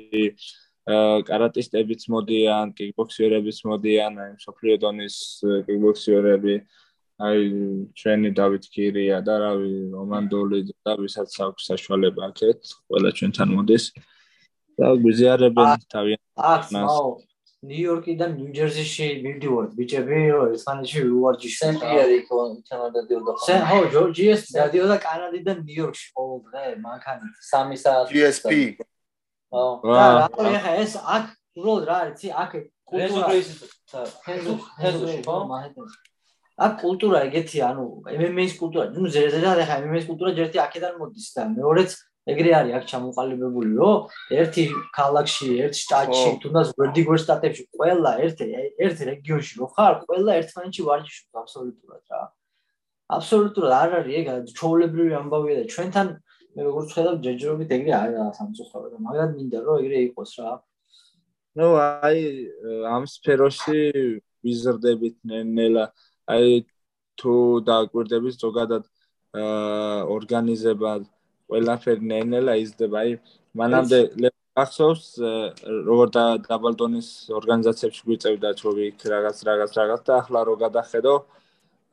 კარატისტებიც 0.84 2.02
მოდიან, 2.12 2.74
კიკბოქსერებიც 2.76 3.58
მოდიან, 3.64 4.12
აი 4.20 4.32
სოფლიო 4.44 4.74
დონის 4.84 5.16
კიკბოქსერები, 5.64 6.56
აი 7.24 7.40
ჩვენი 7.96 8.30
დავით 8.36 8.64
კირია 8.68 9.24
და 9.24 9.34
რავი 9.40 9.72
რომანდოლი 9.96 10.60
და 10.84 10.92
ვისაც 11.00 11.30
აქვს 11.40 11.62
საშუალება 11.72 12.28
აქეთ, 12.28 12.60
ყველა 12.90 13.10
ჩვენთან 13.16 13.48
მოდის 13.56 13.84
და 14.76 14.86
გვიზიარებენ 15.00 15.70
თავიანთ 15.88 16.68
მას. 16.74 17.24
ნიუ-იორკიდან 17.64 18.30
ნიუ-ჯერზიში 18.36 19.06
მივდივართ 19.24 19.70
ბიჭები, 19.72 20.18
ესპანეთში 20.52 21.00
ვიუარჯიშ 21.08 21.54
სენტიერი 21.64 22.18
დადიოდა. 22.28 23.32
სენ 23.48 23.60
ხო, 23.70 23.78
ჯორჯიეს 23.94 24.42
დადიოდა 24.52 24.96
კანადიდან 25.00 25.58
ნიუ-იორკში 25.64 26.06
ყოველ 26.12 26.38
დღე 26.44 26.64
მანქანით 26.84 27.34
3 27.40 27.80
საათი. 27.80 28.12
GSP. 28.12 28.52
ხო. 29.54 29.64
და 29.86 30.06
რა 30.18 30.58
ხა 30.64 30.72
ეს 30.82 30.92
აქ 30.98 31.24
უბრალოდ 31.54 31.84
რა 31.86 31.96
არის, 32.02 32.24
აქ 32.42 32.50
კულტურა 32.90 33.26
ჰეზოში 34.82 35.20
ხო? 35.22 35.36
აქ 36.54 36.72
კულტურა 36.82 37.18
ეგეთი, 37.28 37.58
ანუ 37.66 37.84
MMA-ის 38.14 38.54
კულტურა, 38.58 38.84
ნუ 38.94 39.10
ზერზერა 39.14 39.64
ხა 39.68 39.76
MMA-ის 39.86 40.06
კულტურა 40.10 40.30
ჯერტი 40.38 40.58
აქედან 40.66 40.98
მოდის 40.98 41.28
და 41.34 41.42
მეორეც 41.54 41.90
ეგრე 42.24 42.50
არის 42.58 42.74
აქ 42.78 42.84
ჩამოყალიბებული, 42.90 43.72
რომ 43.78 43.96
ერთი 44.32 44.62
ქალაქში, 44.96 45.48
ერთ 45.64 45.74
შტატში, 45.76 46.30
თუნდაც 46.40 46.68
ვერდიგორ 46.80 47.18
შტატებში, 47.20 47.62
ყველა 47.74 48.12
ერთ 48.24 48.38
ერთ 48.86 48.98
რეგიონში 49.10 49.52
რო 49.60 49.66
ხარ, 49.74 49.94
ყველა 50.08 50.30
ერთმანეთში 50.40 50.82
ვარჯიშობს 50.88 51.34
აბსოლუტურად 51.42 52.02
რა. 52.14 52.22
აბსოლუტურად 53.18 53.72
არ 53.76 53.90
არის 54.00 54.14
ეგ 54.20 54.26
ჩოვლებრივი 54.56 55.12
ამბავია 55.20 55.56
და 55.60 55.64
ჩვენთან 55.74 56.06
მე 56.54 56.66
როგორც 56.68 56.94
ხედავ 56.96 57.16
ჯეჯრობით 57.24 57.70
ეგრე 57.76 57.92
არის 57.98 58.38
სამწუხარო 58.38 58.88
და 58.94 58.98
მაგრამ 59.06 59.30
მინდა 59.38 59.58
რომ 59.66 59.80
ეგრე 59.82 59.98
იყოს 60.08 60.32
რა. 60.38 60.52
ნუ 61.58 61.66
აი 61.82 62.20
ამ 62.94 63.04
სფეროში 63.14 63.80
ვიზრდებით 64.44 65.16
ნელა 65.56 65.84
აი 66.34 66.62
თუ 67.18 67.34
დააკვირდებით 67.68 68.34
ზოგადად 68.44 68.84
აა 69.34 69.98
ორგანიზებად 70.16 71.02
ყველაფერი 71.50 72.02
ნენელა 72.12 72.54
იზრდება. 72.64 72.96
აი 73.02 73.10
მანამდე 73.58 74.30
ახსოვს 74.54 75.06
როგორ 75.90 76.08
და 76.14 76.24
დაბალდონის 76.46 77.08
ორგანიზაციებში 77.38 78.02
გვიწევდა 78.06 78.50
ჩოვი 78.60 78.86
რაღაც 79.14 79.36
რაღაც 79.48 79.70
რაღაც 79.80 80.02
და 80.06 80.12
ახლა 80.22 80.40
რო 80.46 80.54
გადახედო 80.62 81.14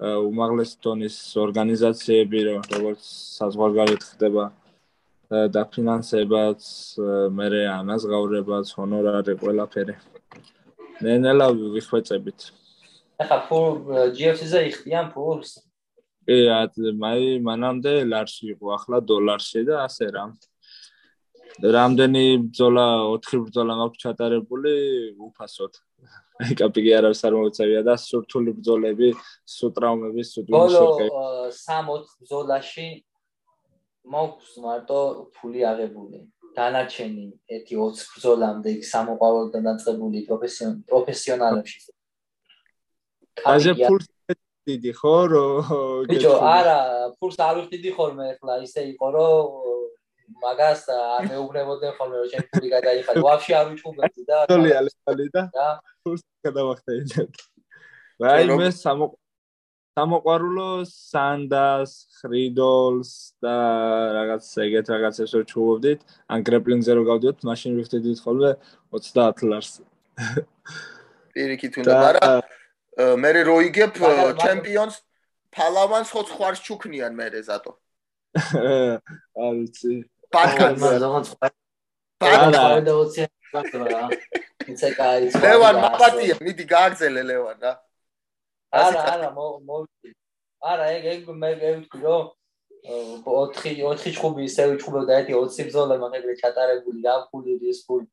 უმაღლეს 0.02 0.72
დონის 0.84 1.18
ორგანიზაციები 1.46 2.44
რო 2.48 2.56
როგორც 2.74 3.02
საზღვარგარეთ 3.38 4.06
ხდება 4.12 4.46
და 5.56 5.62
ფინანსებაც 5.74 6.70
მერე 7.40 7.62
ანაზღაურებაც 7.80 8.74
ჰონორარი 8.78 9.36
ყველაფერი 9.44 9.96
ნენელა 11.06 11.48
ვიხვეწებით 11.78 12.40
ახლა 13.22 13.38
ფულ 13.50 13.68
GFC-ზე 14.18 14.66
იხდიან 14.72 15.14
ფულს 15.14 15.60
კი, 16.32 16.38
აი, 16.54 17.40
მანამდე 17.46 17.94
ლარში 18.08 18.54
იყო, 18.54 18.74
ახლა 18.78 18.98
დოლარში 19.10 19.66
და 19.68 19.84
ასე 19.86 20.08
რა. 20.16 20.26
რამდენი 21.76 22.26
ბრძოლა, 22.48 22.86
4 23.28 23.42
ბრძოლა 23.46 23.74
მაქვს 23.82 24.02
ჩატარებული 24.04 24.74
უფასოდ. 25.28 25.74
აი, 26.42 26.56
კაპიკი 26.58 26.92
არ 26.98 27.08
არის 27.12 27.22
არ 27.28 27.34
მოუწევია 27.38 27.82
და 27.86 27.96
სურთული 28.02 28.52
ბრძოლები, 28.58 29.10
სუ 29.56 29.68
ტრაუმები, 29.78 30.22
სუ 30.32 30.40
ბოლო 30.50 30.84
3-4 31.54 32.06
ბრძოლაში 32.22 32.88
მაქვს 34.14 34.52
მარტო 34.66 35.02
ფული 35.38 35.62
აღებული. 35.72 36.20
დანარჩენი 36.58 37.26
1-20 37.48 38.08
ბრძოლამდე 38.12 38.72
სამოყვარულთან 38.92 39.62
დაწყებული 39.70 40.20
პროფესიონალებში. 40.28 41.80
აი, 43.48 43.76
ფულს 43.88 44.08
დიდი 44.68 44.92
ხო 44.94 45.16
ბიჭო 46.10 46.34
არა 46.38 46.78
ფულს 47.18 47.38
არ 47.42 47.56
ვიხდი 47.66 47.92
ხოლმე 47.98 48.26
ახლა 48.38 48.54
ისე 48.66 48.82
იყო 48.94 49.08
რომ 49.16 49.81
მაგას 50.44 50.84
არ 50.96 51.24
მეუბნებოდნენ 51.32 51.94
ხოლმე 51.98 52.16
რომ 52.22 52.30
შენ 52.34 52.44
ფული 52.52 52.68
გადაიხადე 52.76 53.24
ვაფშე 53.28 53.54
არ 53.60 53.66
ვიჩხუბებდი 53.72 54.24
და 54.30 54.38
თოლი 54.52 54.72
ალესალი 54.82 55.26
და 55.36 55.44
ფულს 56.04 56.24
გადავახტე 56.46 56.94
აი 58.32 58.44
მე 58.62 58.70
სამოყვარულო 59.92 60.88
სანდას 60.88 61.94
ხრიდოლს 62.22 63.12
და 63.44 63.56
რაღაც 64.16 64.46
ეგეთ 64.66 64.92
რაღაცებს 64.94 65.34
რო 65.36 65.42
ჩუბობდით 65.52 66.06
ან 66.32 66.46
გრეპლინგზე 66.48 66.96
რო 66.96 67.04
გავდიოთ 67.12 67.44
მაშინ 67.50 67.76
ვიხდით 67.76 68.22
ხოლმე 68.24 68.52
30 68.96 69.44
ლარს. 69.52 69.74
პირიქით 71.36 71.74
უნდა 71.84 71.98
მაგრამ 72.06 73.20
მე 73.20 73.32
რო 73.52 73.58
იგებ 73.68 74.00
ჩემპიონს 74.46 74.96
ფალავანს 75.52 76.10
ხო 76.16 76.24
ხვარს 76.40 76.64
ჩუქნიან 76.64 77.12
მე 77.20 77.28
ზატო. 77.52 77.76
არ 79.44 79.54
ვიცი 79.60 79.94
პაკანს 80.36 80.82
ლევან 85.46 85.76
მაპატია 85.84 86.36
მიდი 86.46 86.66
გააგზელე 86.74 87.24
ლევან 87.30 87.58
რა. 87.66 87.72
არა 88.82 89.02
არა 89.14 89.30
მო 89.38 89.80
არა 90.72 90.86
ეგ 90.98 91.04
ეგ 91.14 91.30
მე 91.42 91.50
ვთქვი 91.62 92.02
რომ 92.06 92.26
4 93.26 93.74
4 93.82 94.14
ჩხუბი 94.16 94.42
ისე 94.50 94.64
ვიჩხუბებდა 94.72 95.18
ერთი 95.22 95.34
20 95.38 95.68
ბზოლა 95.70 95.96
მაგერე 96.04 96.36
ჩატარებული 96.42 97.00
რა 97.08 97.16
ფული 97.30 97.58
ის 97.74 97.80
ფული 97.88 98.06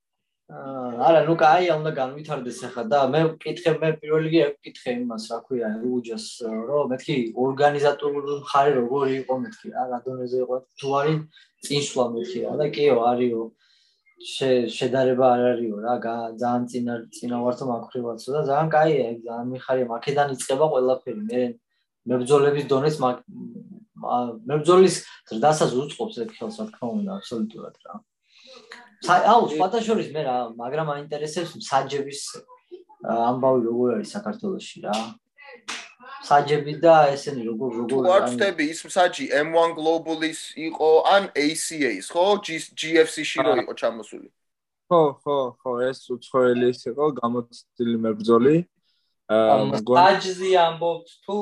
არა, 0.48 1.20
ნუ 1.28 1.34
კაია, 1.36 1.74
უნდა 1.76 1.90
განვითარდეს 1.92 2.58
ახლა 2.68 2.84
და 2.88 2.98
მე 3.12 3.20
ვკითხე 3.36 3.72
მე 3.80 3.90
პირველ 4.00 4.22
რიგში 4.24 4.44
ვკითხე 4.48 4.92
იმას, 4.96 5.24
რა 5.28 5.38
ქვია, 5.44 5.68
რუჯას, 5.82 6.26
რომ 6.68 6.88
მეთქი 6.92 7.16
ორგანიზატორული 7.44 8.36
მხარე 8.40 8.72
როგორი 8.80 9.12
იყო 9.20 9.34
მეთქი, 9.44 9.68
რა 9.76 9.84
რადონეზე 9.92 10.38
იყო 10.44 10.56
თუ 10.80 10.88
არის 11.00 11.18
წინსვლა 11.68 12.04
მეთქი 12.16 12.40
რა 12.48 12.54
და 12.62 12.66
კიო 12.72 12.96
არისო 13.12 13.42
შედარება 14.78 15.26
არ 15.36 15.42
არისო 15.52 15.78
რა, 15.84 15.94
ძალიან 16.40 16.64
წინა 16.72 16.94
წინა 17.12 17.36
ვართო 17.44 17.64
მაქრივაცო 17.68 18.28
და 18.34 18.40
ძალიან 18.48 18.68
კაია, 18.72 19.04
ეგ 19.12 19.18
ძალიან 19.28 19.46
მიხარია, 19.52 19.86
მაკედან 19.92 20.28
იწება 20.32 20.66
ყველაფერი. 20.72 21.22
მე 21.28 21.40
მებძოლების 22.08 22.64
დონეს 22.72 22.96
მებძოლის 24.48 24.94
ზრდასაც 25.28 25.70
უწყობს 25.76 26.16
ეგ 26.24 26.30
ხელს, 26.40 26.56
რა 26.56 26.66
თქმა 26.72 26.88
უნდა, 26.98 27.10
აბსოლუტურად 27.20 27.76
რა. 27.84 27.94
აუ, 29.06 29.42
სპატაშორის 29.54 30.10
მე 30.10 30.22
რა, 30.26 30.36
მაგრამ 30.58 30.88
აინტერესებს 30.98 31.54
საჯების 31.62 32.22
ამბავი 33.06 33.60
როგორ 33.68 33.88
არის 33.98 34.10
საქართველოსში 34.16 34.78
რა. 34.82 34.96
საჯები 36.28 36.72
და 36.82 36.94
ესენი 37.14 37.42
როგორ 37.46 37.70
როგორ 37.78 38.00
არის. 38.02 38.10
ვარცდები 38.10 38.64
ის 38.74 38.80
საჯი 38.90 39.24
M1 39.38 39.70
Global-ის 39.78 40.40
იყო 40.58 40.90
ან 41.06 41.30
ACA-ის, 41.30 42.10
ხო? 42.10 42.24
GFC-ში 42.42 43.38
რო 43.46 43.52
იყო 43.62 43.72
ჩამოსული. 43.78 44.28
ხო, 44.90 45.02
ხო, 45.22 45.38
ხო, 45.62 45.72
ეს 45.86 46.00
უცხოელი 46.10 46.66
ის 46.74 46.80
იყო, 46.90 47.04
გამოცდილი 47.22 47.96
მებრძოლი. 48.02 48.56
აა, 49.28 49.78
საჯზე 49.84 50.50
ამბობთ 50.58 51.08
თუ 51.22 51.38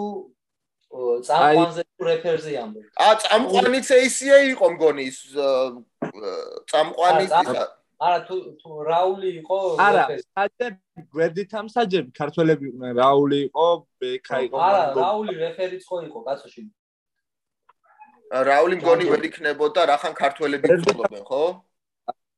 წამყვანზე 1.29 1.83
რეფერზე 2.09 2.53
ამბობთ. 2.63 2.91
აა, 3.05 3.15
წამყვანიც 3.25 3.89
ACA 3.97 4.39
იყო 4.53 4.67
მგონი 4.77 5.03
ის 5.11 5.19
წამყვანი 6.71 7.27
არა 7.97 8.19
თუ 8.29 8.37
თუ 8.61 8.71
რაული 8.85 9.29
იყო 9.41 9.59
არა 9.81 10.05
საჯერ 10.21 10.73
გვერდით 11.17 11.53
ამ 11.61 11.69
საჯერ 11.73 12.05
ქართველები 12.19 12.65
იყვნენ. 12.71 12.93
რაული 13.01 13.39
იყო 13.49 13.67
ბექა 14.01 14.37
იყო 14.47 14.57
არა 14.69 14.83
რაული 15.01 15.35
რეფერიც 15.45 15.83
ხო 15.89 15.97
იყო 16.09 16.19
კაცოში. 16.27 16.63
რაული 18.51 18.75
მგონი 18.81 19.05
ვერ 19.13 19.23
იქნებოდა 19.31 19.81
რახან 19.93 20.13
ქართველები 20.13 20.67
იყვნენ 20.77 21.25
ხო? 21.25 21.45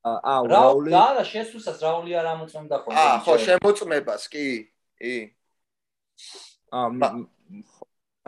აა 0.07 0.37
რაული 0.55 0.95
არა 0.95 1.25
შესუსას 1.27 1.83
რაული 1.83 2.15
არ 2.15 2.27
ამოწმდა 2.35 2.77
ხო 2.85 2.89
აა 2.95 3.17
ხო 3.27 3.35
შემოწმებას 3.47 4.23
კი 4.31 4.47
კი. 5.03 5.15
აა 6.71 7.11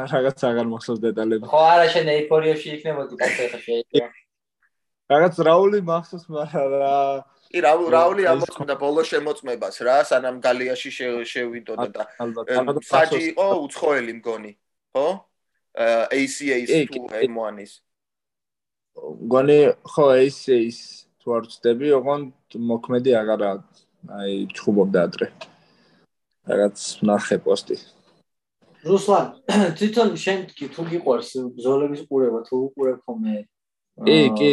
რაღაც 0.09 0.38
აღარ 0.48 0.66
მახსოვს 0.72 1.01
დეტალები. 1.05 1.44
ხო 1.51 1.61
არა 1.74 1.86
შენ 1.94 2.07
ეიფორიაში 2.14 2.68
იქნებოდი 2.76 3.14
კაცო 3.20 3.44
ხა 3.53 3.59
შეიძლება. 3.66 4.09
რაღაც 5.11 5.34
რაული 5.48 5.78
მახსოვს 5.90 6.24
მაგრამ 6.30 6.70
რა 6.82 6.96
კი 7.51 7.59
რაულ 7.66 7.86
რაული 7.90 8.22
ამოწმდა 8.30 8.74
ბოლო 8.78 9.03
შემოწმებას 9.11 9.76
რა 9.86 9.96
სანამ 10.11 10.36
გალიაში 10.46 10.90
შევიდოდა 11.32 11.86
და 11.94 12.03
საჯი 12.90 13.20
იყო 13.34 13.46
უცხოელი 13.66 14.12
მგონი 14.22 14.53
ხო? 14.94 15.09
ACA-ის 16.20 16.70
თუ 16.94 17.01
M1-ის 17.26 17.72
გონი 19.34 19.59
ხო 19.92 20.07
ACA-ის 20.22 20.78
თუ 21.20 21.26
არ 21.36 21.42
ვწდები 21.51 21.88
ოღონდ 21.98 22.59
მოქმედი 22.70 23.11
აღარა 23.20 23.51
აი 24.20 24.34
ჩხუბობდა 24.55 25.01
ადრე. 25.07 25.26
რაღაც 26.51 26.78
ნახე 27.07 27.36
პოსტი 27.44 27.76
რუსლან 28.87 29.26
თვითონ 29.78 30.14
შენ 30.16 30.39
თუ 30.57 30.83
გიყვარს 30.91 31.31
ბზოლების 31.57 32.03
ყურება 32.09 32.41
თუ 32.49 32.55
უყურებ 32.66 32.99
ხოლმე? 33.05 33.37
კი 34.09 34.20
კი. 34.39 34.53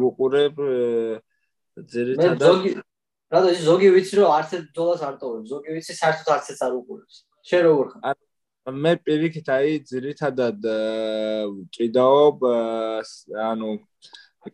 ვუყურებ 0.00 0.58
ძირითადად 1.94 2.42
ზოგი 2.42 2.72
რადგან 3.34 3.52
ის 3.54 3.62
ზოგი 3.66 3.88
ვიცი 3.94 4.14
რომ 4.20 4.34
არც 4.38 4.50
ერთ 4.58 4.66
ბზოლას 4.74 5.02
არ 5.06 5.14
ტოვებ. 5.22 5.42
ზოგი 5.52 5.70
ვიცი 5.78 5.94
საერთოდ 6.00 6.28
არც 6.34 6.46
ერთ 6.54 6.60
არ 6.66 6.72
უყურებს. 6.80 7.14
შენ 7.46 7.60
როგორ 7.68 7.86
ხარ? 7.94 8.16
მე 8.64 8.92
პირიქით 9.04 9.48
აი 9.54 9.72
ძირითადად 9.84 10.58
ჭიდაობ 11.76 12.38
ანუ 13.48 13.70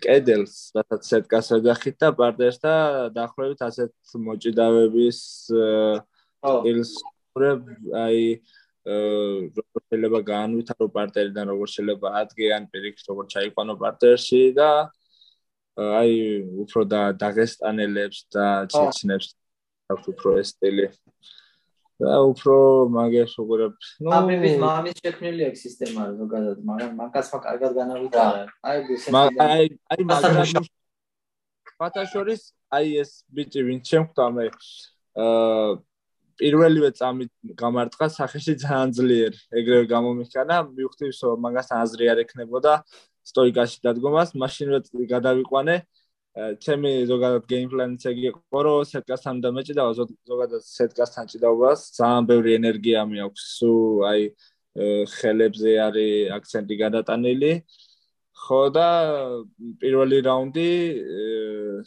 კედელს 0.03 0.55
რასაც 0.74 1.07
სეტკას 1.11 1.49
ეძახით 1.57 1.97
და 2.03 2.09
პარტერს 2.18 2.59
და 2.62 2.74
დაახლოებით 3.14 3.62
ასეთ 3.66 3.93
მოჭიდავების 4.26 5.18
სტილს 5.51 6.93
ვუყურებ 7.31 7.61
აი 7.95 8.22
როგორ 9.57 9.83
შეიძლება 9.91 10.20
განვითარო 10.26 10.87
პარტერიდან 10.95 11.47
როგორ 11.53 11.68
შეიძლება 11.74 12.09
ადგიან 12.22 12.62
პირიქით 12.72 13.07
როგორ 13.11 13.24
ჩაიყვანო 13.35 13.74
პარტერში 13.83 14.43
და 14.57 14.70
აი 15.78 16.14
უფრო 16.64 16.81
და 16.93 17.01
დაღესტანელებს 17.22 18.18
და 18.35 18.47
ჩეჩნებს 18.72 19.28
აქვს 19.95 20.07
უფრო 20.14 20.31
ეს 20.41 20.49
სტილი 20.55 20.87
და 22.01 22.12
უფრო 22.33 22.57
მაგას 22.97 23.33
უყურებ. 23.37 23.74
ნუ 24.01 24.09
ამების 24.16 24.55
მამის 24.64 24.97
შექმნილი 25.05 25.43
აქვს 25.53 25.61
სისტემა 25.66 26.03
ზოგადად, 26.16 26.59
მაგრამ 26.64 26.93
მაგას 26.97 27.26
მაგ 27.33 27.43
კარგად 27.45 27.72
განავითარა. 27.76 28.43
აი 28.64 28.78
ეს 28.97 29.05
აი 29.12 29.64
აი 29.93 30.01
მაგრამ 30.09 30.64
ფათაშორის 31.76 32.43
აი 32.72 32.87
ეს 33.05 33.11
ბიჭი 33.28 33.61
ვინც 33.68 33.85
შემხვდა 33.93 34.24
მე 34.37 34.47
აა 35.20 35.76
პირველივე 36.41 36.91
წამით 36.99 37.30
გამარტყა 37.62 38.07
სახეში 38.16 38.55
ძალიან 38.64 38.91
ძლიერ. 38.99 39.32
ეგრევე 39.61 39.84
გამომიხანა, 39.95 40.57
მივხვდი 40.76 41.07
რომ 41.20 41.38
მაგასთან 41.47 41.78
აზრი 41.84 42.05
არ 42.12 42.18
ექნებოდა 42.24 42.72
სტოიკაში 43.30 43.78
დადგომას, 43.86 44.28
მაშინვე 44.43 44.78
გადავიყვანე. 45.14 45.76
ჩემი 46.38 46.91
ზოგადად 47.11 47.47
გეიმპლანიც 47.51 48.05
ეგ 48.07 48.18
იყო 48.30 48.59
რომ 48.62 48.84
სეტკასთან 48.86 49.41
დამეჭიდა 49.45 49.82
ზოგადად 50.30 50.62
სეტკასთან 50.62 51.24
ჭიდაობას 51.32 51.80
ძალიან 51.99 52.28
ბევრი 52.30 52.51
ენერგია 52.61 53.01
მეაქვს 53.11 53.45
სუ 53.59 53.72
აი 54.11 54.22
ხელებზე 55.14 55.72
არის 55.86 56.30
აქცენტი 56.36 56.76
გადატანილი 56.84 57.53
ხო 58.43 58.61
და 58.76 58.86
პირველი 59.82 60.18
რაუნდი 60.28 60.70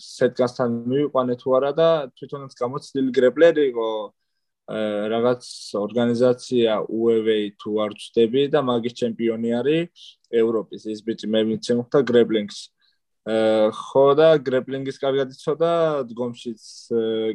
სეტკასთან 0.07 0.75
მივიყვანე 0.91 1.35
თუ 1.39 1.55
არა 1.57 1.71
და 1.79 1.89
თვითონაც 2.19 2.51
გამოცდილი 2.59 3.15
გრეპლერი 3.19 3.63
იყო 3.71 3.87
რაღაც 4.69 5.43
ორგანიზაცია 5.75 6.87
UEFA 6.87 7.37
თუ 7.59 7.71
არ 7.83 7.91
ვწდები 7.99 8.41
და 8.47 8.59
მაგის 8.63 8.93
ჩემპიონი 8.95 9.49
არის 9.59 9.89
ევროპის. 10.31 10.87
ეს 10.87 10.99
ბიჭი 11.03 11.27
მე 11.27 11.41
მიცემხდა 11.51 11.99
გრებლინგს 12.07 12.59
ხო 13.23 14.05
და 14.19 14.29
გრებლინგის 14.39 14.99
კარგად 14.99 15.35
იცოდა 15.35 15.71
დგომშიც 16.11 16.63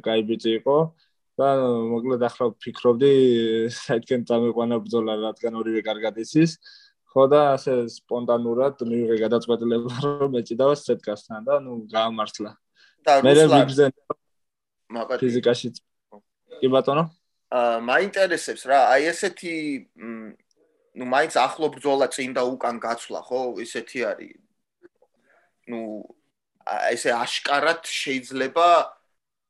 კაი 0.05 0.23
ბიჭი 0.25 0.51
იყო 0.61 0.79
და 1.37 1.49
მოკლედ 1.93 2.23
ახლა 2.29 2.47
ვფიქრობდი 2.53 3.13
საითკენ 3.85 4.25
წამიყვანა 4.29 4.77
ბრძოლა 4.85 5.13
რადგან 5.29 5.53
ორივე 5.61 5.85
კარგად 5.85 6.17
იცის. 6.25 6.57
ხო 7.09 7.25
და 7.29 7.41
ასე 7.57 7.89
სპონტანურად 7.89 8.85
მივიღე 8.85 9.17
გადაწყვეტილება 9.25 9.93
რომ 10.05 10.33
მეჭიდავა 10.33 10.75
სცეტკასთან 10.77 11.41
და 11.45 11.61
ნუ 11.61 11.89
გაამართლა. 11.93 12.51
მე 13.25 13.33
ვიგზენ 13.53 13.93
მაკეთე 14.97 15.21
ფიზიკაშიც. 15.21 15.77
კი 16.61 16.69
ბატონო? 16.69 17.18
აა 17.49 17.81
მაინტერესებს 17.81 18.63
რა, 18.69 18.79
აი 18.93 19.03
ესეთი 19.09 19.55
ნუ 20.99 21.05
მაინც 21.15 21.35
ახლო 21.41 21.73
ბრძოლა 21.73 22.09
წინ 22.13 22.37
და 22.37 22.43
უკან 22.45 22.77
გაცვლა, 22.83 23.21
ხო? 23.25 23.41
ისეთი 23.65 24.01
არის. 24.11 24.37
ну 25.69 26.05
ესე 26.93 27.13
აშკარად 27.13 27.85
შეიძლება 27.85 28.69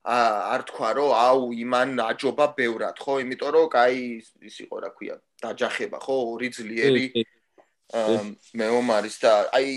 არ 0.06 0.62
თქვა 0.70 0.90
რომ 0.98 1.10
აუ 1.14 1.42
იმან 1.62 1.90
აჯობა 2.10 2.46
ბევრად 2.58 2.96
ხო? 3.02 3.18
იმიტომ 3.22 3.50
რომ 3.54 3.66
კაი 3.74 4.22
ის 4.48 4.56
იყო 4.64 4.76
რა 4.82 4.90
ქვია 4.94 5.16
დაჯახება 5.42 5.98
ხო? 5.98 6.16
ორი 6.34 6.48
ძლიერი 6.54 7.06
მეომარის 8.58 9.16
და 9.22 9.32
აი 9.58 9.68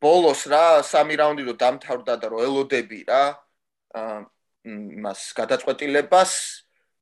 ბოლოს 0.00 0.42
რა 0.52 0.64
სამი 0.86 1.14
რაუნდი 1.20 1.42
რო 1.48 1.54
დამთავრდა 1.60 2.14
და 2.22 2.26
რო 2.32 2.38
ელოდები 2.46 3.00
რა 3.10 3.22
მას 5.04 5.20
გადაწყვეტილებას 5.38 6.32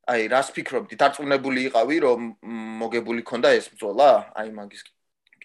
აი 0.08 0.28
რას 0.32 0.48
ფიქრობდი 0.56 0.96
დარწმუნებული 1.00 1.64
იყავი 1.68 1.96
რომ 2.04 2.28
მოგებული 2.82 3.24
ქონდა 3.28 3.52
ეს 3.58 3.66
ბრძოლა 3.74 4.08
აი 4.40 4.52
მაგის 4.56 4.82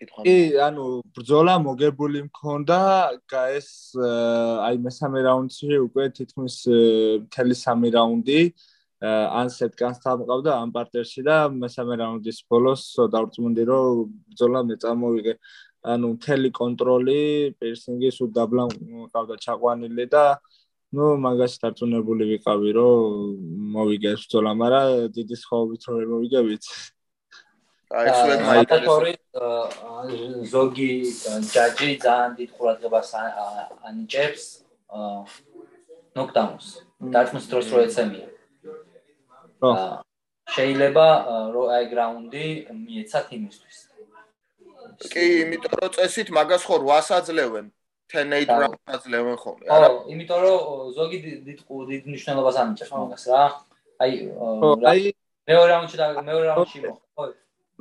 კითხვა. 0.04 0.24
კი, 0.26 0.38
ანუ 0.68 0.86
ბრძოლა 1.16 1.56
მოგებული 1.64 2.24
მქონდა, 2.28 2.80
ეს 3.58 3.70
აი 4.68 4.76
მესამე 4.86 5.20
რაუნდში 5.28 5.80
უკვე 5.88 6.06
თითქმის 6.18 6.56
მთელი 7.28 7.56
სამი 7.64 7.90
რაუნდი 7.98 8.40
ან 9.04 9.48
სეტკანს 9.52 10.00
თავყავდა 10.04 10.52
ამ 10.64 10.70
პარტერში 10.72 11.22
და 11.28 11.38
მესამე 11.52 11.94
რაუნდის 12.00 12.40
ბოლოს 12.48 12.84
დავწმუნდი 13.16 13.64
რომ 13.68 14.08
ბრძოლა 14.32 14.60
მე 14.70 14.76
წამოვიღე. 14.84 15.34
ანუ 15.84 16.08
მთელი 16.16 16.50
კონტროლი 16.56 17.22
პირსინგის 17.60 18.18
უდაბლა 18.24 18.64
ყავდა 19.12 19.36
ჩაყვანილი 19.44 20.06
და 20.08 20.40
ну 20.94 21.04
მაგას 21.26 21.54
დარწმუნებული 21.62 22.24
ვიყავი 22.32 22.70
რომ 22.78 23.02
მოვიგე 23.76 24.12
ბრძოლა, 24.22 24.52
მაგრამ 24.62 24.88
დიდი 25.18 25.36
ხოვით 25.44 25.82
რომ 25.90 25.98
მოვიგე 26.14 26.40
ვიცი. 26.48 26.74
აი 27.94 28.08
სულ 28.20 28.32
მაინტერესებს 28.50 29.28
ზოგი 30.54 30.92
ჯაჯი 31.54 31.90
ძალიან 32.06 32.32
დიდ 32.38 32.50
ყურადღებას 32.58 33.10
ანიჭებს 33.90 34.44
ნოქტამუს. 36.18 36.68
დარტმუს 37.14 37.46
დროს 37.52 37.66
რო 37.74 37.80
ეცემია. 37.88 38.28
შეიძლება 40.54 41.06
რო 41.56 41.64
აი 41.76 41.86
გრაუნდი 41.92 42.46
მიეცათ 42.84 43.28
იმისთვის 43.38 43.78
კი 45.14 45.24
იმიტომ 45.44 45.74
რომ 45.82 45.92
წესით 45.96 46.30
მაგას 46.38 46.64
ხო 46.68 46.76
8 46.84 47.16
აძლევენ 47.18 47.66
10-8 48.14 48.62
რაუნდს 48.64 48.94
აძლევენ 48.96 49.38
ხოლმე. 49.44 49.66
არა? 49.74 49.88
ხო 49.90 50.00
იმიტომ 50.14 50.40
რომ 50.46 50.58
ზოგი 50.98 51.18
დიდ 51.24 51.60
დიდ 51.90 52.02
მნიშვნელობას 52.10 52.56
ანიჭებს 52.64 52.92
მაგას 52.94 53.24
რა. 53.34 53.44
აი 54.04 54.12
აი 54.92 55.02
მეორე 55.50 55.70
რაუნდში 55.74 55.98
და 56.02 56.06
მეორე 56.30 56.46
რაუნდში 56.50 56.80
ხო? 56.84 57.26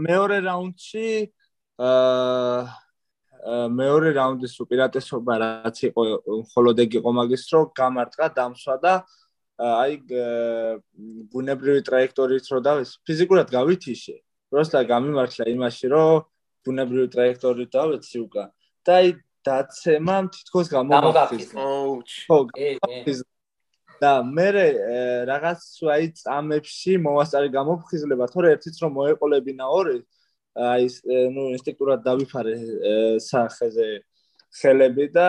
მეორე 0.08 0.36
რაუნდში 0.48 1.06
აა 1.82 2.82
მეორე 3.42 4.08
რაუნდის 4.14 4.54
უპირატესობა 4.62 5.34
რაც 5.42 5.78
იყო 5.90 6.02
მხოლოდ 6.46 6.76
ეგ 6.84 6.92
იყო 7.02 7.10
მაგის 7.18 7.44
რომ 7.52 7.64
გამარტყა 7.74 8.26
დამსვა 8.38 8.76
და 8.84 8.92
აი 9.58 9.92
ბუნებრივი 11.32 11.80
ტრაექტორიით 11.88 12.46
რო 12.52 12.60
დავის. 12.66 12.90
ფიზიკურად 13.06 13.48
გავითიშე 13.50 14.16
პროსტა 14.52 14.80
გამიმართლა 14.92 15.44
იმაში 15.54 15.86
რომ 15.92 16.22
ბუნებრივი 16.66 17.08
ტრაექტორიით 17.14 17.70
დავეცი 17.74 18.16
უკან. 18.22 18.48
და 18.86 18.92
აი 19.02 19.08
დაცემამ 19.46 20.30
თითქოს 20.34 20.66
გამოგახსნა 20.72 21.66
ხო 22.28 22.38
და 24.02 24.12
მე 24.26 24.48
რაღაც 25.30 25.60
აი 25.94 26.06
წამებში 26.18 26.92
მოვასწარი 27.06 27.48
გამოფხიზლება 27.58 28.26
თორე 28.34 28.54
ერთიც 28.58 28.76
რომ 28.82 28.96
მოეყოლებინა 28.98 29.66
ორი 29.78 29.98
აი 30.58 30.88
ნუ 31.34 31.42
ინსტინქტურად 31.56 32.02
დავიფარე 32.06 32.54
სახეზე 33.22 33.88
ხელები 34.52 35.06
და 35.16 35.28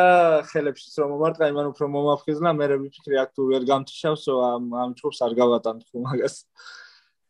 ხელებშიც 0.50 0.96
რომ 1.00 1.14
მომარტყა 1.16 1.48
იმან 1.54 1.68
უფრო 1.72 1.86
მომაფხიზლა 1.96 2.52
მე 2.60 2.66
ვიფიქრე 2.84 3.20
აქ 3.24 3.30
თუ 3.38 3.42
ვერ 3.52 3.64
გამთიშავსო 3.70 4.34
ამ 4.52 4.64
ამ 4.84 4.90
ჩხუბს 5.00 5.20
არ 5.24 5.34
გავატან 5.40 5.76
თუ 5.86 5.96
მაგას. 6.04 6.36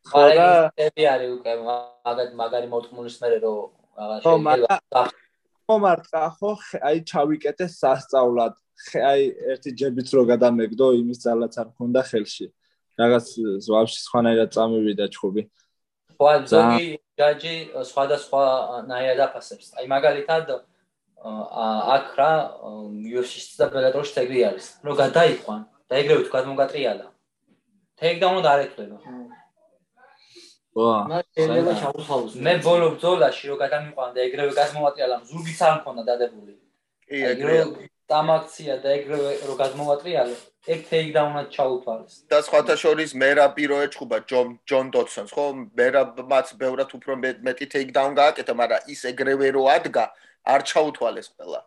ხო 0.10 0.24
და 0.38 0.48
ები 0.74 1.04
არის 1.14 1.30
უკვე 1.38 1.54
მაგარი 1.68 2.32
მაგარი 2.40 2.68
მოთმულის 2.74 3.18
მე 3.22 3.28
რომ 3.46 3.60
აღარ 3.94 4.20
შეიძლება 4.26 5.23
მომარტყა 5.72 6.22
ხო 6.40 6.52
აი 6.90 6.98
ჩავიკეთე 7.12 7.68
სასწაულად 7.78 8.54
აი 9.12 9.22
ერთი 9.54 9.72
ჯებიც 9.80 10.10
რო 10.16 10.24
გადამეგდო 10.34 10.88
იმის 11.00 11.24
ძალაც 11.24 11.54
არ 11.62 11.68
მქონდა 11.72 12.02
ხელში 12.10 12.48
რაღაც 13.00 13.28
ზვავში 13.66 14.00
სხვანაირად 14.08 14.50
წამივიდა 14.56 15.08
ჩხუბი 15.14 15.44
ხო 16.18 16.34
ზოგი 16.52 16.90
ჯაჯი 17.20 17.56
სხვადასხვა 17.86 18.44
ნაირად 18.90 19.20
აფასებს. 19.28 19.74
აი 19.78 19.86
მაგალითად 19.86 20.46
აქ 21.24 22.08
რა 22.18 22.32
UFC-ში 23.14 23.54
და 23.62 23.66
Bellator-ში 23.74 24.18
ეგრე 24.24 24.42
არის. 24.50 24.66
რომ 24.84 24.96
გადაიყვან 24.98 25.62
და 25.90 25.94
ეგრევე 26.02 26.22
თუ 26.26 26.32
გადმოგატრიალა. 26.38 27.08
ტეიქდაუნი 28.02 28.48
არ 28.54 28.60
ეთქება. 28.66 28.98
ვა. 30.76 31.22
მე 32.48 32.54
ბოლო 32.66 32.88
ბრძოლაში 32.96 33.44
რო 33.50 33.56
გადამიყვან 33.64 34.10
და 34.16 34.20
ეგრევე 34.28 34.52
გადმოვატრიალა, 34.58 35.18
ზურგიც 35.30 35.60
არ 35.62 35.74
მქონდა 35.80 36.04
დადებული. 36.10 36.54
კი, 37.08 37.18
ეგრე. 37.34 37.58
დამაქცია 38.10 38.76
და 38.84 38.90
ეგრევე 38.98 39.32
რო 39.48 39.54
გადმოვატრიალე, 39.62 40.36
ეგ 40.74 40.80
ტეიქდაუნად 40.90 41.48
ჩაუთვალეს. 41.56 42.14
და 42.32 42.38
სხვათა 42.48 42.76
შორის 42.84 43.12
მერა 43.22 43.46
პირო 43.56 43.78
ეჩხუბა 43.86 44.18
ჯონ 44.30 44.48
ჯონ 44.70 44.86
დოტსონს, 44.94 45.32
ხო? 45.36 45.46
მერა 45.78 46.02
მას 46.32 46.48
ბევრად 46.62 46.90
უფრო 46.98 47.14
მეტი 47.48 47.66
ტეიქდაუნ 47.74 48.14
გააკეთა, 48.22 48.54
მაგრამ 48.62 48.82
ის 48.94 49.02
ეგრევე 49.12 49.48
რო 49.56 49.64
ადგა, 49.78 50.06
არ 50.44 50.62
ჩაუთვალეს 50.70 51.28
ყველა. 51.38 51.62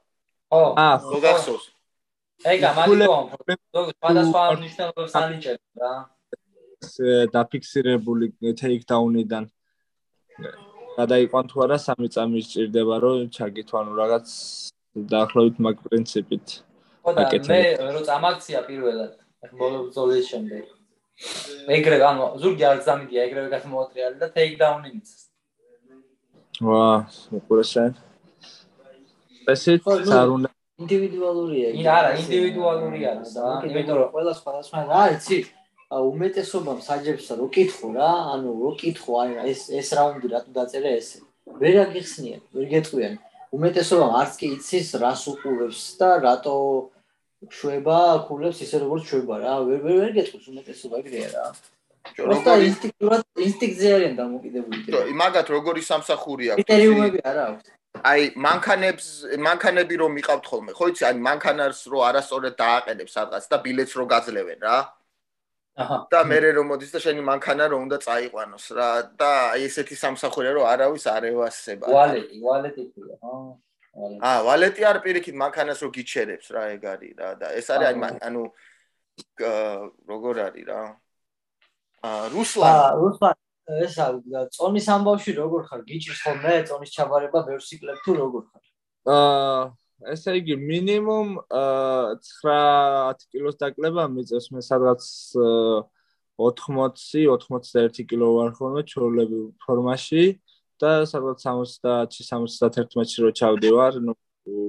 ხო. 0.53 0.63
აა, 0.77 0.95
ხო 1.09 1.19
გახსოვს? 1.25 1.65
ეგ 2.45 2.61
ამათო, 2.69 3.17
სხვადასხვა 3.97 4.43
მნიშვნელობას 4.61 5.13
ანიჭებს 5.17 5.67
რა. 5.81 5.93
დაფიქსირებული 7.35 8.27
ტეიქდაუნიდან 8.61 9.45
გადაიყვან 10.97 11.51
თუ 11.51 11.62
არა 11.64 11.79
სამი 11.81 12.09
წამი 12.14 12.41
სჭირდება 12.47 12.97
რომ 13.05 13.29
ჩაგითვანო 13.37 13.93
რაღაც 14.01 14.27
დაახლოებით 15.12 15.57
მაგ 15.66 15.77
პრინციპით. 15.87 16.47
და 17.07 17.24
მე 17.49 17.61
რო 17.97 18.01
წამაქცია 18.09 18.61
პირველად, 18.68 19.12
ბოლო 19.61 19.79
ბრძოლის 19.87 20.24
შემდეგ. 20.33 20.64
ეგრე 21.77 21.97
ანუ 22.11 22.24
ზურგი 22.41 22.64
არ 22.70 22.79
ზამიდია, 22.87 23.20
ეგრევე 23.29 23.49
გასმოატრიალი 23.55 24.16
და 24.20 24.29
ტეიქდაუნი 24.37 24.89
მიცეს. 24.95 25.22
ვა, 26.61 26.85
უყურესენ. 27.39 27.93
ესეც 29.53 29.81
არ 30.20 30.29
უნდა 30.37 30.49
ინდივიდუალურია. 30.77 31.68
ინ 31.72 31.87
არა, 31.89 32.11
ინდივიდუალური 32.20 33.01
არის 33.12 33.31
და 33.37 33.45
იმიტომ 33.64 33.97
რომ 33.97 34.09
ყველა 34.12 34.33
სხვადასხვა 34.41 34.81
რა 34.93 35.03
იცი? 35.16 35.39
უმეტესობამ 35.91 36.80
საჯებს 36.82 37.30
რო 37.39 37.47
კითხო 37.55 37.95
რა, 37.95 38.11
ანუ 38.34 38.51
რო 38.59 38.70
კითხო 38.80 39.12
აი 39.22 39.30
ეს 39.55 39.70
ეს 39.70 39.89
რაუნდი 39.95 40.26
რატო 40.34 40.51
დაწერე 40.51 40.91
ესე. 40.99 41.22
ვერ 41.47 41.87
აგიხსნიან, 41.87 42.41
ვერ 42.55 42.66
გეტყვიან. 42.74 43.14
უმეტესობამ 43.55 44.12
არც 44.18 44.32
კი 44.41 44.47
იცის 44.59 44.89
რას 44.99 45.22
უყურებს 45.30 45.80
და 46.01 46.09
რატო 46.26 46.57
შვება 47.47 48.26
ქულებს 48.26 48.59
ისე 48.66 48.82
როგორც 48.82 49.03
შვება 49.07 49.34
რა. 49.39 49.55
ვერ 49.62 49.78
ვერ 49.87 49.97
ვერ 50.03 50.12
გეტყვის 50.18 50.47
უმეტესობა 50.51 50.95
ეგრეა 51.07 51.28
რა. 51.39 51.47
პროსტა 52.18 52.53
ინსტინქტურად 52.66 53.22
ინსტინქტზე 53.47 53.89
არიან 53.97 54.14
დამოკიდებული. 54.18 54.76
იმაგათ 55.14 55.47
როგორი 55.55 55.80
სამსახურია. 55.87 56.53
კრიტერიუმები 56.59 57.18
არა 57.22 57.43
აქვს. 57.51 57.66
აი 58.05 58.20
მანქანებს 58.37 59.07
მანქანები 59.41 59.95
რომ 60.03 60.12
მიყავთ 60.18 60.45
ხოლმე 60.51 60.72
ხო 60.76 60.84
იცი 60.93 61.03
აი 61.09 61.14
მანქანას 61.26 61.78
რო 61.89 61.99
არასწორად 62.09 62.55
დააყენებს 62.61 63.12
სადღაც 63.16 63.45
და 63.49 63.57
ბილეთს 63.64 63.95
რო 63.97 64.05
გაძლევენ 64.12 64.61
რა 64.66 64.76
და 65.77 66.20
მე 66.24 66.39
რომ 66.57 66.70
მოდის 66.72 66.91
და 66.97 67.01
შენი 67.05 67.20
მანქანა 67.20 67.64
რო 67.68 67.77
უნდა 67.85 67.97
წაიყვანოს 68.01 68.66
რა. 68.72 68.89
და 69.20 69.31
აი 69.53 69.68
ესეთი 69.68 69.97
სამსახურია 70.01 70.53
რომ 70.57 70.64
არავის 70.72 71.05
არ 71.05 71.24
ევასება. 71.37 71.87
ვალეტი 71.93 72.37
ვალეტი 72.41 72.83
ქვია 72.97 73.16
ხო? 73.20 73.35
აა 74.24 74.39
ვალეტი 74.49 74.83
არ 74.89 74.99
პირიქით 75.05 75.37
მანქანას 75.37 75.79
რო 75.85 75.89
გიჩერებს 75.93 76.49
რა 76.57 76.62
ეგ 76.81 76.85
არის 76.97 77.12
რა. 77.20 77.29
და 77.37 77.47
ეს 77.61 77.68
არის 77.68 77.87
აი 77.93 77.97
ანუ 78.24 78.43
როგორ 80.09 80.35
არის 80.49 80.64
რა? 80.64 80.81
აა 82.09 82.24
რუსლან. 82.33 82.72
აა 82.72 82.91
რუსლან 82.97 83.37
ესა 83.85 84.07
წონის 84.57 84.87
ამბავში 84.97 85.33
როგორ 85.37 85.61
ხარ? 85.68 85.81
გიჭირს 85.85 86.20
ხოლმე 86.24 86.55
წონის 86.72 86.91
ჩაბარება 86.97 87.39
ბევრსიკლებ 87.53 87.99
თუ 88.01 88.12
როგორ 88.16 88.43
ხარ? 88.49 88.64
აა 89.12 89.61
ესე 90.05 90.36
იგი 90.40 90.55
მინიმუმ 90.61 91.28
9 91.51 93.26
კილოს 93.32 93.57
დაკლება 93.61 94.05
მიწევს 94.12 94.51
მე 94.53 94.61
სადღაც 94.64 95.03
80-91 96.36 98.05
კილო 98.11 98.28
ვარ 98.36 98.51
ხოლმე 98.59 98.82
ჩორლები 98.92 99.40
ფორმაში 99.64 100.24
და 100.80 101.09
სადღაც 101.09 101.40
70-ში 101.49 102.22
71-ში 102.28 103.24
რო 103.24 103.30
ჩავდივარ, 103.40 103.92
ნუ 104.05 104.12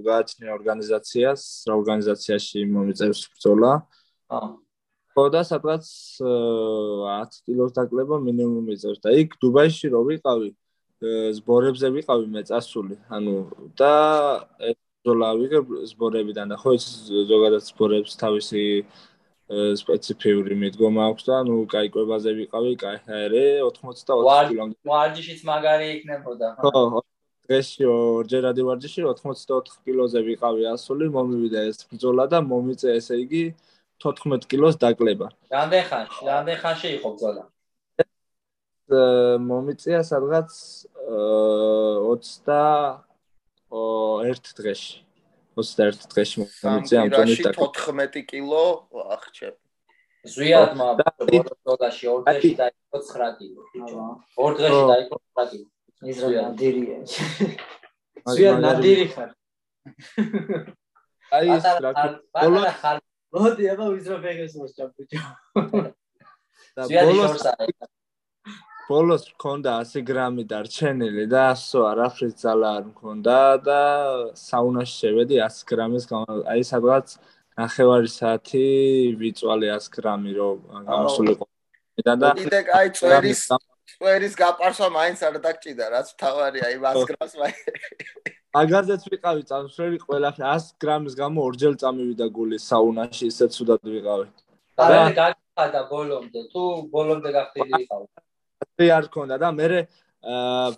გააჩნია 0.08 0.56
ორგანიზაციას, 0.56 1.42
რა 1.68 1.74
ორგანიზაციაში 1.82 2.64
მომიწევს 2.72 3.22
ბრძოლა. 3.36 3.72
ხო 5.12 5.24
და 5.34 5.42
სადღაც 5.44 5.86
10 6.24 7.42
კილოს 7.44 7.72
დაკლება 7.76 8.16
მინიმუმ 8.24 8.72
იწევს 8.72 9.04
და 9.04 9.10
იქ 9.20 9.36
დუბაიში 9.44 9.92
რო 9.92 10.02
ვიყავი 10.08 10.50
ზბორებზე 11.38 11.88
ვიყავი 11.94 12.26
მე 12.34 12.42
წასული 12.50 12.96
ანუ 13.10 13.36
და 13.78 13.94
ბრძოლა 15.08 15.28
ავიღებ 15.32 15.68
სპორებიდან 15.88 16.52
და 16.52 16.56
ხო 16.60 16.76
ეს 16.76 16.86
ზოგადად 17.08 17.64
სპორებს 17.64 18.20
თავისი 18.20 18.84
სპეციფიური 19.48 20.56
მიდგომა 20.60 21.02
აქვს 21.08 21.24
და 21.24 21.36
ნუ 21.48 21.64
კაი 21.72 21.88
კვებაზე 21.96 22.32
ვიყავი, 22.36 22.72
კაი 22.84 22.98
ჰერე 23.08 23.64
80-20 23.64 24.04
კილომეტრამდე. 24.04 24.76
ვარჯიშიც 24.84 25.40
მაგარი 25.48 25.88
იქნებოდა. 25.96 26.48
ხო, 26.60 27.00
დღესიო 27.48 27.94
ორჯერ 28.20 28.44
ადი 28.52 28.62
ვარჯიში 28.68 29.02
84 29.08 29.80
კილოზე 29.88 30.20
ვიყავი 30.28 30.64
ასული, 30.76 31.08
მომივიდა 31.16 31.60
ეს 31.72 31.88
ბრძოლა 31.88 32.28
და 32.28 32.44
მომიწე 32.44 33.00
ესე 33.00 33.16
იგი 33.24 33.56
14 34.04 34.44
კილოს 34.52 34.76
დაკლება. 34.76 35.32
რამდენ 35.48 35.84
ხანში? 35.88 36.22
რამდენ 36.28 36.58
ხანში 36.60 36.88
იყო 37.00 37.08
ბრძოლა? 37.16 37.44
მომიწია 39.48 40.04
სადღაც 40.04 40.52
20 41.08 43.07
21 43.72 44.54
დღეში. 44.58 44.94
21 45.58 46.08
დღეში 46.12 46.36
მომიწია 46.42 46.98
ამ 47.02 47.10
ტონის 47.14 47.40
დაკლება. 47.46 47.72
14 47.78 48.24
კილო, 48.30 48.64
ახჩე. 49.18 49.50
ზვიად 50.28 50.72
ბრძოლაში 50.78 52.06
2 52.08 52.24
დღეში 52.28 52.54
დაიწყო 52.62 52.98
9 53.12 53.36
კილო. 53.72 54.06
2 54.38 54.54
დღეში 54.60 54.82
დაიწყო 54.92 55.16
9 55.42 55.50
კილო. 55.52 55.68
ისრა 56.06 56.30
ნადირია. 56.30 56.98
ზვიად 58.34 58.58
ნადირი 58.62 59.06
ხარ. 59.14 59.30
აი 61.38 61.46
ეს 61.58 61.66
რა 61.84 61.92
ბოლო 62.38 62.62
მოდი 63.36 63.64
აბა 63.74 63.86
ვიზრო 63.92 64.18
ფეგეს 64.24 64.54
მოსჭაფუჭო. 64.60 65.22
ბოლოს 66.78 67.44
ბოლოს 68.88 69.24
მქონდა 69.34 69.72
100 69.84 70.02
გრამი 70.08 70.44
დარჩენილი 70.48 71.26
და 71.32 71.42
ასო 71.54 71.80
არაფრის 71.92 72.36
ძალა 72.40 72.70
არ 72.80 72.84
მქონდა 72.92 73.38
და 73.68 73.80
საუნაში 74.42 74.94
შევედი 75.02 75.40
100 75.44 75.66
გრამის 75.72 76.06
აი 76.54 76.62
სადღაც 76.72 77.16
ნახევარი 77.60 78.12
საათი 78.14 78.64
ვიწვალე 79.20 79.72
100 79.76 79.92
გრამი 79.96 80.32
რომ 80.40 80.58
გამოსულიყო. 80.88 81.46
და 82.22 82.30
კიდე 82.40 82.60
აი 82.80 82.88
წვერის 83.00 83.42
წვერის 83.92 84.34
გაპარსვა 84.44 84.88
მაინც 85.00 85.20
არ 85.28 85.36
დაგჭიდა 85.46 85.86
რაც 85.96 86.08
თავარია 86.22 86.66
აი 86.72 86.78
100 86.86 87.08
გრამს 87.12 87.34
მაინც 87.42 87.60
მაგაზეც 88.58 89.02
ვიყავი 89.12 89.44
წამსვლელი 89.50 89.98
ყველაფერი 90.08 90.48
100 90.48 90.80
გრამის 90.84 91.18
გამო 91.22 91.44
ორჯერ 91.48 91.76
წამივიდა 91.82 92.28
გული 92.38 92.58
საუნაში 92.70 93.28
ისე 93.32 93.46
ცუდად 93.56 93.84
ვიყავი. 93.96 94.28
და 94.80 94.88
გაგხადა 95.20 95.82
ბოლომდე 95.92 96.42
თუ 96.54 96.64
ბოლომდე 96.94 97.30
გახდილი 97.36 97.84
იყავ. 97.84 98.08
ასე 98.66 98.86
არ 98.98 99.06
ქონდა 99.14 99.38
და 99.44 99.50
მე 99.60 99.68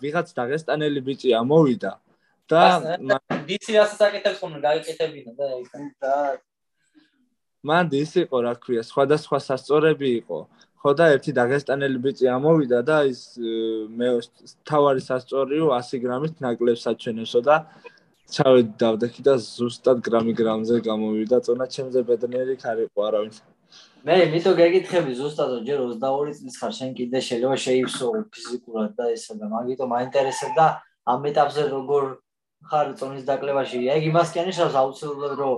ვიღაც 0.04 0.28
დაღესტანელი 0.40 1.02
ბიჭი 1.08 1.34
ამოვიდა 1.42 1.92
და 2.50 2.62
ვიცი 3.50 3.74
რა 3.78 3.86
საკეთებს 3.94 4.40
ხომ 4.42 4.54
გაიკეთებინა 4.66 5.32
და 5.40 5.48
და 6.02 6.16
მან 7.70 7.92
ის 7.92 8.16
იყო 8.24 8.38
რა 8.46 8.54
ქვია 8.64 8.84
სხვადასხვა 8.88 9.40
სასწორები 9.44 10.10
იყო. 10.24 10.40
ხო 10.80 10.92
და 10.96 11.06
ერთი 11.12 11.32
დაღესტანელი 11.36 12.00
ბიჭი 12.06 12.26
ამოვიდა 12.32 12.80
და 12.88 12.98
ის 13.12 13.22
მე 14.00 14.10
თავარი 14.64 15.02
სასწორიო 15.04 15.68
100 15.76 16.00
გრამით 16.04 16.36
ნაკლებს 16.40 16.84
აჩვენესო 16.92 17.40
და 17.44 17.56
ჩავედი 18.32 18.74
დავდექი 18.80 19.22
და 19.28 19.34
ზუსტად 19.44 19.98
გრამი 20.08 20.34
გრამზე 20.40 20.76
გამოვიდა. 20.88 21.38
წონა 21.46 21.66
ჩემზე 21.76 22.00
ბედნიერი 22.08 22.56
ხარიყო 22.64 23.00
არავინ 23.08 23.32
მე 24.00 24.16
მითო 24.32 24.54
გეკითხები 24.56 25.12
ზუსტად 25.18 25.66
ჯერ 25.68 25.82
22 25.84 26.36
წლის 26.38 26.56
ხარ 26.60 26.72
შენ 26.76 26.92
კიდე 26.96 27.20
შეიძლება 27.20 27.56
შეივსო 27.64 28.08
ფიზიკურად 28.32 28.92
და 28.96 29.08
ესა 29.12 29.36
და 29.40 29.48
მაგიტომ 29.52 29.90
მაინტერესებდა 29.92 30.68
ამ 31.14 31.26
ეტაპზე 31.30 31.66
როგორ 31.74 32.06
ხარ 32.72 32.94
წონის 33.02 33.26
დაკლებაში 33.28 33.82
ეგ 33.96 34.08
იმას 34.12 34.32
კი 34.32 34.40
ანიშნავს 34.44 34.78
აუცილებლად 34.82 35.34
რომ 35.42 35.58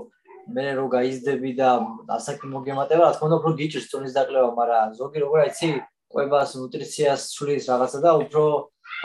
მე 0.58 0.66
რო 0.74 0.86
გაიზდები 0.90 1.52
და 1.54 1.70
ასაკი 2.18 2.50
მოგემატება, 2.50 3.04
რა 3.06 3.14
თქმა 3.14 3.28
უნდა, 3.30 3.38
უფრო 3.42 3.52
გიჭირს 3.62 3.88
წონის 3.94 4.16
დაკლება, 4.18 4.50
მაგრამ 4.58 4.96
ზოგი 4.98 5.20
როგორ 5.22 5.38
აიცი, 5.46 5.70
ყვებას, 6.12 6.50
ნუტრიციას 6.58 7.22
ცვლის 7.38 7.64
რაღაცა 7.70 8.00
და 8.02 8.12
უფრო 8.26 8.44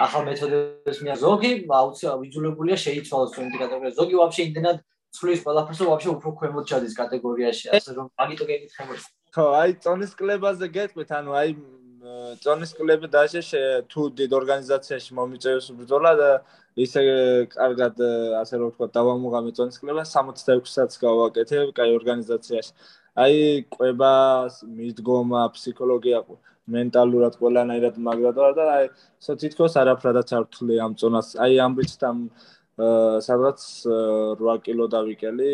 ახალ 0.07 0.23
მეთოდებს 0.33 0.99
მია 1.05 1.17
ზოგი 1.21 1.51
აუცილებლად 1.69 2.21
ვიძულებულია 2.25 2.77
შეიცვალოს 2.87 3.31
წონის 3.37 3.61
კატეგორია. 3.61 3.93
ზოგი 4.01 4.15
ვაფშე 4.17 4.43
იმდენად 4.49 4.77
ცვლის 5.13 5.41
ყველაფერს, 5.45 5.79
რომ 5.85 5.89
ვაფშე 5.93 6.11
უფრო 6.17 6.29
ქვემოთ 6.41 6.65
ჩადის 6.73 6.95
კატეგორიაში, 7.01 7.67
ასე 7.77 7.91
რომ 8.01 8.07
მაგიტო 8.17 8.45
გეკითხები. 8.51 8.97
თო 9.37 9.51
აი 9.53 9.75
წონის 9.85 10.15
კლებაზე 10.17 10.67
გეტყვით, 10.73 11.11
ანუ 11.13 11.35
აი 11.37 11.51
წონის 12.41 12.71
კლები 12.79 13.09
დაშეშ 13.13 13.49
თუ 13.93 14.05
დიდ 14.17 14.33
ორგანიზაციაში 14.39 15.17
მომიწევს 15.19 15.67
ბრძოლა 15.77 16.13
და 16.21 16.29
ისე 16.85 17.03
კარგად 17.53 18.01
ასე 18.41 18.61
რომ 18.63 18.71
ვთქვა 18.73 18.89
დავამოღამე 18.97 19.53
წონის 19.59 19.77
კლება 19.83 20.07
66-საც 20.09 20.97
გავაკეთებ 21.05 21.75
კაი 21.77 21.93
ორგანიზაციაში. 21.99 22.73
აი 23.27 23.37
ყובה, 23.77 24.15
მიდგომა, 24.79 25.43
ფსიქოლოგია, 25.53 26.19
მენტალურად 26.77 27.37
ყველანაირად 27.37 28.01
მაგრადვარ 28.09 28.53
და 28.57 28.65
აი 28.79 28.91
სო 29.21 29.37
თითქოს 29.45 29.77
არაფრადაც 29.85 30.33
არ 30.33 30.45
ვთვლი 30.49 30.81
ამ 30.87 30.97
წონას. 30.97 31.37
აი 31.45 31.61
ამბიცით 31.67 32.03
ამ 32.09 32.19
სადღაც 33.29 33.61
8 34.41 34.65
კილო 34.65 34.89
დავიკელი 34.97 35.53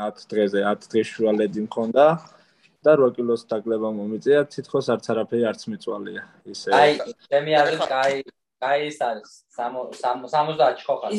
10 0.00 0.28
დღეზე, 0.32 0.60
10 0.72 0.92
დღეს 0.92 1.08
შუალედი 1.16 1.68
მქონდა. 1.68 2.04
აა 2.16 2.39
და 2.84 2.92
8 2.96 3.14
კილოს 3.16 3.42
დაგლება 3.50 3.88
მომიწია. 3.92 4.40
თითქოს 4.54 4.86
არც 4.94 5.04
არაფერი 5.12 5.44
არც 5.50 5.62
მიწვალია. 5.72 6.22
ისე 6.52 6.68
აი 6.72 6.92
ჩემი 7.28 7.52
არის 7.60 7.80
კაი 7.92 8.14
კაი 8.64 8.80
ის 8.88 8.98
არის 9.08 9.30
60 9.56 10.84
ხო 10.86 10.94
ხარ 11.00 11.12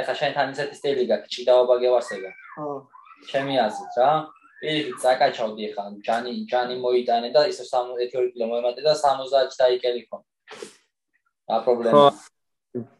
ეხა 0.00 0.14
შენ 0.20 0.30
თან 0.36 0.54
ისეთი 0.54 0.74
სტილი 0.78 1.04
გაქვს 1.10 1.32
ჭიდაობა 1.34 1.74
გევასება 1.82 2.30
ხო. 2.54 2.68
ჩემი 3.30 3.54
აზრით 3.66 3.94
რა 3.98 4.10
ის 4.64 4.86
წაკაჩავდი 5.02 5.66
ხა 5.74 5.84
ჯანი 6.06 6.32
ჯანი 6.50 6.74
მოიტანე 6.84 7.28
და 7.34 7.42
ისე 7.50 7.64
1 7.66 8.06
კილო 8.12 8.46
მომემატე 8.50 8.80
და 8.86 8.94
60 8.94 9.58
დაიკელი 9.60 10.02
ხო. 10.08 10.18
რა 11.50 11.58
პრობლემა. 11.66 12.06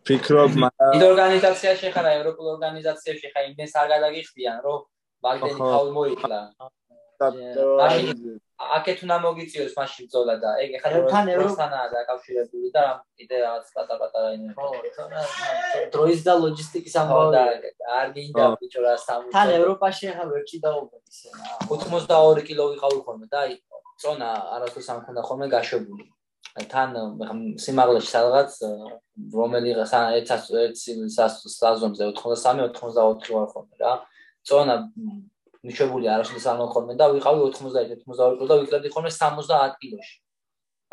ფიქრობ 0.06 0.52
მაგრამ 0.62 0.96
ის 0.96 1.02
ორგანიზაციაში 1.02 1.88
ხარ 1.94 2.06
ევროპულ 2.10 2.46
ორგანიზაციაში 2.54 3.30
ხარ 3.34 3.44
იმენ 3.50 3.70
არ 3.80 3.86
გადაგიხდიან 3.94 4.58
რომ 4.66 4.82
მაგდენი 5.24 5.60
თავი 5.74 5.90
მოიქლა 5.98 6.40
აკეთ 8.76 8.98
უნდა 9.04 9.16
მოგიწიოს 9.24 9.74
მაშინ 9.78 10.06
ბძოლა 10.08 10.34
და 10.42 10.50
ეგ 10.62 10.70
ეხლა 10.78 11.00
თან 11.10 11.26
ევროპასთანაა 11.34 11.86
დაკავშირებული 11.94 12.68
და 12.76 12.84
კიდე 13.18 13.36
რაღაც 13.44 13.66
პატარ-პატარა 13.76 14.28
ინე 14.36 14.50
ხო 14.54 14.66
დროის 15.94 16.20
და 16.26 16.32
ლოჯისტიკის 16.42 16.94
ამბავი 17.02 17.36
არ 17.98 18.08
გინდა 18.14 18.44
ბიჭო 18.62 18.80
რა 18.86 18.94
სამუ 19.06 19.34
თან 19.36 19.48
ევროპაში 19.58 20.04
ახლა 20.12 20.24
ვერ 20.32 20.42
ჭიდაობა 20.50 20.96
ისე 21.10 21.28
რა. 21.34 21.44
82 21.70 22.46
კილო 22.48 22.64
ვიყავი 22.72 22.98
ხოლმე 23.06 23.26
და 23.32 23.38
აი 23.44 23.54
წონა 24.00 24.30
არასდროს 24.54 24.88
ამ 24.94 24.98
ქონდა 25.06 25.22
ხოლმე 25.28 25.46
გაშვებული. 25.54 26.04
თან 26.72 26.90
სიმაღლეში 27.58 28.10
სადღაც 28.14 28.50
რომელიღაც 29.34 29.92
ერთას 30.18 30.44
ერთ 30.64 30.76
საზომზე 31.58 32.02
83 32.14 32.70
84 32.78 33.34
ვარ 33.34 33.48
ხოლმე 33.54 33.76
რა 33.82 33.94
წონა 34.48 34.74
მიშვებული 35.64 36.08
არასოდეს 36.12 36.46
არ 36.50 36.56
მოხორმე 36.60 36.94
და 37.00 37.08
ვიყავი 37.14 37.38
91 37.48 38.04
92 38.04 38.36
კილო 38.38 38.48
და 38.50 38.56
ვიკლებდი 38.60 38.88
ხოლმე 38.94 39.10
70 39.16 39.76
კილოში. 39.80 40.14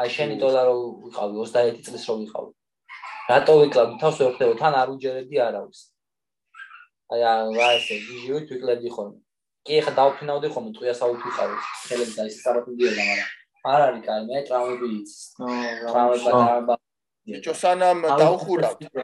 აი 0.01 0.09
შენი 0.15 0.35
დოლა 0.41 0.61
რო 0.67 0.75
ვიყავი 1.05 1.33
21 1.39 1.81
წლის 1.85 2.03
რო 2.07 2.15
ვიყავი. 2.21 2.51
რატო 3.31 3.53
ვიკლავდი 3.61 3.95
თავს 4.01 4.17
ვერ 4.21 4.31
ხდება 4.35 4.53
თან 4.61 4.73
არ 4.81 4.87
უჯერებდი 4.95 5.37
არავის 5.47 5.79
აი 7.11 7.19
რა 7.59 7.67
ესე 7.75 7.95
ვიჟივით 8.07 8.47
ვიკლებდი 8.55 8.89
ხოლმე. 8.95 9.19
კი 9.67 9.75
ხა 9.83 9.91
დავფინავდი 9.99 10.47
ხოლმე 10.53 10.69
ტყუიასაუთ 10.75 11.19
ვიყავი. 11.27 11.55
ხელები 11.85 12.13
და 12.17 12.23
ის 12.31 12.35
საბათი 12.43 12.71
დიოდა 12.79 13.03
მაგრამ 13.09 13.29
არ 13.71 13.81
არის 13.87 14.03
კაი 14.07 14.21
მე 14.31 14.37
ტრავმები 14.47 14.87
იცის. 14.97 15.21
ტრავმა 15.91 16.55
და 16.67 16.75
ბიჭო 17.27 17.53
სანამ 17.61 17.99
დავხურავ 18.21 18.73
აა 18.87 19.03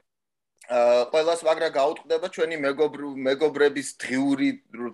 ყველას 0.67 1.43
მაგრა 1.47 1.69
გაუტყდება 1.71 2.27
ჩვენი 2.27 2.55
მეგობრების 3.23 3.89
დღიური 4.03 4.49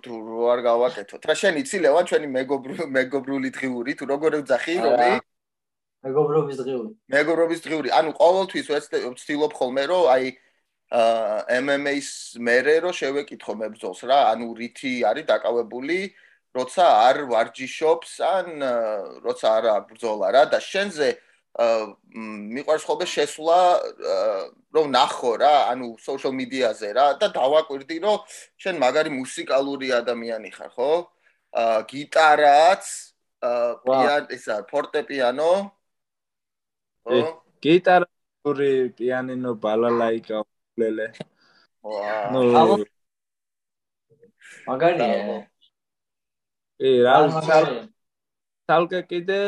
თუ 0.06 0.14
რო 0.22 0.42
არ 0.54 0.60
გავაკეთოთ. 0.70 1.22
რა 1.26 1.34
შენ 1.34 1.54
იცი 1.66 1.76
ლევან 1.82 2.04
ჩვენი 2.06 2.28
მეგობრული 2.94 3.50
დღიური? 3.50 3.90
თუ 3.98 4.04
როგორ 4.06 4.30
ვძახი 4.46 4.74
რომი 4.86 5.10
მეგობრობის 6.04 6.56
დღიური. 6.62 6.90
მეგობრობის 7.10 7.60
დღიური. 7.66 7.88
ანუ 7.90 8.10
ყოველთვის 8.14 8.66
ვცდილობ 8.70 9.52
ხოლმე 9.58 9.84
რომ 9.90 10.04
აი 10.14 10.24
აა 10.94 11.58
MMA-ს 11.58 12.38
მერე 12.38 12.76
რო 12.86 12.90
შევეკითხო 12.94 13.52
მებრძოლს 13.58 14.00
რა. 14.06 14.30
ანუ 14.30 14.46
რითი 14.54 15.02
არის 15.10 15.26
დაკავებული 15.26 15.98
როცა 16.54 16.84
არ 17.08 17.16
ვარჯიშობს 17.34 18.10
ან 18.22 18.46
როცა 19.26 19.48
არ 19.58 19.64
ბრძოლა 19.90 20.28
რა. 20.30 20.42
და 20.54 20.58
შენზე 20.62 21.18
მიყვარს 21.54 22.84
ხოლმე 22.88 23.06
შესვლა 23.06 23.58
რომ 24.74 24.86
ნახო 24.90 25.32
რა 25.38 25.54
ანუ 25.70 25.94
social 26.02 26.34
media-ზე 26.34 26.90
რა 26.98 27.06
და 27.20 27.30
დავაკვირდი 27.30 27.98
რომ 28.02 28.18
შენ 28.58 28.74
მაგარი 28.82 29.10
მუსიკალური 29.14 29.94
ადამიანი 29.94 30.50
ხარ 30.50 30.70
ხო? 30.74 30.90
აა 31.54 31.78
გიტარაც 31.90 32.84
პიანო 33.86 34.34
ისა 34.34 34.56
ფორტეპიანო 34.66 35.52
ხო? 37.06 37.22
გიტარული 37.62 38.72
პიანინო 38.98 39.54
ბალალაიკა 39.62 40.42
ვლელე. 40.74 41.06
ვაუ. 41.84 42.84
მაგარია. 44.66 45.38
კი, 46.80 46.90
რა 47.06 47.16
თალკე 48.64 49.00
კიდე 49.04 49.40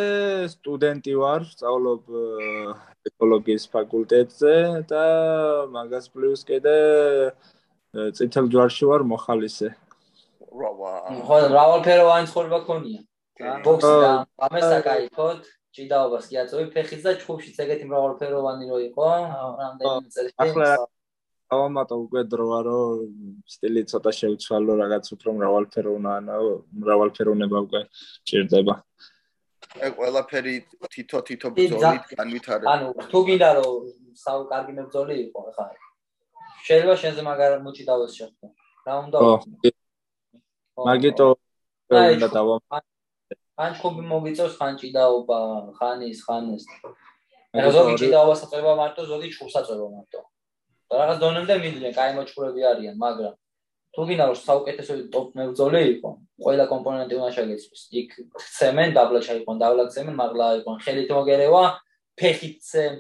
სტუდენტი 0.53 1.15
ვარ, 1.17 1.45
სწავლობ 1.49 2.03
ეკოლოგიის 3.09 3.65
ფაკულტეტზე 3.73 4.55
და 4.91 5.05
მაგას 5.73 6.11
პლუს 6.13 6.45
კიდე 6.45 6.77
წითელ 8.19 8.51
ჯვარში 8.53 8.85
ვარ 8.91 9.07
მოხალისე. 9.09 9.73
რავა. 10.57 10.93
ხო, 11.29 11.37
რავალფეროვანი 11.57 12.27
ცხოვრება 12.29 12.59
ქონია. 12.69 13.01
ბოქსი 13.65 13.95
და 14.05 14.11
ამესა 14.49 14.79
გაიქოთ, 14.85 15.41
ჭიდაობას 15.77 16.25
კი 16.29 16.37
აწოვი 16.41 16.67
ფეხის 16.77 17.03
და 17.05 17.17
ჩხუბშიც 17.21 17.57
ეგეთი 17.65 17.85
მრავალფეროვანი 17.89 18.65
რო 18.69 18.79
იყო, 18.93 19.09
რამდენიმე 19.61 20.09
წელი. 20.13 20.31
ახლა 20.45 20.69
დავამატა 21.51 21.95
უკვე 21.95 22.23
დროა, 22.27 22.59
რომ 22.67 23.43
სტილი 23.47 23.83
ცოტა 23.91 24.11
შევცვალო, 24.19 24.73
რაღაც 24.83 25.05
უფრო 25.15 25.31
მრავალფეროვანაა, 25.39 26.51
მრავალფეროვნება 26.83 27.59
უკვე 27.67 27.81
ჭირდება. 28.27 28.75
აი 29.77 29.91
ყველაფერი 29.99 30.55
თითო 30.95 31.19
თითო 31.29 31.49
ბრძოლით 31.55 32.05
განვითარება. 32.19 32.67
ანუ 32.73 32.87
თუ 33.13 33.19
გინდა 33.29 33.51
რომ 33.59 33.75
სამ 34.17 34.41
კარგი 34.51 34.73
მებრძოლი 34.79 35.15
იყო 35.27 35.41
ხა. 35.57 35.67
შეიძლება 36.67 36.95
შენზე 37.03 37.23
მაგარ 37.29 37.53
მოჭი 37.67 37.85
დავეს 37.91 38.13
შეხო. 38.19 38.47
რა 38.87 38.95
უნდა? 39.07 39.19
მაგიტო 40.89 41.27
უნდა 41.91 42.29
დავამატა. 42.37 42.79
ან 43.57 43.73
ხუბი 43.81 44.03
მოგიწევს 44.13 44.55
ხან 44.59 44.75
ჭიდაობა, 44.81 45.39
ხანის, 45.79 46.19
ხანეს. 46.27 46.65
ზოგი 47.77 47.93
ჭიდაობა 48.01 48.35
საწება 48.41 48.73
მარტო, 48.81 49.03
ზოგი 49.11 49.29
ჩხუბს 49.33 49.55
საწება 49.57 49.87
მარტო. 49.95 50.21
რაღაც 50.93 51.19
დონემდე 51.23 51.55
მიდიან, 51.63 51.93
კაი 51.97 52.15
მოჭრები 52.17 52.63
არიან, 52.71 52.97
მაგრამ 53.01 53.35
თუ 53.97 54.05
გინდა 54.07 54.25
რომ 54.29 54.37
საუკეთესო 54.37 54.95
ტოპ 55.09 55.27
მებრძოლი 55.39 55.81
იყო, 55.97 56.11
ყველა 56.45 56.65
კომპონენტი 56.69 57.15
უნდა 57.17 57.31
შეგეცვეს. 57.37 57.83
იქ 58.01 58.11
ცემენ 58.57 58.91
დაბლა 58.93 59.21
ჩაიყონ, 59.25 59.57
დაბლა 59.63 59.85
ცემენ, 59.95 60.15
მაგლა 60.21 60.47
იყონ, 60.61 60.77
ხელით 60.85 61.11
მოგერევა, 61.17 61.63
ფეხით 62.21 62.57
ცემ. 62.61 62.95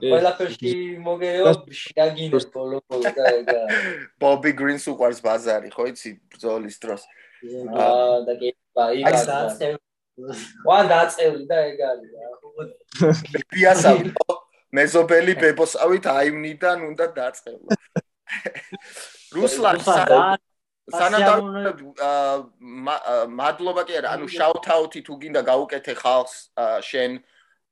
ყველა 0.00 0.30
ფერში 0.40 0.72
მოგერევა, 1.04 1.52
შეგინოს 1.68 2.46
ბოლო 2.48 2.80
ბოლო 2.88 3.12
და 3.12 3.24
ეგა. 3.38 3.60
ბობი 4.16 4.50
გრინს 4.56 4.88
უყარს 4.88 5.20
ბაზარი, 5.20 5.68
ხო 5.68 5.84
იცი, 5.92 6.10
ბრძოლის 6.32 6.76
დროს. 6.80 7.02
აა 7.44 8.24
და 8.24 8.32
კი, 8.40 8.48
აი 8.72 9.04
გასაცემ. 9.04 9.76
ვან 10.64 10.84
დაწევი 10.88 11.44
და 11.48 11.56
ეგ 11.68 11.78
არის 11.92 12.10
რა. 12.16 12.28
პიასა 13.52 13.90
მეზობელი 14.76 15.34
ბებოსავით 15.42 16.04
აიმნიდან 16.12 16.78
უნდა 16.88 17.06
დაწყება. 17.18 17.68
რუსლან 19.36 19.76
სანამ 20.92 21.44
მადლობა 23.38 23.82
კი 23.88 23.94
არა, 24.00 24.08
ანუ 24.16 24.26
out-ი 24.76 25.00
თუ 25.06 25.14
გინდა 25.22 25.42
გაუკეთე 25.46 25.92
ხალხს 26.02 26.36
შენ 26.88 27.20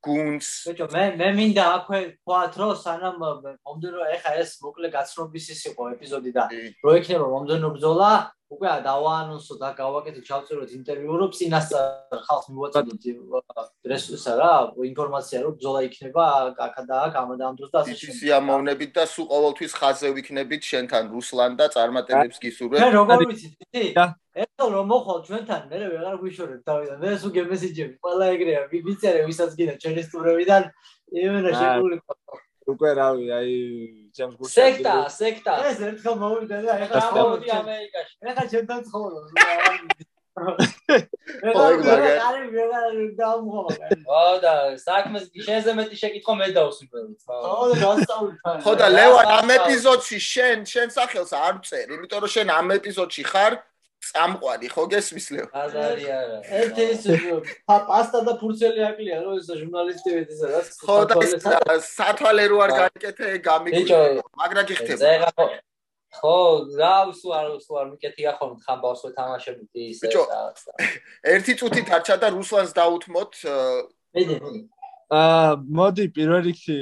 გუნს 0.01 0.49
ბიჭო 0.69 0.87
მე 0.97 1.05
მე 1.21 1.29
მინდა 1.37 1.65
აქვე 1.77 1.99
თქვათ 2.25 2.53
რომ 2.61 2.73
სანამ 2.81 3.17
მომდენო 3.21 4.01
ეხა 4.17 4.33
ეს 4.41 4.57
მოკლე 4.65 4.89
გაცნობის 4.97 5.47
ის 5.55 5.61
იყო 5.71 5.89
ეპიზოდი 5.95 6.31
და 6.37 6.45
რო 6.85 6.91
ექნება 7.01 7.27
მომდენო 7.35 7.69
ბრძოლა 7.77 8.11
უკვე 8.51 8.71
დავაანონსო 8.83 9.55
და 9.63 9.69
გავაკეთე 9.79 10.21
ჩავწეროთ 10.27 10.71
ინტერვიუ 10.75 11.19
რომ 11.21 11.31
წინასწარ 11.39 12.19
ხალხს 12.27 12.49
მივაწოდოთ 12.51 13.05
რესურსა 13.93 14.33
რა 14.41 14.55
ინფორმაცია 14.91 15.39
რომ 15.45 15.53
ბრძოლა 15.55 15.81
იქნება 15.87 16.25
აკა 16.67 16.83
და 16.91 16.97
აკ 17.07 17.15
ამ 17.21 17.31
და 17.39 17.45
ამ 17.47 17.55
დროს 17.61 17.71
და 17.71 17.79
ასე 17.83 17.95
შემდეგ. 18.01 18.19
სიამოვნებით 18.19 18.91
და 18.99 19.05
სულ 19.07 19.27
ყოველთვის 19.31 19.73
ხაზზე 19.79 20.09
ვიქნებით 20.19 20.63
შენთან 20.71 21.05
რუსლან 21.15 21.53
და 21.63 21.67
წარმატებებს 21.77 22.39
გისურვებ 22.43 22.79
მე 22.83 22.91
როგორ 22.99 23.19
ვიცი 23.31 23.49
ეხლა 24.43 24.65
რომ 24.75 24.87
მოხვალ 24.91 25.19
ჩვენთან 25.31 25.63
მე 25.71 25.79
ვეღარ 25.95 26.17
გვიშორებ 26.23 26.61
თავიდან 26.67 26.97
მე 27.07 27.11
სულ 27.23 27.33
გემესიჯები 27.39 27.95
ყველა 28.03 28.25
ეგრეა 28.35 28.61
ვიბიცერე 28.75 29.21
ვისაც 29.31 29.51
გინდა 29.59 29.75
ჩვენი 29.83 30.03
სტუმრებიდან 30.11 30.63
იმენა 31.23 31.51
შეგული 31.55 31.97
უკვე 32.75 32.91
რავი 33.01 33.27
აი 33.39 33.55
ჩემს 34.17 34.35
გულში 34.39 34.55
სექტა 34.59 34.95
სექტა 35.17 35.57
ეს 35.71 35.83
ერთხელ 35.89 36.17
მოვიდა 36.23 36.63
და 36.67 36.79
ეხლა 36.87 37.03
მოდი 37.17 37.49
ამერიკაში 37.57 38.15
ეხლა 38.31 38.45
ჩემთან 38.55 38.81
ცხოვრობ 38.91 40.09
ოი, 40.41 41.77
მაგარი. 41.85 42.11
არი 42.25 42.45
ვეღარ 42.55 42.95
დავმოვა. 43.19 43.89
ო 44.07 44.21
და 44.45 44.53
საქმეს 44.81 45.25
შენზე 45.47 45.75
მეტი 45.79 45.97
შეკითხო 46.01 46.35
მე 46.41 46.49
დავსვიფეროთ. 46.57 47.19
ო 47.29 47.65
და 47.71 47.77
გასწავლი 47.83 48.35
ხო 48.65 48.73
და 48.81 48.89
ლევან 48.95 49.33
ამ 49.37 49.53
ეპიზოდში 49.59 50.19
შენ 50.31 50.65
შენ 50.73 50.95
სახელს 50.97 51.33
არ 51.35 51.61
წერ, 51.67 51.87
იმიტომ 51.99 52.21
რომ 52.25 52.33
შენ 52.37 52.47
ამ 52.57 52.69
ეპიზოდში 52.79 53.25
ხარ 53.31 53.53
წამყვანი, 54.11 54.67
ხო 54.75 54.83
გესმის 54.93 55.27
ლევან? 55.35 55.51
აზარი 55.63 56.05
არა. 56.19 56.39
ერთი 56.61 56.83
ის 56.95 57.03
პა- 57.69 57.85
პასტა 57.91 58.21
და 58.27 58.33
ფურცელი 58.41 58.81
აკლია 58.91 59.17
რომ 59.25 59.35
ეს 59.39 59.49
ჟურნალისტი 59.61 60.11
ვედი 60.17 60.35
სადაც. 60.43 60.67
ხო 60.85 60.97
და 61.11 61.15
ეს 61.77 61.85
სათვალე 61.97 62.45
რო 62.51 62.59
არ 62.67 62.71
გაიკეთე 62.81 63.27
გამიგვი. 63.49 63.83
ბიჭო, 63.87 64.01
მაგრა 64.39 64.63
გიხდება. 64.71 65.01
ზეღა 65.05 65.31
ხო 65.39 65.47
ხო, 66.11 66.37
რა 66.81 66.95
უსუ 67.11 67.29
არ 67.39 67.47
უსუ 67.55 67.73
არ 67.81 67.87
მიკეთი 67.95 68.23
ახონ 68.35 68.51
ხამბავს 68.67 69.01
ვეთამაშებით 69.07 69.71
ის 69.79 69.99
ბიჭო. 70.03 70.23
რაღაც. 70.27 70.59
ერთი 71.35 71.53
წუთი 71.61 71.81
დარჩა 71.87 72.17
და 72.23 72.29
რუსლანს 72.35 72.71
დაუთმოთ. 72.75 73.33
მედი. 74.15 74.35
აა 75.11 75.55
მოდი 75.79 76.05
პირველ 76.15 76.43
რიგში 76.47 76.75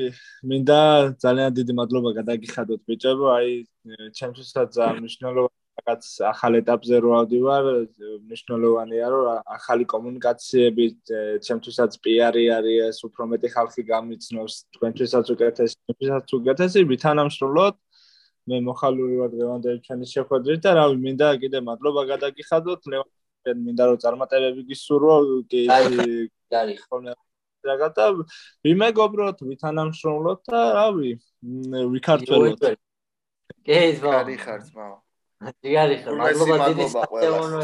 მინდა 0.49 0.81
ძალიან 1.25 1.51
დიდი 1.59 1.73
მადლობა 1.81 2.11
გადაგიხადოთ 2.21 2.81
ბიჭებო 2.89 3.27
აი 3.37 3.49
ჩემთვისაც 4.19 4.69
ძალიან 4.77 4.97
მნიშვნელოვანი 5.01 5.58
რაღაც 5.79 6.05
ახალ 6.29 6.59
ეტაპზე 6.61 6.97
რო 7.05 7.11
ავდივარ 7.19 7.67
მნიშვნელოვანია 8.29 9.07
რომ 9.15 9.27
ახალი 9.57 9.85
კომუნიკაციები 9.93 10.87
ჩემთვისაც 11.47 11.99
პიარი 12.05 12.45
არის 12.59 12.79
ეს 12.89 12.99
უფრო 13.09 13.29
მეტი 13.33 13.49
ხალხი 13.55 13.83
გამიცნობს 13.93 14.55
თქვენთვისაც 14.77 15.27
უკეთესი 15.35 15.75
თქვენთვისაც 15.79 16.35
უკეთესი 16.41 16.81
ვითანამშრომლოთ 16.93 17.77
მე 18.49 18.57
მოხალური 18.69 19.15
ვარ 19.23 19.33
ლევანდელი 19.39 19.81
ჩვენის 19.87 20.11
შეხვედრით 20.19 20.61
და 20.67 20.71
რავი 20.81 20.97
მინდა 21.07 21.29
კიდე 21.45 21.59
მადლობა 21.69 22.03
გადაგიხადოთ 22.13 22.81
ლევან 22.93 23.59
მინდა 23.65 23.85
რომ 23.93 24.03
წარმატებები 24.05 24.63
გისურვო 24.73 25.17
კი 25.53 25.65
გარი 25.69 27.17
რაღაც 27.65 27.95
და 27.99 28.07
ვიმეგობროთ, 28.65 29.43
ვითანამშრომლოთ 29.51 30.41
და 30.47 30.61
რავი, 30.79 31.11
ვიქართველოთ. 31.95 32.63
კი, 33.67 33.81
ძმა. 33.99 34.13
კარი 34.15 34.37
ხარ 34.39 34.61
ძმა. 34.69 34.89
ჯიგარი 35.39 35.97
ხარ. 36.03 36.13
უმეტესი 36.15 36.47
მადლობა 36.51 36.67
დიდი 36.69 36.85
მადლობა 36.85 37.03
ყველას. 37.11 37.31
სატევონო. 37.31 37.61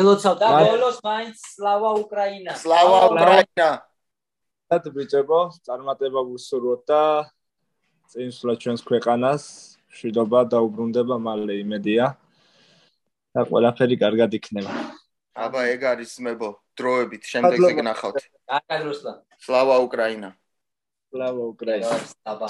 ილოცავ 0.00 0.34
და 0.40 0.48
ბოლოს 0.62 0.98
მაინც 1.02 1.36
სლავა 1.54 1.90
უკრაინა. 2.02 2.52
სლავა 2.62 2.98
უკრაინა. 3.10 3.68
და 4.70 4.76
ბიჭებო, 4.94 5.40
წარმატება 5.66 6.20
ვუსურვოთ 6.30 6.80
და 6.86 7.02
წინსვლა 8.10 8.54
ჩვენს 8.62 8.82
ქვეყანას, 8.86 9.42
შვიდობა 9.90 10.40
და 10.46 10.58
უბრუნდება 10.62 11.16
მალე 11.18 11.54
იმედია. 11.66 12.14
და 13.34 13.40
ყველაფერი 13.46 13.96
კარგად 13.98 14.30
იქნება. 14.38 14.70
აბა 15.38 15.60
ეგ 15.74 15.82
არის 15.94 16.12
მებო 16.26 16.48
დროებით 16.78 17.22
შემდეგზე 17.30 17.72
გნახავთ. 17.78 18.22
კარგად 18.50 18.80
რუსლან. 18.86 19.16
სლავა 19.38 19.76
უკრაინა. 19.86 20.30
სლავა 21.10 21.42
უკრაინა. 21.54 21.94
აბა. 22.26 22.48